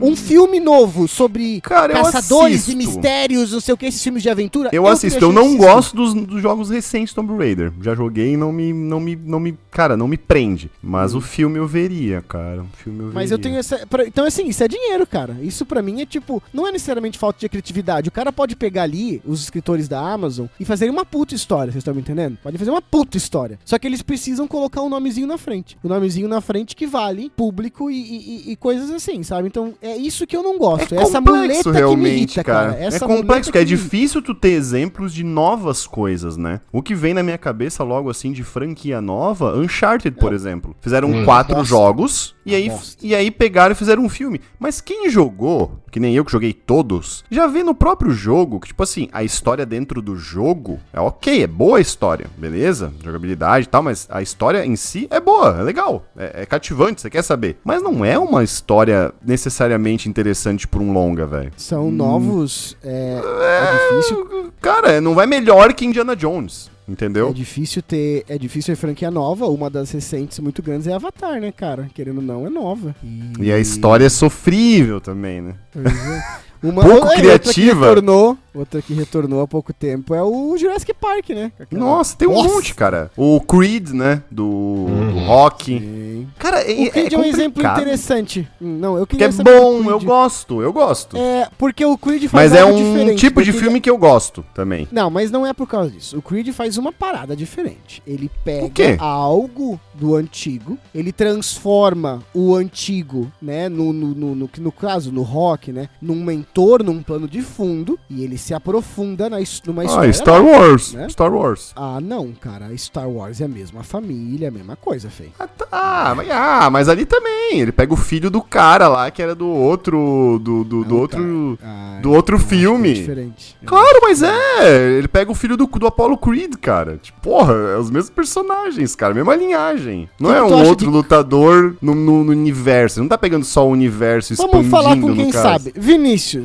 Um 0.00 0.16
filme 0.16 0.58
novo 0.60 1.06
sobre 1.08 1.60
Cara, 1.60 1.92
eu 1.98 2.02
caçadores 2.04 2.66
de 2.66 2.72
assisto. 2.72 2.76
mistérios, 2.76 3.52
não 3.52 3.60
sei 3.60 3.74
o 3.74 3.76
que, 3.76 3.86
esses 3.86 4.02
filmes 4.02 4.22
de 4.22 4.30
aventura. 4.30 4.68
Eu 4.72 4.82
queria 4.82 4.92
assisto, 4.92 5.24
eu 5.24 5.32
não 5.32 5.56
gosto 5.56 5.94
dos, 5.96 6.14
dos 6.14 6.40
jogos 6.40 6.70
recentes 6.70 7.12
Tomb 7.14 7.36
Raider. 7.36 7.72
Já 7.82 7.94
joguei 7.94 8.32
e 8.32 8.36
não 8.36 8.52
me, 8.52 8.72
não 8.72 9.00
me, 9.00 9.16
não 9.16 9.40
me, 9.40 9.56
cara, 9.70 9.96
não 9.96 10.08
me 10.08 10.16
prende. 10.16 10.70
Mas 10.82 11.14
o 11.14 11.20
filme 11.20 11.58
eu 11.58 11.66
veria, 11.66 12.22
cara. 12.22 12.62
O 12.62 12.76
filme 12.76 12.98
eu 13.00 13.04
veria. 13.06 13.14
Mas 13.14 13.30
eu 13.30 13.38
tenho 13.38 13.56
essa. 13.56 13.86
pra- 13.86 14.06
Então, 14.06 14.24
assim, 14.24 14.46
isso 14.48 14.62
é 14.64 14.68
dinheiro, 14.68 15.06
cara. 15.06 15.36
Isso 15.42 15.64
pra 15.66 15.82
mim 15.82 16.00
é 16.00 16.06
tipo. 16.06 16.42
Não 16.52 16.66
é 16.66 16.72
necessariamente 16.72 17.18
falta 17.18 17.38
de 17.40 17.48
criatividade. 17.48 18.08
O 18.08 18.12
cara 18.12 18.32
pode 18.32 18.56
pegar 18.56 18.82
ali, 18.84 19.20
os 19.24 19.42
escritores 19.42 19.88
da 19.88 20.00
Amazon, 20.00 20.46
e 20.58 20.64
fazer 20.64 20.88
uma 20.90 21.04
puta 21.04 21.34
história, 21.34 21.72
vocês 21.72 21.80
estão 21.82 21.94
me 21.94 22.00
entendendo? 22.00 22.38
Pode 22.42 22.56
fazer 22.58 22.70
uma 22.70 22.82
puta 22.82 23.16
história. 23.16 23.58
Só 23.64 23.78
que 23.78 23.86
eles 23.86 24.02
precisam 24.02 24.46
colocar 24.48 24.82
um 24.82 24.88
nomezinho 24.88 25.26
na 25.26 25.38
frente. 25.38 25.76
O 25.82 25.88
nomezinho 25.88 26.28
na 26.28 26.40
frente 26.40 26.74
que 26.74 26.86
vale 26.86 27.30
público 27.36 27.90
e, 27.90 27.94
e- 27.96 28.48
e- 28.48 28.52
e 28.52 28.56
coisas 28.56 28.90
assim, 28.90 29.22
sabe? 29.22 29.48
Então, 29.48 29.74
é 29.82 29.89
isso 29.96 30.26
que 30.26 30.36
eu 30.36 30.42
não 30.42 30.58
gosto. 30.58 30.94
É 30.94 30.98
essa 30.98 31.18
complexo 31.18 31.68
muleta 31.68 31.72
realmente, 31.72 31.96
que 31.96 32.02
me 32.10 32.16
irrita, 32.16 32.44
cara. 32.44 32.72
cara. 32.72 32.84
Essa 32.84 33.04
é 33.04 33.08
complexo, 33.08 33.50
é 33.50 33.52
que 33.52 33.58
me- 33.58 33.64
difícil 33.64 34.22
tu 34.22 34.34
ter 34.34 34.50
exemplos 34.50 35.12
de 35.14 35.22
novas 35.24 35.86
coisas, 35.86 36.36
né? 36.36 36.60
O 36.72 36.82
que 36.82 36.94
vem 36.94 37.14
na 37.14 37.22
minha 37.22 37.38
cabeça 37.38 37.82
logo 37.84 38.10
assim 38.10 38.32
de 38.32 38.42
franquia 38.44 39.00
nova, 39.00 39.56
Uncharted, 39.56 40.16
por 40.18 40.32
exemplo. 40.32 40.74
Fizeram 40.80 41.10
Hum. 41.10 41.24
quatro 41.24 41.64
jogos 41.64 42.34
e 42.44 42.54
aí, 42.54 42.72
e 43.02 43.14
aí 43.14 43.30
pegaram 43.30 43.72
e 43.72 43.76
fizeram 43.76 44.02
um 44.04 44.08
filme. 44.08 44.40
Mas 44.58 44.80
quem 44.80 45.08
jogou, 45.10 45.78
que 45.90 46.00
nem 46.00 46.14
eu 46.14 46.24
que 46.24 46.32
joguei 46.32 46.52
todos, 46.52 47.24
já 47.30 47.46
vê 47.46 47.62
no 47.62 47.74
próprio 47.74 48.10
jogo 48.12 48.60
que, 48.60 48.68
tipo 48.68 48.82
assim, 48.82 49.08
a 49.12 49.22
história 49.24 49.64
dentro 49.66 50.00
do 50.02 50.16
jogo 50.16 50.78
é 50.92 51.00
ok, 51.00 51.42
é 51.42 51.46
boa 51.46 51.78
a 51.78 51.80
história, 51.80 52.26
beleza? 52.36 52.92
Jogabilidade 53.04 53.66
e 53.66 53.68
tal, 53.68 53.82
mas 53.82 54.06
a 54.10 54.22
história 54.22 54.64
em 54.64 54.76
si 54.76 55.06
é 55.10 55.20
boa, 55.20 55.56
é 55.60 55.62
legal, 55.62 56.04
é, 56.16 56.42
é 56.42 56.46
cativante, 56.46 57.00
você 57.00 57.10
quer 57.10 57.22
saber. 57.22 57.58
Mas 57.64 57.82
não 57.82 58.04
é 58.04 58.18
uma 58.18 58.42
história 58.44 59.12
necessariamente 59.24 59.79
interessante 60.08 60.68
por 60.68 60.80
um 60.80 60.92
longa, 60.92 61.26
velho. 61.26 61.52
São 61.56 61.90
novos. 61.90 62.76
É, 62.82 63.20
é 63.20 63.94
difícil. 63.96 64.52
Cara, 64.60 65.00
não 65.00 65.14
vai 65.14 65.26
melhor 65.26 65.72
que 65.72 65.84
Indiana 65.84 66.14
Jones, 66.14 66.70
entendeu? 66.88 67.28
É 67.28 67.32
difícil 67.32 67.82
ter. 67.82 68.24
É 68.28 68.38
difícil 68.38 68.74
ter 68.74 68.80
franquia 68.80 69.10
nova. 69.10 69.46
Uma 69.46 69.70
das 69.70 69.90
recentes 69.90 70.38
muito 70.38 70.62
grandes 70.62 70.86
é 70.86 70.92
Avatar, 70.92 71.40
né, 71.40 71.50
cara? 71.50 71.88
Querendo 71.94 72.18
ou 72.18 72.22
não, 72.22 72.46
é 72.46 72.50
nova. 72.50 72.94
E 73.38 73.50
a 73.50 73.58
história 73.58 74.04
é 74.04 74.10
sofrível 74.10 75.00
também, 75.00 75.40
né? 75.40 75.54
Pois 75.72 75.86
é. 75.86 76.49
Uma, 76.62 76.82
Pouco 76.82 76.98
outra 77.06 77.16
criativa. 77.16 77.80
Que 77.80 77.86
retornou, 77.88 78.38
outra 78.54 78.82
que 78.82 78.92
retornou 78.94 79.40
há 79.42 79.46
pouco 79.48 79.72
tempo 79.72 80.14
é 80.14 80.22
o 80.22 80.56
Jurassic 80.58 80.92
Park, 80.94 81.30
né? 81.30 81.52
Aquela 81.58 81.80
Nossa, 81.82 82.16
tem 82.16 82.28
um 82.28 82.32
bosta. 82.34 82.52
monte, 82.52 82.74
cara. 82.74 83.10
O 83.16 83.40
Creed, 83.40 83.90
né? 83.90 84.22
Do, 84.30 84.44
Uhum. 84.46 85.12
do 85.12 85.18
Rock. 85.20 85.64
Sim. 85.78 86.28
Cara, 86.38 86.60
é, 86.60 86.88
O 86.88 86.90
Creed 86.90 87.12
é, 87.12 87.16
um 87.18 87.24
exemplo 87.24 87.62
interessante. 87.66 88.46
Hum, 88.60 88.78
Não, 88.78 88.98
eu 88.98 89.06
Que 89.06 89.12
queria 89.16 89.28
é 89.28 89.32
saber 89.32 89.54
do 89.54 89.60
bom, 89.60 89.90
eu 89.90 90.00
gosto, 90.00 90.60
eu 90.62 90.72
gosto. 90.72 91.16
É, 91.16 91.48
porque 91.56 91.84
o 91.84 91.96
Creed 91.96 92.24
faz 92.28 92.50
Mas 92.52 92.60
é 92.60 92.64
um 92.64 93.14
tipo 93.16 93.42
de 93.42 93.52
filme 93.52 93.80
que 93.80 93.88
eu 93.88 93.96
gosto 93.96 94.44
também. 94.54 94.86
Não, 94.92 95.08
mas 95.10 95.30
não 95.30 95.46
é 95.46 95.52
por 95.54 95.66
causa 95.66 95.90
disso. 95.90 96.18
O 96.18 96.22
Creed 96.22 96.48
faz 96.52 96.76
uma 96.76 96.92
parada 96.92 97.34
diferente. 97.34 98.02
Ele 98.06 98.30
pega 98.44 98.96
algo 99.02 99.80
do 99.94 100.14
antigo, 100.14 100.78
ele 100.94 101.12
transforma 101.12 102.22
o 102.34 102.54
antigo, 102.54 103.30
né, 103.40 103.68
no, 103.68 103.92
no, 103.92 104.08
no, 104.14 104.34
no, 104.34 104.50
no 104.58 104.72
caso, 104.72 105.12
no 105.12 105.22
rock, 105.22 105.72
né, 105.72 105.88
num 106.00 106.16
mentor, 106.50 106.82
num 106.82 107.02
plano 107.02 107.28
de 107.28 107.40
fundo, 107.42 107.98
e 108.08 108.24
ele 108.24 108.36
se 108.36 108.52
aprofunda 108.52 109.30
na, 109.30 109.36
numa 109.66 109.84
história. 109.84 110.10
Ah, 110.10 110.12
Star 110.12 110.44
Wars. 110.44 110.92
né? 110.92 111.08
Star 111.08 111.32
Wars. 111.32 111.72
Ah, 111.76 112.00
não, 112.00 112.32
cara. 112.32 112.76
Star 112.76 113.08
Wars 113.08 113.40
é 113.40 113.44
a 113.44 113.48
mesma 113.48 113.82
família, 113.82 114.48
a 114.48 114.50
mesma 114.50 114.76
coisa, 114.76 115.08
Fê. 115.08 115.26
Ah, 115.38 115.46
tá, 115.46 115.66
ah, 115.70 116.14
mas, 116.16 116.28
ah, 116.30 116.68
mas 116.70 116.88
ali 116.88 117.04
também. 117.06 117.60
Ele 117.60 117.72
pega 117.72 117.92
o 117.92 117.96
filho 117.96 118.30
do 118.30 118.42
cara 118.42 118.88
lá, 118.88 119.10
que 119.10 119.22
era 119.22 119.34
do 119.34 119.46
outro. 119.48 120.40
Do, 120.42 120.64
do, 120.64 120.84
do 120.84 120.88
Não, 120.90 120.96
outro. 121.00 121.58
Ah, 121.62 121.98
do 122.02 122.12
outro 122.12 122.36
é 122.36 122.38
filme. 122.38 122.94
diferente. 122.94 123.56
Eu 123.62 123.68
Claro, 123.68 123.98
mas 124.02 124.22
é. 124.22 124.96
Ele 124.98 125.08
pega 125.08 125.30
o 125.30 125.34
filho 125.34 125.56
do, 125.56 125.66
do 125.66 125.86
Apollo 125.86 126.16
Creed, 126.18 126.54
cara. 126.60 126.98
Tipo, 127.00 127.20
porra, 127.20 127.52
é 127.54 127.76
os 127.78 127.90
mesmos 127.90 128.10
personagens, 128.10 128.94
cara. 128.96 129.14
Mesma 129.14 129.34
linhagem. 129.36 130.08
Não 130.18 130.32
é 130.34 130.42
um 130.42 130.66
outro 130.66 130.86
que- 130.88 130.92
lutador 130.96 131.76
no, 131.80 131.94
no- 131.94 132.24
no 132.24 132.32
universo. 132.32 132.98
Ele 132.98 133.02
Não 133.04 133.08
tá 133.08 133.18
pegando 133.18 133.44
só 133.44 133.66
o 133.66 133.70
universo 133.70 134.32
expandindo 134.32 134.56
Vamos 134.58 134.70
falar 134.70 134.96
com 135.00 135.14
quem 135.14 135.26
no 135.26 135.32
caso. 135.32 135.70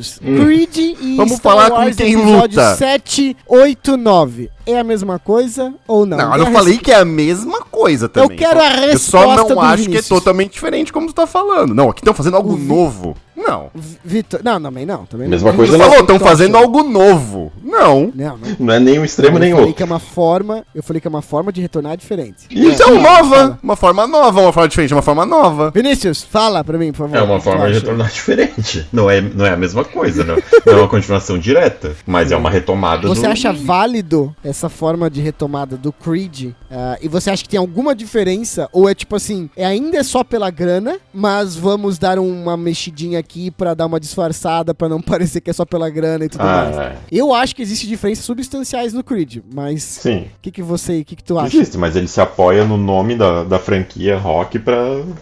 Sabe. 0.02 0.26
Vinícius, 0.26 0.44
Creed 0.44 0.76
e 1.00 1.16
Vamos 1.16 1.38
Star 1.38 1.42
falar 1.42 1.70
com 1.70 1.76
Wars 1.76 1.96
quem 1.96 2.14
episódio 2.14 2.60
luta. 2.60 2.76
7, 2.76 3.36
8, 3.46 3.96
9. 3.96 4.50
É 4.66 4.78
a 4.78 4.84
mesma 4.84 5.18
coisa 5.18 5.74
ou 5.86 6.04
não? 6.04 6.16
Não, 6.16 6.32
eu 6.32 6.44
não 6.44 6.52
falei 6.52 6.78
que 6.78 6.90
é 6.90 6.96
a 6.96 7.04
mesma 7.04 7.60
coisa 7.76 8.08
também. 8.08 8.36
quero 8.38 8.60
a 8.60 8.86
Eu 8.86 8.98
só 8.98 9.18
resposta 9.18 9.42
não 9.42 9.48
do 9.48 9.60
acho 9.60 9.76
que 9.76 9.82
é 9.82 9.84
Vinícius. 9.92 10.08
totalmente 10.08 10.52
diferente 10.52 10.92
como 10.92 11.06
tu 11.08 11.12
tá 11.14 11.26
falando. 11.26 11.74
Não, 11.74 11.90
aqui 11.90 12.00
estão 12.00 12.14
fazendo 12.14 12.36
algo 12.36 12.56
Vi- 12.56 12.64
novo. 12.66 13.16
Não. 13.36 13.70
Vitor. 14.02 14.40
Não, 14.42 14.60
também 14.60 14.86
não. 14.86 15.04
Também 15.04 15.28
Mesma 15.28 15.50
não. 15.50 15.56
coisa 15.56 15.72
Tu 15.74 15.78
não. 15.78 15.84
falou, 15.84 16.00
estão 16.00 16.18
fazendo 16.18 16.56
algo 16.56 16.82
novo. 16.82 17.52
Não. 17.62 18.10
Não, 18.14 18.38
não. 18.38 18.56
Não 18.58 18.74
é 18.74 18.80
nem 18.80 18.98
um 18.98 19.04
extremo 19.04 19.36
eu 19.36 19.40
nem 19.40 19.50
falei 19.50 19.64
outro. 19.66 19.76
que 19.76 19.82
é 19.82 19.86
uma 19.86 19.98
forma. 20.00 20.64
Eu 20.74 20.82
falei 20.82 21.00
que 21.02 21.06
é 21.06 21.10
uma 21.10 21.20
forma 21.20 21.52
de 21.52 21.60
retornar 21.60 21.96
diferente. 21.98 22.46
Então, 22.50 22.96
É, 22.96 22.98
nova. 22.98 23.36
fala. 23.36 23.58
Uma 23.62 23.76
forma 23.76 24.06
nova, 24.06 24.40
uma 24.40 24.52
forma 24.54 24.68
diferente, 24.68 24.94
uma 24.94 25.02
forma 25.02 25.26
nova. 25.26 25.70
Vinícius, 25.70 26.22
fala 26.24 26.64
pra 26.64 26.78
mim, 26.78 26.92
por 26.92 27.08
favor. 27.10 27.16
É 27.16 27.22
uma 27.22 27.38
forma 27.38 27.66
de 27.68 27.74
retornar 27.74 28.08
diferente. 28.10 28.86
Não 28.90 29.08
é, 29.10 29.20
não 29.20 29.44
é 29.44 29.50
a 29.50 29.56
mesma 29.56 29.84
coisa, 29.84 30.24
não. 30.24 30.36
Não 30.64 30.72
é 30.72 30.76
uma 30.76 30.88
continuação 30.88 31.38
direta, 31.38 31.94
mas 32.06 32.32
é 32.32 32.36
uma 32.36 32.48
retomada 32.50 33.06
Você 33.06 33.26
do... 33.26 33.32
acha 33.32 33.52
válido 33.52 34.34
essa 34.42 34.70
forma 34.70 35.10
de 35.10 35.20
retomada 35.20 35.76
do 35.76 35.92
Creed? 35.92 36.52
Ah, 36.70 36.96
e 37.02 37.06
você 37.08 37.28
acha 37.30 37.42
que 37.42 37.48
tem 37.50 37.60
alguma 37.66 37.94
diferença? 37.94 38.68
Ou 38.72 38.88
é 38.88 38.94
tipo 38.94 39.16
assim, 39.16 39.50
é 39.56 39.64
ainda 39.66 39.98
é 39.98 40.02
só 40.02 40.22
pela 40.24 40.50
grana, 40.50 40.98
mas 41.12 41.54
vamos 41.56 41.98
dar 41.98 42.18
uma 42.18 42.56
mexidinha 42.56 43.18
aqui 43.18 43.50
pra 43.50 43.74
dar 43.74 43.86
uma 43.86 44.00
disfarçada, 44.00 44.74
pra 44.74 44.88
não 44.88 45.00
parecer 45.02 45.40
que 45.40 45.50
é 45.50 45.52
só 45.52 45.64
pela 45.64 45.90
grana 45.90 46.24
e 46.24 46.28
tudo 46.28 46.44
mais? 46.44 46.76
Ah, 46.78 46.82
é. 46.84 46.96
Eu 47.10 47.34
acho 47.34 47.54
que 47.54 47.62
existe 47.62 47.86
diferenças 47.86 48.24
substanciais 48.24 48.92
no 48.92 49.02
Creed, 49.04 49.38
mas 49.52 49.82
Sim. 49.82 50.26
o 50.36 50.40
que, 50.40 50.50
que 50.50 50.62
você, 50.62 51.00
o 51.00 51.04
que, 51.04 51.16
que 51.16 51.24
tu 51.24 51.38
acha? 51.38 51.56
Existe, 51.56 51.76
mas 51.78 51.96
ele 51.96 52.08
se 52.08 52.20
apoia 52.20 52.64
no 52.64 52.76
nome 52.76 53.16
da, 53.16 53.44
da 53.44 53.58
franquia 53.58 54.16
rock 54.16 54.58
pra, 54.58 54.76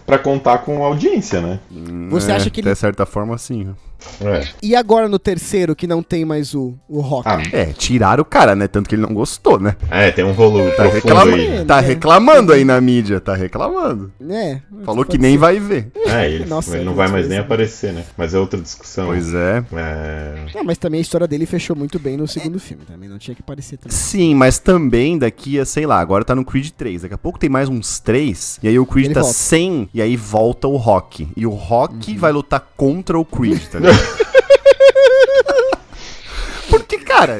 pra 0.05 0.17
contar 0.19 0.59
com 0.59 0.83
audiência, 0.83 1.41
né? 1.41 1.59
Você 2.09 2.31
acha 2.31 2.49
que 2.49 2.61
ele- 2.61 2.69
De 2.69 2.75
certa 2.75 3.05
forma, 3.05 3.37
sim. 3.37 3.73
É. 4.21 4.47
E 4.61 4.75
agora 4.75 5.07
no 5.07 5.19
terceiro, 5.19 5.75
que 5.75 5.87
não 5.87 6.01
tem 6.03 6.23
mais 6.25 6.53
o, 6.53 6.73
o 6.87 6.99
rock? 7.01 7.27
Ah, 7.27 7.41
É, 7.51 7.65
tiraram 7.67 8.21
o 8.21 8.25
cara, 8.25 8.55
né? 8.55 8.67
Tanto 8.67 8.87
que 8.89 8.95
ele 8.95 9.01
não 9.01 9.13
gostou, 9.13 9.59
né? 9.59 9.75
é, 9.89 10.11
tem 10.11 10.23
um 10.25 10.31
rolo 10.31 10.59
Tá, 10.75 10.83
reclama- 10.85 11.35
aí. 11.35 11.65
tá 11.65 11.81
né? 11.81 11.87
reclamando 11.87 12.53
aí 12.53 12.63
na 12.65 12.79
mídia, 12.81 13.19
tá 13.19 13.33
reclamando. 13.35 14.11
É. 14.29 14.59
Falou 14.83 15.03
que 15.05 15.17
nem 15.17 15.33
ser. 15.33 15.37
vai 15.37 15.59
ver. 15.59 15.91
É, 15.95 16.29
ele, 16.31 16.45
Nossa, 16.49 16.75
ele 16.75 16.85
não 16.85 16.93
é 16.93 16.95
vai 16.95 17.07
mais 17.09 17.27
nem 17.27 17.39
aparecer, 17.39 17.93
né? 17.93 18.03
Mas 18.17 18.33
é 18.33 18.39
outra 18.39 18.59
discussão. 18.59 19.07
Pois 19.07 19.33
é. 19.33 19.63
É... 19.73 20.63
Mas 20.63 20.77
também 20.77 20.99
a 20.99 21.01
história 21.01 21.27
dele 21.27 21.45
fechou 21.45 21.75
muito 21.75 21.99
bem 21.99 22.17
no 22.17 22.27
segundo 22.27 22.59
filme, 22.59 22.83
também 22.85 23.09
não 23.09 23.17
tinha 23.17 23.35
que 23.35 23.43
parecer 23.43 23.77
também. 23.77 23.95
Sim, 23.95 24.35
mas 24.35 24.59
também 24.59 25.17
daqui 25.17 25.59
a, 25.59 25.65
sei 25.65 25.85
lá, 25.85 25.99
agora 25.99 26.23
tá 26.23 26.33
no 26.35 26.43
Creed 26.45 26.69
3. 26.71 27.03
Daqui 27.03 27.13
a 27.13 27.17
pouco 27.17 27.37
tem 27.39 27.49
mais 27.49 27.69
uns 27.69 27.99
3. 27.99 28.59
E 28.63 28.67
aí 28.67 28.79
o 28.79 28.85
Creed 28.85 29.05
Ele 29.07 29.13
tá 29.13 29.21
volta. 29.21 29.35
100. 29.35 29.89
E 29.93 30.01
aí 30.01 30.15
volta 30.15 30.67
o 30.67 30.75
Rock. 30.77 31.27
E 31.35 31.45
o 31.45 31.49
Rock 31.51 32.11
Uhum. 32.11 32.17
vai 32.17 32.31
lutar 32.31 32.65
contra 32.75 33.17
o 33.17 33.25
Creed, 33.25 33.61
tá 33.71 33.79
ligado? 33.79 33.94
Porque, 36.69 36.97
cara. 36.99 37.39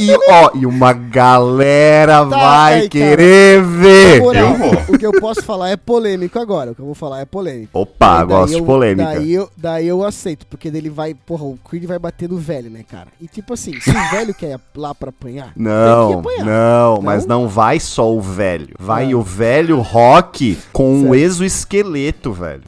E, 0.00 0.10
ó, 0.30 0.50
e 0.54 0.66
uma 0.66 0.92
galera 0.92 2.22
vai 2.24 2.74
aí, 2.74 2.78
cara. 2.80 2.88
querer 2.88 3.62
ver. 3.62 4.20
Moral, 4.20 4.42
eu 4.52 4.54
vou. 4.58 4.72
O 4.94 4.98
que 4.98 5.06
eu 5.06 5.12
posso 5.20 5.42
falar 5.42 5.70
é 5.70 5.76
polêmico 5.76 6.38
agora. 6.38 6.70
O 6.70 6.74
que 6.74 6.80
eu 6.80 6.86
vou 6.86 6.94
falar 6.94 7.20
é 7.20 7.24
polêmico. 7.24 7.70
Opa, 7.78 8.18
Daí 8.18 8.26
gosto 8.26 8.56
de 8.56 8.62
polêmica. 8.62 9.04
Daí 9.14 9.32
eu, 9.34 9.50
daí 9.56 9.86
eu 9.88 10.04
aceito, 10.04 10.46
porque 10.46 10.70
dele 10.70 10.88
vai. 10.90 11.12
Porra, 11.14 11.44
o 11.44 11.58
Creed 11.68 11.84
vai 11.86 11.98
bater 11.98 12.28
no 12.28 12.36
velho, 12.38 12.70
né, 12.70 12.84
cara? 12.88 13.08
E 13.20 13.26
tipo 13.26 13.52
assim, 13.54 13.78
se 13.80 13.90
o 13.90 14.10
velho 14.10 14.32
quer 14.34 14.52
ir 14.52 14.60
lá 14.76 14.94
pra 14.94 15.08
apanhar, 15.10 15.52
Não, 15.56 16.08
tem 16.08 16.22
que 16.22 16.28
apanhar. 16.28 16.44
não, 16.46 17.02
mas 17.02 17.26
não 17.26 17.48
vai 17.48 17.80
só 17.80 18.10
o 18.12 18.20
velho. 18.20 18.74
Vai 18.78 19.12
Ah. 19.12 19.16
o 19.16 19.22
velho 19.22 19.80
Rock 19.80 20.58
com 20.72 20.98
o 21.00 21.00
Certo. 21.02 21.14
exoesqueleto, 21.16 22.32
velho. 22.32 22.62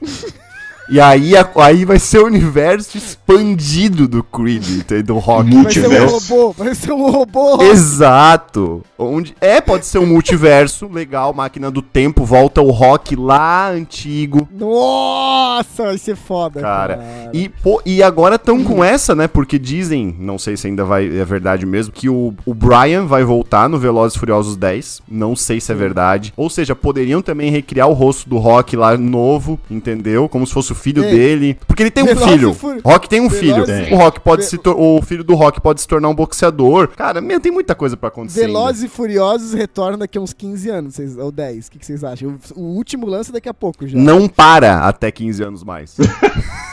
E 0.90 0.98
aí, 1.00 1.36
a- 1.36 1.48
aí 1.56 1.84
vai 1.84 1.98
ser 1.98 2.18
o 2.18 2.26
universo 2.26 2.96
expandido 2.96 4.08
do 4.08 4.22
Creed, 4.22 4.66
entendeu? 4.70 5.16
do 5.16 5.18
Rock. 5.18 5.50
Vai 5.54 5.72
ser 5.72 5.86
um 5.88 6.06
robô, 6.06 6.52
vai 6.52 6.74
ser 6.74 6.92
um 6.92 7.10
robô. 7.10 7.62
Exato. 7.62 8.82
Onde 8.98 9.34
é, 9.40 9.60
pode 9.60 9.86
ser 9.86 9.98
um 9.98 10.06
multiverso, 10.06 10.88
legal, 10.90 11.32
máquina 11.32 11.70
do 11.70 11.80
tempo, 11.82 12.24
volta 12.24 12.60
o 12.62 12.70
Rock 12.70 13.14
lá 13.14 13.68
antigo. 13.70 14.48
Nossa, 14.50 15.84
vai 15.84 15.98
ser 15.98 16.16
foda, 16.16 16.60
Cara, 16.60 16.96
cara. 16.96 17.30
e, 17.32 17.48
pô, 17.48 17.80
e 17.84 18.02
agora 18.02 18.36
estão 18.36 18.62
com 18.64 18.82
essa, 18.82 19.14
né? 19.14 19.28
Porque 19.28 19.58
dizem, 19.58 20.16
não 20.18 20.38
sei 20.38 20.56
se 20.56 20.66
ainda 20.66 20.84
vai, 20.84 21.06
é 21.06 21.24
verdade 21.24 21.64
mesmo, 21.66 21.92
que 21.92 22.08
o, 22.08 22.34
o 22.46 22.54
Brian 22.54 23.04
vai 23.06 23.24
voltar 23.24 23.68
no 23.68 23.78
Velozes 23.78 24.16
e 24.16 24.18
Furiosos 24.20 24.56
10. 24.56 25.02
Não 25.08 25.36
sei 25.36 25.60
se 25.60 25.70
é 25.70 25.74
verdade. 25.74 26.32
Ou 26.36 26.48
seja, 26.50 26.74
poderiam 26.74 27.20
também 27.22 27.50
recriar 27.50 27.88
o 27.88 27.92
rosto 27.92 28.28
do 28.28 28.38
Rock 28.38 28.76
lá 28.76 28.96
novo, 28.96 29.58
entendeu? 29.70 30.28
Como 30.28 30.46
se 30.46 30.52
fosse 30.52 30.72
o 30.72 30.74
filho 30.78 31.04
Ei, 31.04 31.10
dele. 31.10 31.58
Porque 31.66 31.82
ele 31.82 31.90
tem 31.90 32.02
um 32.04 32.06
Velozes 32.06 32.30
filho. 32.32 32.54
Furi- 32.54 32.80
Rock 32.84 33.08
tem 33.08 33.20
um 33.20 33.28
Velozes 33.28 33.84
filho. 33.84 33.94
O 33.94 33.98
Rock 33.98 34.20
pode 34.20 34.44
se 34.46 34.56
tor- 34.56 34.76
o 34.80 35.02
filho 35.02 35.22
do 35.22 35.34
Rock 35.34 35.60
pode 35.60 35.80
se 35.80 35.86
tornar 35.86 36.08
um 36.08 36.14
boxeador. 36.14 36.88
Cara, 36.88 37.20
meu, 37.20 37.38
tem 37.40 37.52
muita 37.52 37.74
coisa 37.74 37.96
pra 37.96 38.08
acontecer. 38.08 38.40
ainda. 38.40 38.52
Velozes 38.52 38.82
e 38.84 38.88
Furiosos 38.88 39.52
retornam 39.52 39.98
daqui 39.98 40.16
a 40.16 40.20
uns 40.20 40.32
15 40.32 40.70
anos, 40.70 40.94
vocês- 40.94 41.18
ou 41.18 41.30
10. 41.30 41.66
O 41.66 41.70
que, 41.72 41.78
que 41.78 41.84
vocês 41.86 42.02
acham? 42.02 42.38
O, 42.56 42.60
o 42.60 42.64
último 42.76 43.06
lance 43.06 43.30
é 43.30 43.32
daqui 43.34 43.48
a 43.48 43.54
pouco 43.54 43.86
já. 43.86 43.98
Não 43.98 44.28
para 44.28 44.78
até 44.86 45.10
15 45.10 45.42
anos 45.42 45.62
mais. 45.64 45.96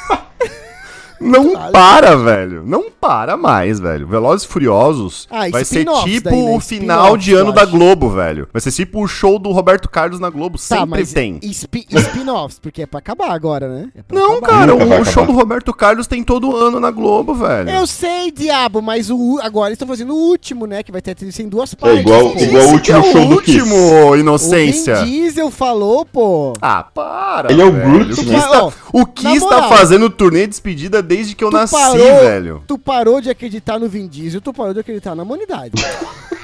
Não 1.19 1.53
Caralho. 1.53 1.71
para, 1.71 2.15
velho. 2.17 2.63
Não 2.65 2.85
para 2.91 3.37
mais, 3.37 3.79
velho. 3.79 4.07
Velozes 4.07 4.45
e 4.45 4.47
Furiosos 4.47 5.27
Ah, 5.31 5.49
vai 5.49 5.63
ser 5.65 5.85
tipo 6.03 6.29
daí, 6.29 6.43
né? 6.43 6.55
o 6.55 6.59
final 6.59 7.17
de 7.17 7.33
ano 7.33 7.51
da. 7.51 7.65
Globo, 7.65 8.09
velho. 8.09 8.47
Vai 8.53 8.61
ser 8.61 8.71
tipo 8.71 9.03
o 9.03 9.07
show 9.07 9.37
do 9.39 9.51
Roberto 9.51 9.89
Carlos 9.89 10.19
na 10.19 10.29
Globo. 10.29 10.57
Tá, 10.57 10.63
Sempre 10.63 10.89
mas 10.99 11.11
tem. 11.13 11.39
spi- 11.51 11.85
spin-offs, 11.89 12.59
porque 12.59 12.83
é 12.83 12.85
pra 12.85 12.99
acabar 12.99 13.31
agora, 13.31 13.67
né? 13.67 13.89
É 13.95 14.01
Não, 14.13 14.37
acabar. 14.37 14.47
cara, 14.47 14.71
Nunca 14.73 14.85
vai 14.85 15.01
o, 15.01 15.05
show 15.05 15.25
do 15.25 15.31
Roberto 15.33 15.73
Carlos 15.73 16.05
tem 16.07 16.23
todo 16.23 16.55
ano 16.55 16.79
na 16.79 16.91
Globo, 16.91 17.33
velho. 17.33 17.69
Eu 17.69 17.87
sei, 17.87 18.31
diabo, 18.31 18.81
mas 18.81 19.09
o, 19.09 19.39
agora 19.41 19.69
eles 19.69 19.75
estão 19.75 19.87
fazendo 19.87 20.13
o 20.13 20.17
último, 20.29 20.65
né? 20.67 20.83
Que 20.83 20.91
vai 20.91 21.01
ter 21.01 21.15
em 21.39 21.49
duas 21.49 21.73
É 21.73 21.75
partes. 21.75 21.99
igual, 22.01 22.29
pô. 22.29 22.39
igual 22.39 22.75
o 22.75 22.79
que 22.79 22.91
é 22.91 22.97
último 22.97 23.11
show 23.11 23.27
do 23.27 23.41
Kiss. 23.41 23.61
último, 23.61 23.75
O 24.09 24.15
inocência. 24.15 24.95
Vin 25.03 25.11
Diesel 25.11 25.49
falou, 25.51 26.05
pô. 26.05 26.53
Ah, 26.61 26.83
para. 26.83 27.51
Ele 27.51 27.61
é 27.61 27.65
o. 27.65 27.71
Groot, 27.71 28.11
O 28.13 28.15
Kiss 28.15 28.29
né? 28.31 28.39
tá, 28.41 28.69
o 28.93 29.05
Kiss 29.05 29.49
tá 29.49 29.63
fazendo 29.69 30.09
turnê 30.09 30.41
de 30.41 30.47
despedida 30.47 31.01
desde 31.05 31.35
que 31.35 31.43
eu 31.43 31.49
Tu 31.49 31.53
nasci, 31.57 31.73
parou- 31.75 31.97
velho. 32.19 32.63
Tu 32.67 32.77
parou 32.77 33.21
de 33.21 33.29
acreditar 33.29 33.79
no 33.79 33.87
Vin 33.87 34.07
Diesel, 34.07 34.41
tu 34.41 34.51
parou 34.53 34.73
de 34.73 34.79
acreditar 34.81 35.15
na 35.15 35.23
humanidade. 35.23 35.71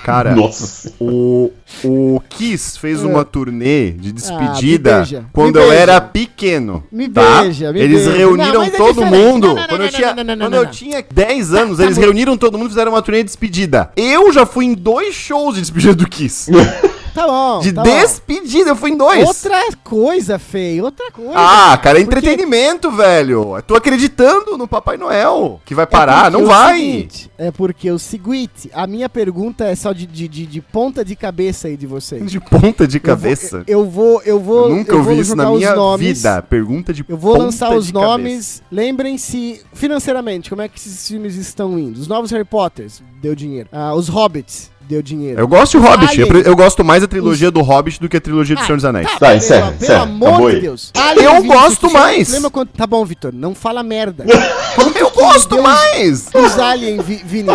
Cara, 0.04 0.34
Nossa. 0.36 0.92
O, 1.00 1.52
o 1.84 2.20
Kiss 2.28 2.80
fez 2.80 3.04
É. 3.04 3.06
uma 3.06 3.24
turnê 3.24 3.92
de 3.92 4.10
Ah, 4.10 4.14
despedida 4.14 4.96
beija, 4.98 5.26
quando 5.32 5.60
eu 5.60 5.72
era 5.72 6.02
pequeno. 6.02 6.84
Me 6.92 7.08
tá? 7.08 7.42
beija, 7.44 7.72
me 7.72 7.80
Eles 7.80 8.06
beija. 8.06 8.18
reuniram 8.18 8.54
Não, 8.54 8.64
é 8.64 8.70
todo 8.72 9.04
diferente. 9.04 9.16
mundo. 9.16 9.48
Não, 9.50 9.56
não, 9.56 9.68
quando 9.68 9.80
não, 9.80 9.86
eu 9.86 9.92
tinha, 9.92 10.08
não, 10.16 10.24
não, 10.24 10.36
não, 10.36 10.46
quando 10.46 10.54
não, 10.54 10.60
eu 10.64 10.72
tinha 10.72 11.06
10 11.14 11.54
anos, 11.54 11.78
Tá 11.78 11.84
eles 11.84 11.98
reuniram 11.98 12.36
todo 12.36 12.58
mundo 12.58 12.68
e 12.68 12.70
fizeram 12.72 12.92
uma 12.94 13.02
turnê 13.04 13.20
de 13.20 13.26
despedida. 13.26 13.92
Eu 13.96 14.34
já 14.34 14.44
fui 14.44 14.66
em 14.66 14.74
dois 14.74 15.14
shows 15.14 15.54
de 15.54 15.62
despedida 15.62 15.94
do 15.94 16.08
Kiss. 16.08 16.50
Tá 17.14 17.28
bom. 17.28 17.60
De 17.60 17.72
tá 17.74 17.84
bom. 17.84 17.90
despedida, 18.00 18.70
eu 18.70 18.76
fui 18.76 18.92
em 18.92 18.98
dois. 18.98 19.28
Outra 19.28 19.60
coisa, 19.84 20.40
feio, 20.40 20.86
outra 20.86 21.12
coisa. 21.12 21.34
Ah, 21.36 21.78
cara, 21.78 22.00
é 22.00 22.04
Porque- 22.06 22.18
entretenimento, 22.20 22.92
velho. 22.92 23.56
Eu 23.58 23.62
tô 23.62 23.76
acreditando 23.76 24.58
no 24.58 24.68
Papai 24.68 24.98
Noel. 24.98 25.60
Que 25.66 25.76
vai 25.76 25.84
É 25.84 25.86
parar, 25.86 26.32
porque 26.32 26.38
não 26.38 26.48
vai. 26.48 26.76
seguinte, 26.80 27.32
é 27.38 27.52
porque 27.52 27.92
o 27.92 28.00
seguinte, 28.00 28.70
a 28.74 28.88
minha 28.88 29.10
pergunta 29.10 29.66
é 29.66 29.76
só 29.76 29.92
de, 29.94 30.06
de, 30.06 30.28
de, 30.28 30.46
de 30.46 30.62
ponta 30.62 31.04
de 31.04 31.16
cabeça 31.16 31.68
aí 31.68 31.76
de 31.76 31.86
vocês. 31.86 32.32
De 32.32 32.40
ponta 32.40 32.88
de 32.88 33.00
cabeça. 33.00 33.64
Eu 33.68 33.86
vou, 33.86 34.22
eu 34.24 34.40
vou, 34.40 34.70
Eu 34.70 34.76
nunca 34.78 34.94
eu 34.94 35.02
vou 35.04 35.10
ouvi 35.12 35.22
isso 35.22 35.36
na 35.36 35.50
minha 35.52 35.76
nomes. 35.76 36.18
vida. 36.20 36.42
Pergunta 36.42 36.94
de 36.94 37.04
Eu 37.08 37.18
vou 37.18 37.34
ponta 37.34 37.46
lançar 37.46 37.76
os 37.76 37.92
nomes. 37.92 38.64
Lembrem-se, 38.72 39.62
financeiramente, 39.74 40.50
como 40.50 40.62
é 40.62 40.70
que 40.70 40.78
esses 40.80 41.08
filmes 41.08 41.36
estão 41.36 41.78
indo. 41.78 42.00
Os 42.00 42.08
novos 42.08 42.32
Harry 42.32 42.46
Potters, 42.46 43.04
deu 43.22 43.36
dinheiro. 43.36 43.68
Ah, 43.72 43.94
os 43.94 44.08
Hobbits, 44.08 44.71
deu 44.92 45.02
dinheiro. 45.02 45.40
Eu 45.40 45.48
gosto 45.48 45.80
de 45.80 45.86
Hobbit. 45.86 46.20
Eu, 46.20 46.26
Alien. 46.26 46.42
pre- 46.44 46.52
eu 46.52 46.56
gosto 46.56 46.84
mais 46.84 47.02
da 47.02 47.08
trilogia 47.08 47.50
do 47.50 47.62
Hobbit 47.62 48.00
do 48.00 48.10
que 48.10 48.18
a 48.18 48.22
trilogia 48.22 48.56
do 48.56 48.62
Ah, 48.62 48.66
Senhor 48.66 48.76
dos 48.76 48.86
Anéis. 48.86 49.08
Tá, 49.08 49.14
Tá, 49.14 49.26
pelo- 49.28 49.38
encerra, 49.38 49.62
Pelo 49.72 49.76
encerra. 49.84 50.02
amor 50.04 50.28
Acabou 50.30 50.50
de 50.50 50.56
aí. 50.58 50.62
Deus. 50.62 50.92
Eu 51.16 51.44
gosto 51.44 51.88
tu 51.88 51.94
mais. 51.94 52.30
Lembra 52.30 52.50
quando... 52.50 52.68
Tá 52.70 52.86
bom, 52.86 53.04
Vitor, 53.06 53.32
não 53.34 53.56
fala 53.56 53.82
merda. 53.84 54.26
Eu 55.00 55.10
gosto 55.12 55.56
Deus. 55.56 55.64
mais! 55.64 56.28
Os 56.34 56.60
Alien, 56.60 57.02
Vi- 57.02 57.22
Vini. 57.26 57.50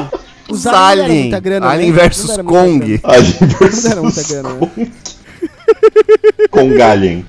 Os, 0.49 0.67
Alien 0.67 0.73
não 0.73 0.73
deram 0.73 1.05
Alien. 1.05 1.21
muita 1.23 1.41
grana, 1.41 1.67
Alien 1.69 1.91
né? 1.93 1.99
versus 2.01 2.27
deram 2.31 2.45
muita 2.45 2.59
Kong. 2.65 2.99
grana. 2.99 3.17
Alien 3.17 3.35
Não 3.41 3.83
deram 3.83 4.03
muita 4.03 4.23
versus 4.23 4.29
grana, 4.31 4.49
né? 4.55 4.87
com 6.51 6.75
Galien. 6.77 7.25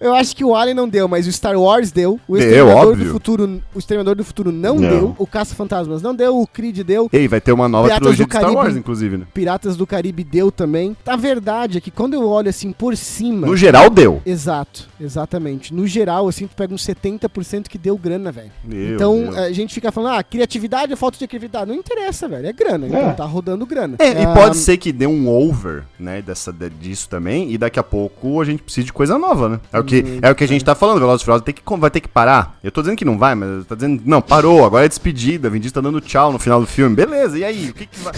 Eu 0.00 0.14
acho 0.14 0.34
que 0.34 0.44
o 0.44 0.54
Alien 0.54 0.74
não 0.74 0.88
deu, 0.88 1.08
mas 1.08 1.26
o 1.26 1.32
Star 1.32 1.56
Wars 1.58 1.90
deu. 1.90 2.18
O 2.28 2.36
Deu, 2.36 2.44
Exterminador 2.46 2.88
óbvio. 2.92 3.04
do 3.06 3.12
Futuro, 3.12 3.62
o 3.74 3.78
Exterminador 3.78 4.14
do 4.16 4.24
Futuro 4.24 4.52
não, 4.52 4.74
Não. 4.76 4.88
deu. 4.90 5.16
O 5.18 5.26
Caça 5.26 5.54
Fantasmas 5.54 6.02
não 6.02 6.14
deu. 6.14 6.38
O 6.38 6.46
Creed 6.46 6.78
deu. 6.80 7.08
Ei, 7.12 7.26
vai 7.28 7.40
ter 7.40 7.52
uma 7.52 7.68
nova 7.68 7.84
Piratas 7.88 8.00
trilogia 8.00 8.24
do 8.24 8.28
de 8.28 8.32
Star 8.32 8.42
Caribe. 8.42 8.60
Wars, 8.62 8.76
inclusive, 8.76 9.16
né? 9.18 9.26
Piratas 9.34 9.76
do 9.76 9.86
Caribe 9.86 10.24
deu 10.24 10.50
também. 10.52 10.96
A 11.06 11.16
verdade 11.16 11.78
é 11.78 11.80
que 11.80 11.90
quando 11.90 12.14
eu 12.14 12.26
olho 12.26 12.48
assim 12.48 12.72
por 12.72 12.96
cima. 12.96 13.46
No 13.46 13.56
geral, 13.56 13.90
deu. 13.90 14.20
Exato, 14.24 14.88
exatamente. 15.00 15.72
No 15.74 15.86
geral, 15.86 16.28
assim, 16.28 16.46
tu 16.46 16.54
pega 16.56 16.72
uns 16.74 16.84
70% 16.84 17.68
que 17.68 17.78
deu 17.78 17.96
grana, 17.98 18.30
velho. 18.32 18.50
Meu 18.64 18.94
Então 18.94 19.18
Deus. 19.24 19.36
a 19.36 19.52
gente 19.52 19.74
fica 19.74 19.90
falando, 19.92 20.14
ah, 20.18 20.22
criatividade 20.22 20.92
é 20.92 20.96
falta 20.96 21.18
de 21.18 21.26
criatividade. 21.26 21.70
Não 21.70 21.74
interessa, 21.78 22.28
velho. 22.28 22.46
É 22.46 22.52
grana. 22.52 22.86
Então 22.86 23.00
É. 23.00 23.12
tá 23.12 23.24
rodando 23.24 23.66
grana. 23.66 23.96
É, 23.98 24.22
e 24.22 24.24
Ah, 24.24 24.32
pode 24.34 24.56
ser 24.56 24.76
que 24.76 24.92
dê 24.92 25.06
um 25.06 25.28
over, 25.28 25.84
né, 25.98 26.22
dessa, 26.22 26.52
de- 26.52 26.70
disso 26.70 27.08
também, 27.08 27.50
e 27.52 27.58
daqui 27.58 27.78
a 27.78 27.82
pouco 27.82 28.40
a 28.40 28.44
gente 28.44 28.62
precisa 28.62 28.84
de 28.86 28.92
coisa 28.92 29.18
nova, 29.18 29.48
né? 29.48 29.57
É 29.72 29.78
o 29.78 29.84
que, 29.84 30.02
Hum, 30.02 30.18
é 30.22 30.30
o 30.30 30.34
que 30.34 30.44
a 30.44 30.48
gente 30.48 30.64
tá 30.64 30.74
falando, 30.74 30.98
Velozes 30.98 31.22
e 31.22 31.24
Furiosos 31.24 31.44
tem 31.44 31.54
que, 31.54 31.62
vai 31.76 31.90
ter 31.90 32.00
que 32.00 32.08
parar. 32.08 32.58
Eu 32.62 32.70
tô 32.70 32.80
dizendo 32.80 32.96
que 32.96 33.04
não 33.04 33.18
vai, 33.18 33.34
mas 33.34 33.66
tá 33.66 33.74
dizendo, 33.74 34.02
não, 34.04 34.20
parou, 34.20 34.64
agora 34.64 34.84
é 34.84 34.88
despedida, 34.88 35.50
Vin 35.50 35.60
Diesel 35.60 35.74
tá 35.74 35.80
dando 35.80 36.00
tchau 36.00 36.32
no 36.32 36.38
final 36.38 36.60
do 36.60 36.66
filme. 36.66 36.94
Beleza, 36.94 37.38
e 37.38 37.44
aí? 37.44 37.70
O 37.70 37.74
que 37.74 37.86
que 37.86 37.98
vai... 38.00 38.12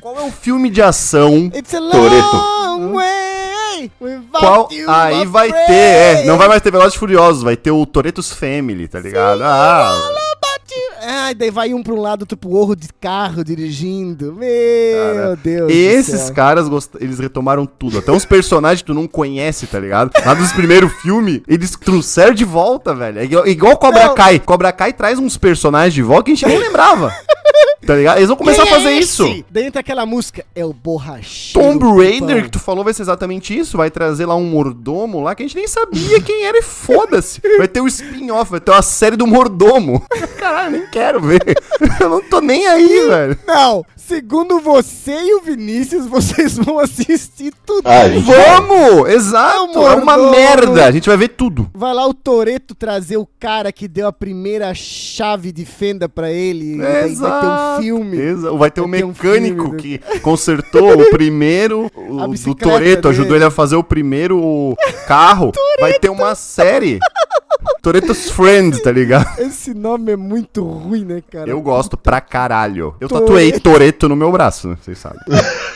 Qual 0.00 0.18
é 0.18 0.22
o 0.22 0.30
filme 0.30 0.68
de 0.68 0.82
ação 0.82 1.50
It's 1.54 1.72
a 1.72 1.80
long 1.80 1.90
Toretto. 1.90 2.92
way 2.92 3.90
Qual 4.30 4.68
aí 4.88 5.26
vai 5.26 5.52
ter, 5.52 5.72
é, 5.72 6.24
não 6.24 6.36
vai 6.36 6.48
mais 6.48 6.62
ter 6.62 6.70
Velozes 6.70 6.94
e 6.94 6.98
Furiosos, 6.98 7.42
vai 7.42 7.56
ter 7.56 7.70
o 7.70 7.84
Toretos 7.86 8.32
Family, 8.32 8.88
tá 8.88 9.00
ligado? 9.00 9.42
Ah, 9.42 9.92
Ah, 11.06 11.32
daí 11.34 11.50
vai 11.50 11.74
um 11.74 11.82
pra 11.82 11.92
um 11.94 12.00
lado, 12.00 12.26
pro 12.36 12.50
outro 12.50 12.76
de 12.76 12.88
carro 13.00 13.44
dirigindo. 13.44 14.32
Meu 14.32 15.14
Cara, 15.14 15.36
Deus. 15.36 15.70
esses 15.72 16.30
caras, 16.30 16.66
eles 17.00 17.18
retomaram 17.18 17.66
tudo. 17.66 17.98
Até 17.98 18.10
uns 18.12 18.24
personagens 18.24 18.80
que 18.80 18.86
tu 18.86 18.94
não 18.94 19.06
conhece, 19.06 19.66
tá 19.66 19.78
ligado? 19.78 20.10
Lá 20.24 20.34
dos 20.34 20.52
primeiros 20.52 20.92
filmes, 20.94 21.40
eles 21.46 21.70
trouxeram 21.72 22.34
de 22.34 22.44
volta, 22.44 22.94
velho. 22.94 23.18
É 23.20 23.24
igual, 23.24 23.46
igual 23.46 23.76
Cobra 23.76 24.06
Não. 24.06 24.14
Kai. 24.14 24.38
Cobra 24.38 24.72
Kai 24.72 24.92
traz 24.92 25.18
uns 25.18 25.36
personagens 25.36 25.92
de 25.94 26.02
volta 26.02 26.24
que 26.24 26.32
a 26.32 26.34
gente 26.34 26.46
nem 26.46 26.58
lembrava. 26.58 27.12
Tá 27.86 27.94
ligado? 27.94 28.16
Eles 28.16 28.28
vão 28.28 28.36
começar 28.38 28.62
Quem 28.62 28.72
a 28.72 28.76
fazer 28.76 28.88
é 28.88 28.98
isso. 28.98 29.26
esse? 29.26 29.44
Daí 29.50 29.66
entra 29.66 29.80
aquela 29.80 30.06
música, 30.06 30.42
é 30.54 30.64
o 30.64 30.72
borracheiro. 30.72 31.78
Tomb 31.78 32.02
Raider, 32.02 32.44
que 32.44 32.48
tu 32.52 32.58
falou, 32.58 32.82
vai 32.82 32.94
ser 32.94 33.02
exatamente 33.02 33.56
isso. 33.56 33.76
Vai 33.76 33.90
trazer 33.90 34.24
lá 34.24 34.34
um 34.34 34.44
mordomo 34.44 35.20
lá 35.20 35.34
que 35.34 35.42
a 35.42 35.46
gente 35.46 35.56
nem 35.56 35.68
sabia 35.68 36.18
quem 36.22 36.44
era 36.44 36.56
e 36.58 36.62
foda-se. 36.62 37.42
Vai 37.58 37.68
ter 37.68 37.82
o 37.82 37.86
spin-off, 37.86 38.50
vai 38.50 38.60
ter 38.60 38.70
uma 38.70 38.80
série 38.80 39.16
do 39.16 39.26
mordomo. 39.26 40.02
Caralho, 40.38 40.70
nem 40.78 40.86
quero 40.94 41.20
ver. 41.20 41.42
Eu 42.00 42.08
não 42.08 42.22
tô 42.22 42.40
nem 42.40 42.66
aí, 42.66 43.06
velho. 43.08 43.38
Não, 43.46 43.84
segundo 43.96 44.60
você 44.60 45.12
e 45.12 45.34
o 45.34 45.40
Vinícius, 45.40 46.06
vocês 46.06 46.56
vão 46.56 46.78
assistir 46.78 47.52
tudo. 47.66 47.82
Ah, 47.88 48.02
Vamos! 48.24 49.08
Exato! 49.10 49.78
É 49.80 49.92
É 49.92 49.96
um 49.96 50.02
uma 50.02 50.16
mordomo. 50.16 50.30
merda! 50.30 50.86
A 50.86 50.90
gente 50.92 51.08
vai 51.08 51.16
ver 51.16 51.28
tudo. 51.28 51.68
Vai 51.74 51.92
lá 51.92 52.06
o 52.06 52.14
Toreto 52.14 52.74
trazer 52.74 53.16
o 53.16 53.26
cara 53.40 53.72
que 53.72 53.88
deu 53.88 54.06
a 54.06 54.12
primeira 54.12 54.72
chave 54.74 55.50
de 55.52 55.64
fenda 55.64 56.08
pra 56.08 56.30
ele. 56.30 56.74
e 56.76 56.78
daí 56.78 57.14
vai 57.16 57.40
ter 57.40 57.46
um 57.46 57.82
filme. 57.82 58.16
Exa- 58.20 58.50
Vai 58.52 58.70
ter 58.70 58.80
um 58.80 58.84
Vai 58.88 59.00
ter 59.00 59.04
um 59.04 59.08
mecânico 59.08 59.64
filme, 59.64 59.98
que 59.98 59.98
consertou 60.20 61.00
o 61.00 61.10
primeiro 61.10 61.90
o, 61.96 62.26
do 62.28 62.54
Toreto, 62.54 63.08
ajudou 63.08 63.34
ele 63.36 63.44
a 63.44 63.50
fazer 63.50 63.76
o 63.76 63.82
primeiro 63.84 64.76
carro. 65.06 65.52
Vai 65.80 65.94
ter 65.94 66.08
uma 66.08 66.34
série. 66.34 66.98
Toreto's 67.82 68.30
Friends, 68.30 68.80
tá 68.82 68.90
ligado? 68.92 69.26
Esse 69.40 69.74
nome 69.74 70.12
é 70.12 70.16
muito 70.16 70.64
ruim, 70.64 71.04
né, 71.04 71.22
cara? 71.30 71.48
Eu 71.48 71.60
gosto 71.60 71.96
pra 71.96 72.20
caralho. 72.20 72.94
Eu 73.00 73.08
Toretto. 73.08 73.26
tatuei 73.26 73.52
Toreto 73.60 74.08
no 74.08 74.16
meu 74.16 74.30
braço, 74.32 74.68
né? 74.68 74.76
Vocês 74.82 74.98
sabem. 74.98 75.20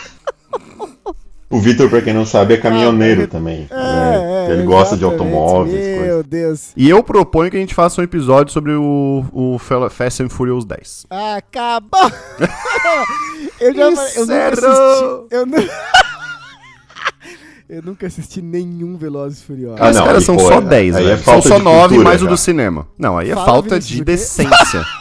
O 1.50 1.58
Vitor, 1.60 1.88
pra 1.88 2.02
quem 2.02 2.12
não 2.12 2.26
sabe, 2.26 2.52
é 2.52 2.56
caminhoneiro 2.58 3.22
Ah, 3.22 3.26
também. 3.26 3.66
É, 3.70 3.74
né? 3.74 4.46
é, 4.48 4.52
Ele 4.52 4.64
gosta 4.64 4.98
de 4.98 5.02
automóveis, 5.04 5.74
Meu 5.82 5.98
coisas. 5.98 6.24
Deus. 6.26 6.72
E 6.76 6.90
eu 6.90 7.02
proponho 7.02 7.50
que 7.50 7.56
a 7.56 7.60
gente 7.60 7.74
faça 7.74 8.02
um 8.02 8.04
episódio 8.04 8.52
sobre 8.52 8.72
o, 8.72 9.24
o 9.32 9.58
Fast 9.88 10.22
and 10.22 10.28
Furious 10.28 10.66
10. 10.66 11.06
Acabou! 11.08 12.12
eu 13.58 13.74
já 13.74 13.96
falei, 13.96 14.12
eu 14.16 14.22
Encerrou. 14.24 14.68
assisti. 14.68 15.26
Eu, 15.30 15.46
nu- 15.46 15.68
eu 17.68 17.82
nunca 17.82 18.06
assisti 18.06 18.40
nenhum 18.40 18.96
Velozes 18.96 19.40
e 19.40 19.44
Furiosos. 19.44 19.80
Ah, 19.80 19.90
Os 19.90 19.96
não, 19.96 20.04
caras 20.06 20.24
são 20.24 20.36
pô, 20.36 20.48
só 20.48 20.54
é- 20.54 20.60
10, 20.62 20.96
aí 20.96 21.02
é 21.02 21.06
velho. 21.08 21.18
São 21.18 21.34
falta 21.34 21.48
só 21.48 21.58
de 21.58 21.64
9 21.64 21.80
cultura 21.80 22.04
mais 22.04 22.22
o 22.22 22.26
do 22.26 22.36
cinema. 22.36 22.88
Não, 22.98 23.18
aí 23.18 23.30
é 23.30 23.34
Fala, 23.34 23.46
falta 23.46 23.78
de 23.78 24.02
decência. 24.02 24.84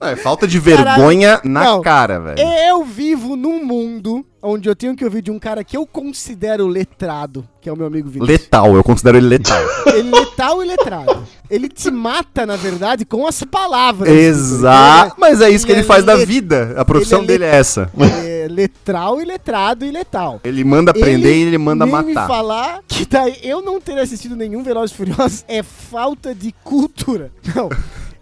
Não, 0.00 0.08
é 0.08 0.16
falta 0.16 0.46
de 0.48 0.58
vergonha 0.58 1.40
na 1.44 1.62
Não. 1.62 1.82
cara, 1.82 2.18
velho. 2.18 2.40
Eu 2.40 2.82
vivo 2.84 3.36
num 3.36 3.62
mundo 3.62 4.24
onde 4.42 4.66
eu 4.66 4.74
tenho 4.74 4.96
que 4.96 5.04
ouvir 5.04 5.20
de 5.20 5.30
um 5.30 5.38
cara 5.38 5.62
que 5.62 5.76
eu 5.76 5.86
considero 5.86 6.66
letrado, 6.66 7.46
que 7.60 7.68
é 7.68 7.72
o 7.72 7.76
meu 7.76 7.86
amigo 7.86 8.08
Vinícius. 8.08 8.40
Letal, 8.40 8.74
eu 8.74 8.82
considero 8.82 9.18
ele 9.18 9.26
letal. 9.28 9.60
Ele 9.90 10.08
é 10.08 10.20
letal 10.20 10.62
e 10.62 10.66
letrado. 10.66 11.24
Ele 11.50 11.68
te 11.68 11.90
mata, 11.90 12.46
na 12.46 12.56
verdade, 12.56 13.04
com 13.04 13.26
as 13.26 13.42
palavras. 13.42 14.08
Exato. 14.08 15.16
Mas 15.18 15.42
é 15.42 15.50
isso 15.50 15.66
que 15.66 15.72
ele 15.72 15.80
ele 15.80 15.86
faz 15.86 16.04
é 16.04 16.06
da 16.06 16.16
vida. 16.16 16.74
A 16.76 16.84
profissão 16.84 17.18
ele 17.22 17.26
é 17.26 17.38
dele 17.38 17.44
é 17.44 17.56
essa. 17.56 17.90
Ele 17.98 18.29
é 18.40 18.48
letral 18.48 19.20
e 19.20 19.24
letrado 19.24 19.84
e 19.84 19.90
letal. 19.90 20.40
Ele 20.44 20.64
manda 20.64 20.92
prender 20.92 21.34
e 21.36 21.42
ele 21.42 21.58
manda 21.58 21.84
nem 21.84 21.92
matar. 21.92 22.06
me 22.06 22.14
falar 22.14 22.80
que 22.88 23.04
daí 23.06 23.36
eu 23.42 23.62
não 23.62 23.80
ter 23.80 23.98
assistido 23.98 24.34
nenhum 24.34 24.62
Velozes 24.62 24.92
e 24.92 24.96
Furiosos 24.96 25.44
é 25.46 25.62
falta 25.62 26.34
de 26.34 26.52
cultura. 26.64 27.30
Não. 27.54 27.68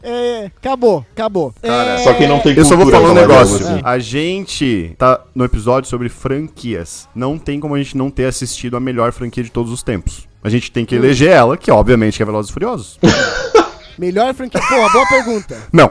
É, 0.00 0.50
acabou, 0.56 1.04
acabou. 1.12 1.52
Cara, 1.60 1.94
é, 1.94 1.98
só 2.04 2.14
quem 2.14 2.28
não 2.28 2.38
tem 2.38 2.54
Eu 2.56 2.64
só 2.64 2.76
vou 2.76 2.86
falar 2.88 3.06
um 3.06 3.08
algo 3.08 3.20
negócio. 3.20 3.56
assim. 3.66 3.80
A 3.82 3.98
gente 3.98 4.94
tá 4.96 5.20
no 5.34 5.44
episódio 5.44 5.90
sobre 5.90 6.08
franquias. 6.08 7.08
Não 7.14 7.36
tem 7.36 7.58
como 7.58 7.74
a 7.74 7.78
gente 7.78 7.96
não 7.96 8.08
ter 8.08 8.26
assistido 8.26 8.76
a 8.76 8.80
melhor 8.80 9.10
franquia 9.12 9.42
de 9.42 9.50
todos 9.50 9.72
os 9.72 9.82
tempos. 9.82 10.28
A 10.42 10.48
gente 10.48 10.70
tem 10.70 10.84
que 10.86 10.94
Hum. 10.94 10.98
eleger 10.98 11.30
ela, 11.30 11.56
que 11.56 11.68
obviamente 11.72 12.22
é 12.22 12.24
Velozes 12.24 12.48
e 12.50 12.54
Furiosos. 12.54 12.98
Melhor 13.98 14.32
franquia. 14.34 14.60
Pô, 14.68 14.76
uma 14.76 14.92
boa 14.92 15.06
pergunta. 15.08 15.56
não. 15.72 15.90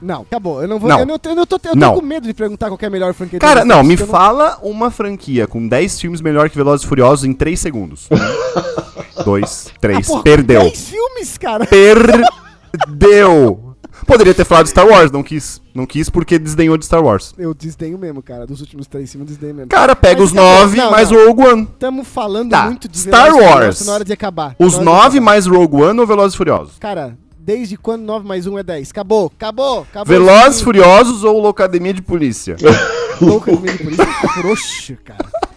Não, 0.00 0.22
acabou. 0.22 0.62
Eu 0.62 0.68
não 0.68 0.78
vou. 0.78 0.88
Não. 0.88 1.00
Eu, 1.00 1.06
não, 1.06 1.18
eu, 1.24 1.34
não 1.34 1.44
tô, 1.46 1.56
eu 1.56 1.60
tô 1.60 1.74
Não. 1.74 1.94
com 1.96 2.02
medo 2.02 2.26
de 2.26 2.34
perguntar 2.34 2.68
qual 2.68 2.78
é 2.80 2.86
a 2.86 2.90
melhor 2.90 3.12
franquia. 3.14 3.38
Cara, 3.38 3.64
não, 3.64 3.82
me 3.82 3.96
fala 3.96 4.58
uma 4.62 4.90
franquia 4.90 5.46
com 5.46 5.66
10 5.66 6.00
filmes 6.00 6.20
melhor 6.20 6.48
que 6.48 6.56
Velozes 6.56 6.84
e 6.84 6.88
Furiosos 6.88 7.24
em 7.24 7.32
3 7.32 7.58
segundos. 7.58 8.08
Um, 8.10 8.16
dois, 9.24 9.66
eu 9.66 9.72
não- 9.72 9.80
três. 9.80 10.06
Ah, 10.08 10.10
porra, 10.12 10.22
Perdeu. 10.22 10.60
10 10.62 10.88
filmes, 10.88 11.38
cara. 11.38 11.66
Perdeu. 11.66 13.64
Poderia 14.06 14.32
ter 14.32 14.44
falado 14.44 14.64
de 14.64 14.70
Star 14.70 14.86
Wars, 14.86 15.10
não 15.10 15.22
quis. 15.22 15.60
Não 15.74 15.84
quis 15.84 16.08
porque 16.08 16.38
desdenhou 16.38 16.78
de 16.78 16.84
Star 16.86 17.02
Wars. 17.04 17.34
Eu 17.36 17.52
desdenho 17.52 17.98
mesmo, 17.98 18.22
cara. 18.22 18.46
Dos 18.46 18.60
últimos 18.60 18.86
três 18.86 19.10
filmes, 19.10 19.28
eu 19.28 19.34
desdenho 19.34 19.54
mesmo. 19.54 19.68
Cara, 19.68 19.94
pega 19.96 20.20
Mas 20.20 20.30
os 20.30 20.36
acabou. 20.38 20.60
9 20.60 20.76
Não, 20.76 20.90
mais 20.90 21.10
não. 21.10 21.18
o 21.18 21.26
Rogue 21.28 21.46
One. 21.46 21.66
Tamo 21.78 22.04
falando 22.04 22.50
Tá, 22.50 22.64
muito 22.66 22.88
de 22.88 22.98
Star 22.98 23.24
Velozes 23.24 23.40
Furiosos, 23.42 23.64
Wars. 23.64 23.78
tá 23.80 23.84
na 23.84 23.92
hora 23.92 24.04
de 24.04 24.12
acabar. 24.12 24.56
Os 24.58 24.76
Tá 24.78 24.84
na 24.84 24.90
hora 24.92 25.00
de 25.00 25.04
9 25.04 25.18
acabar. 25.18 25.24
mais 25.24 25.46
Rogue 25.46 25.82
One 25.82 26.00
ou 26.00 26.06
Velozes 26.06 26.34
e 26.34 26.36
Furiosos? 26.36 26.78
Cara, 26.78 27.18
desde 27.48 27.78
quando 27.78 28.02
9 28.02 28.28
mais 28.28 28.46
1 28.46 28.58
é 28.58 28.62
10? 28.62 28.90
Acabou, 28.90 29.32
acabou, 29.34 29.80
acabou. 29.80 30.06
Velozes. 30.06 30.60
Furiosos 30.60 31.24
ou 31.24 31.40
Locademia 31.40 31.94
de 31.94 32.02
Polícia? 32.02 32.56
Meio 33.62 33.78
por 33.78 33.90
isso. 33.90 34.02
Frouxo, 34.34 34.96
cara. 35.02 35.47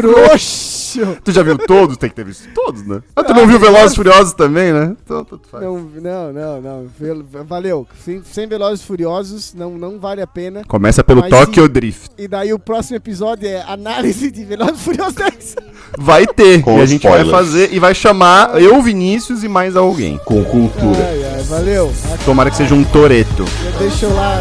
Frouxo. 0.00 1.16
tu 1.24 1.32
já 1.32 1.42
viu 1.42 1.56
todos? 1.58 1.96
Tem 1.96 2.08
que 2.10 2.16
ter 2.16 2.24
visto 2.24 2.48
todos, 2.54 2.86
né? 2.86 3.00
Ah, 3.16 3.22
tu 3.22 3.32
não 3.34 3.46
viu 3.46 3.58
Velozes 3.58 3.92
e 3.92 3.96
Furiosos 3.96 4.32
também, 4.34 4.72
né? 4.72 4.94
Então, 5.04 5.24
tudo 5.24 5.42
faz. 5.50 5.62
Não, 5.64 5.78
não, 5.78 6.32
não, 6.32 6.60
não. 6.60 7.44
Valeu. 7.44 7.86
Sem, 8.04 8.22
sem 8.24 8.46
Velozes 8.46 8.82
e 8.82 8.86
Furiosos, 8.86 9.54
não, 9.54 9.72
não 9.78 9.98
vale 9.98 10.20
a 10.22 10.26
pena. 10.26 10.62
Começa 10.66 11.02
pelo 11.04 11.22
Tokyo 11.22 11.68
Drift. 11.68 12.10
E 12.18 12.26
daí 12.28 12.52
o 12.52 12.58
próximo 12.58 12.96
episódio 12.96 13.48
é 13.48 13.62
análise 13.62 14.30
de 14.30 14.44
Velozes 14.44 14.80
e 14.80 14.84
Furiosos 14.84 15.14
10. 15.14 15.56
Vai 15.98 16.26
ter. 16.26 16.62
Com 16.62 16.78
e 16.78 16.82
a 16.82 16.86
gente 16.86 17.04
spoilers. 17.04 17.28
vai 17.30 17.38
fazer 17.44 17.72
e 17.72 17.78
vai 17.78 17.94
chamar 17.94 18.60
eu, 18.60 18.80
Vinícius 18.82 19.42
e 19.44 19.48
mais 19.48 19.76
alguém. 19.76 20.18
Com 20.24 20.42
cultura. 20.44 20.98
Ai, 21.04 21.24
ai, 21.36 21.42
valeu. 21.44 21.92
Tomara 22.24 22.50
que 22.50 22.56
seja 22.56 22.74
um 22.74 22.84
Toreto. 22.84 23.44
Deixa 23.78 24.06
eu 24.06 24.14
lá. 24.14 24.38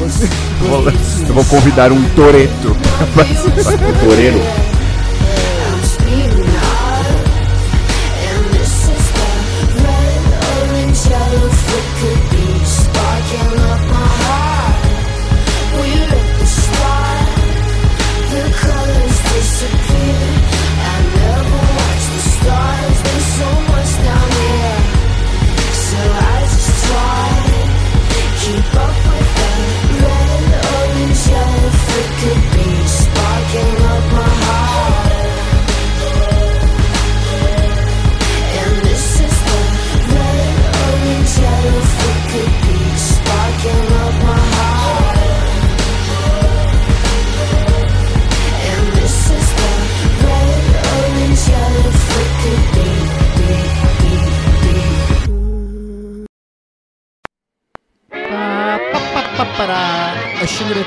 você- 0.00 0.28
Eu 0.64 0.70
vou, 0.70 0.82
eu 0.88 1.34
vou 1.34 1.44
convidar 1.44 1.92
um 1.92 2.02
Toreto. 2.14 2.74
Toreiro. 3.04 4.38
I'm 4.38 4.73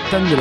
a 0.07 0.09
xingre 0.09 0.36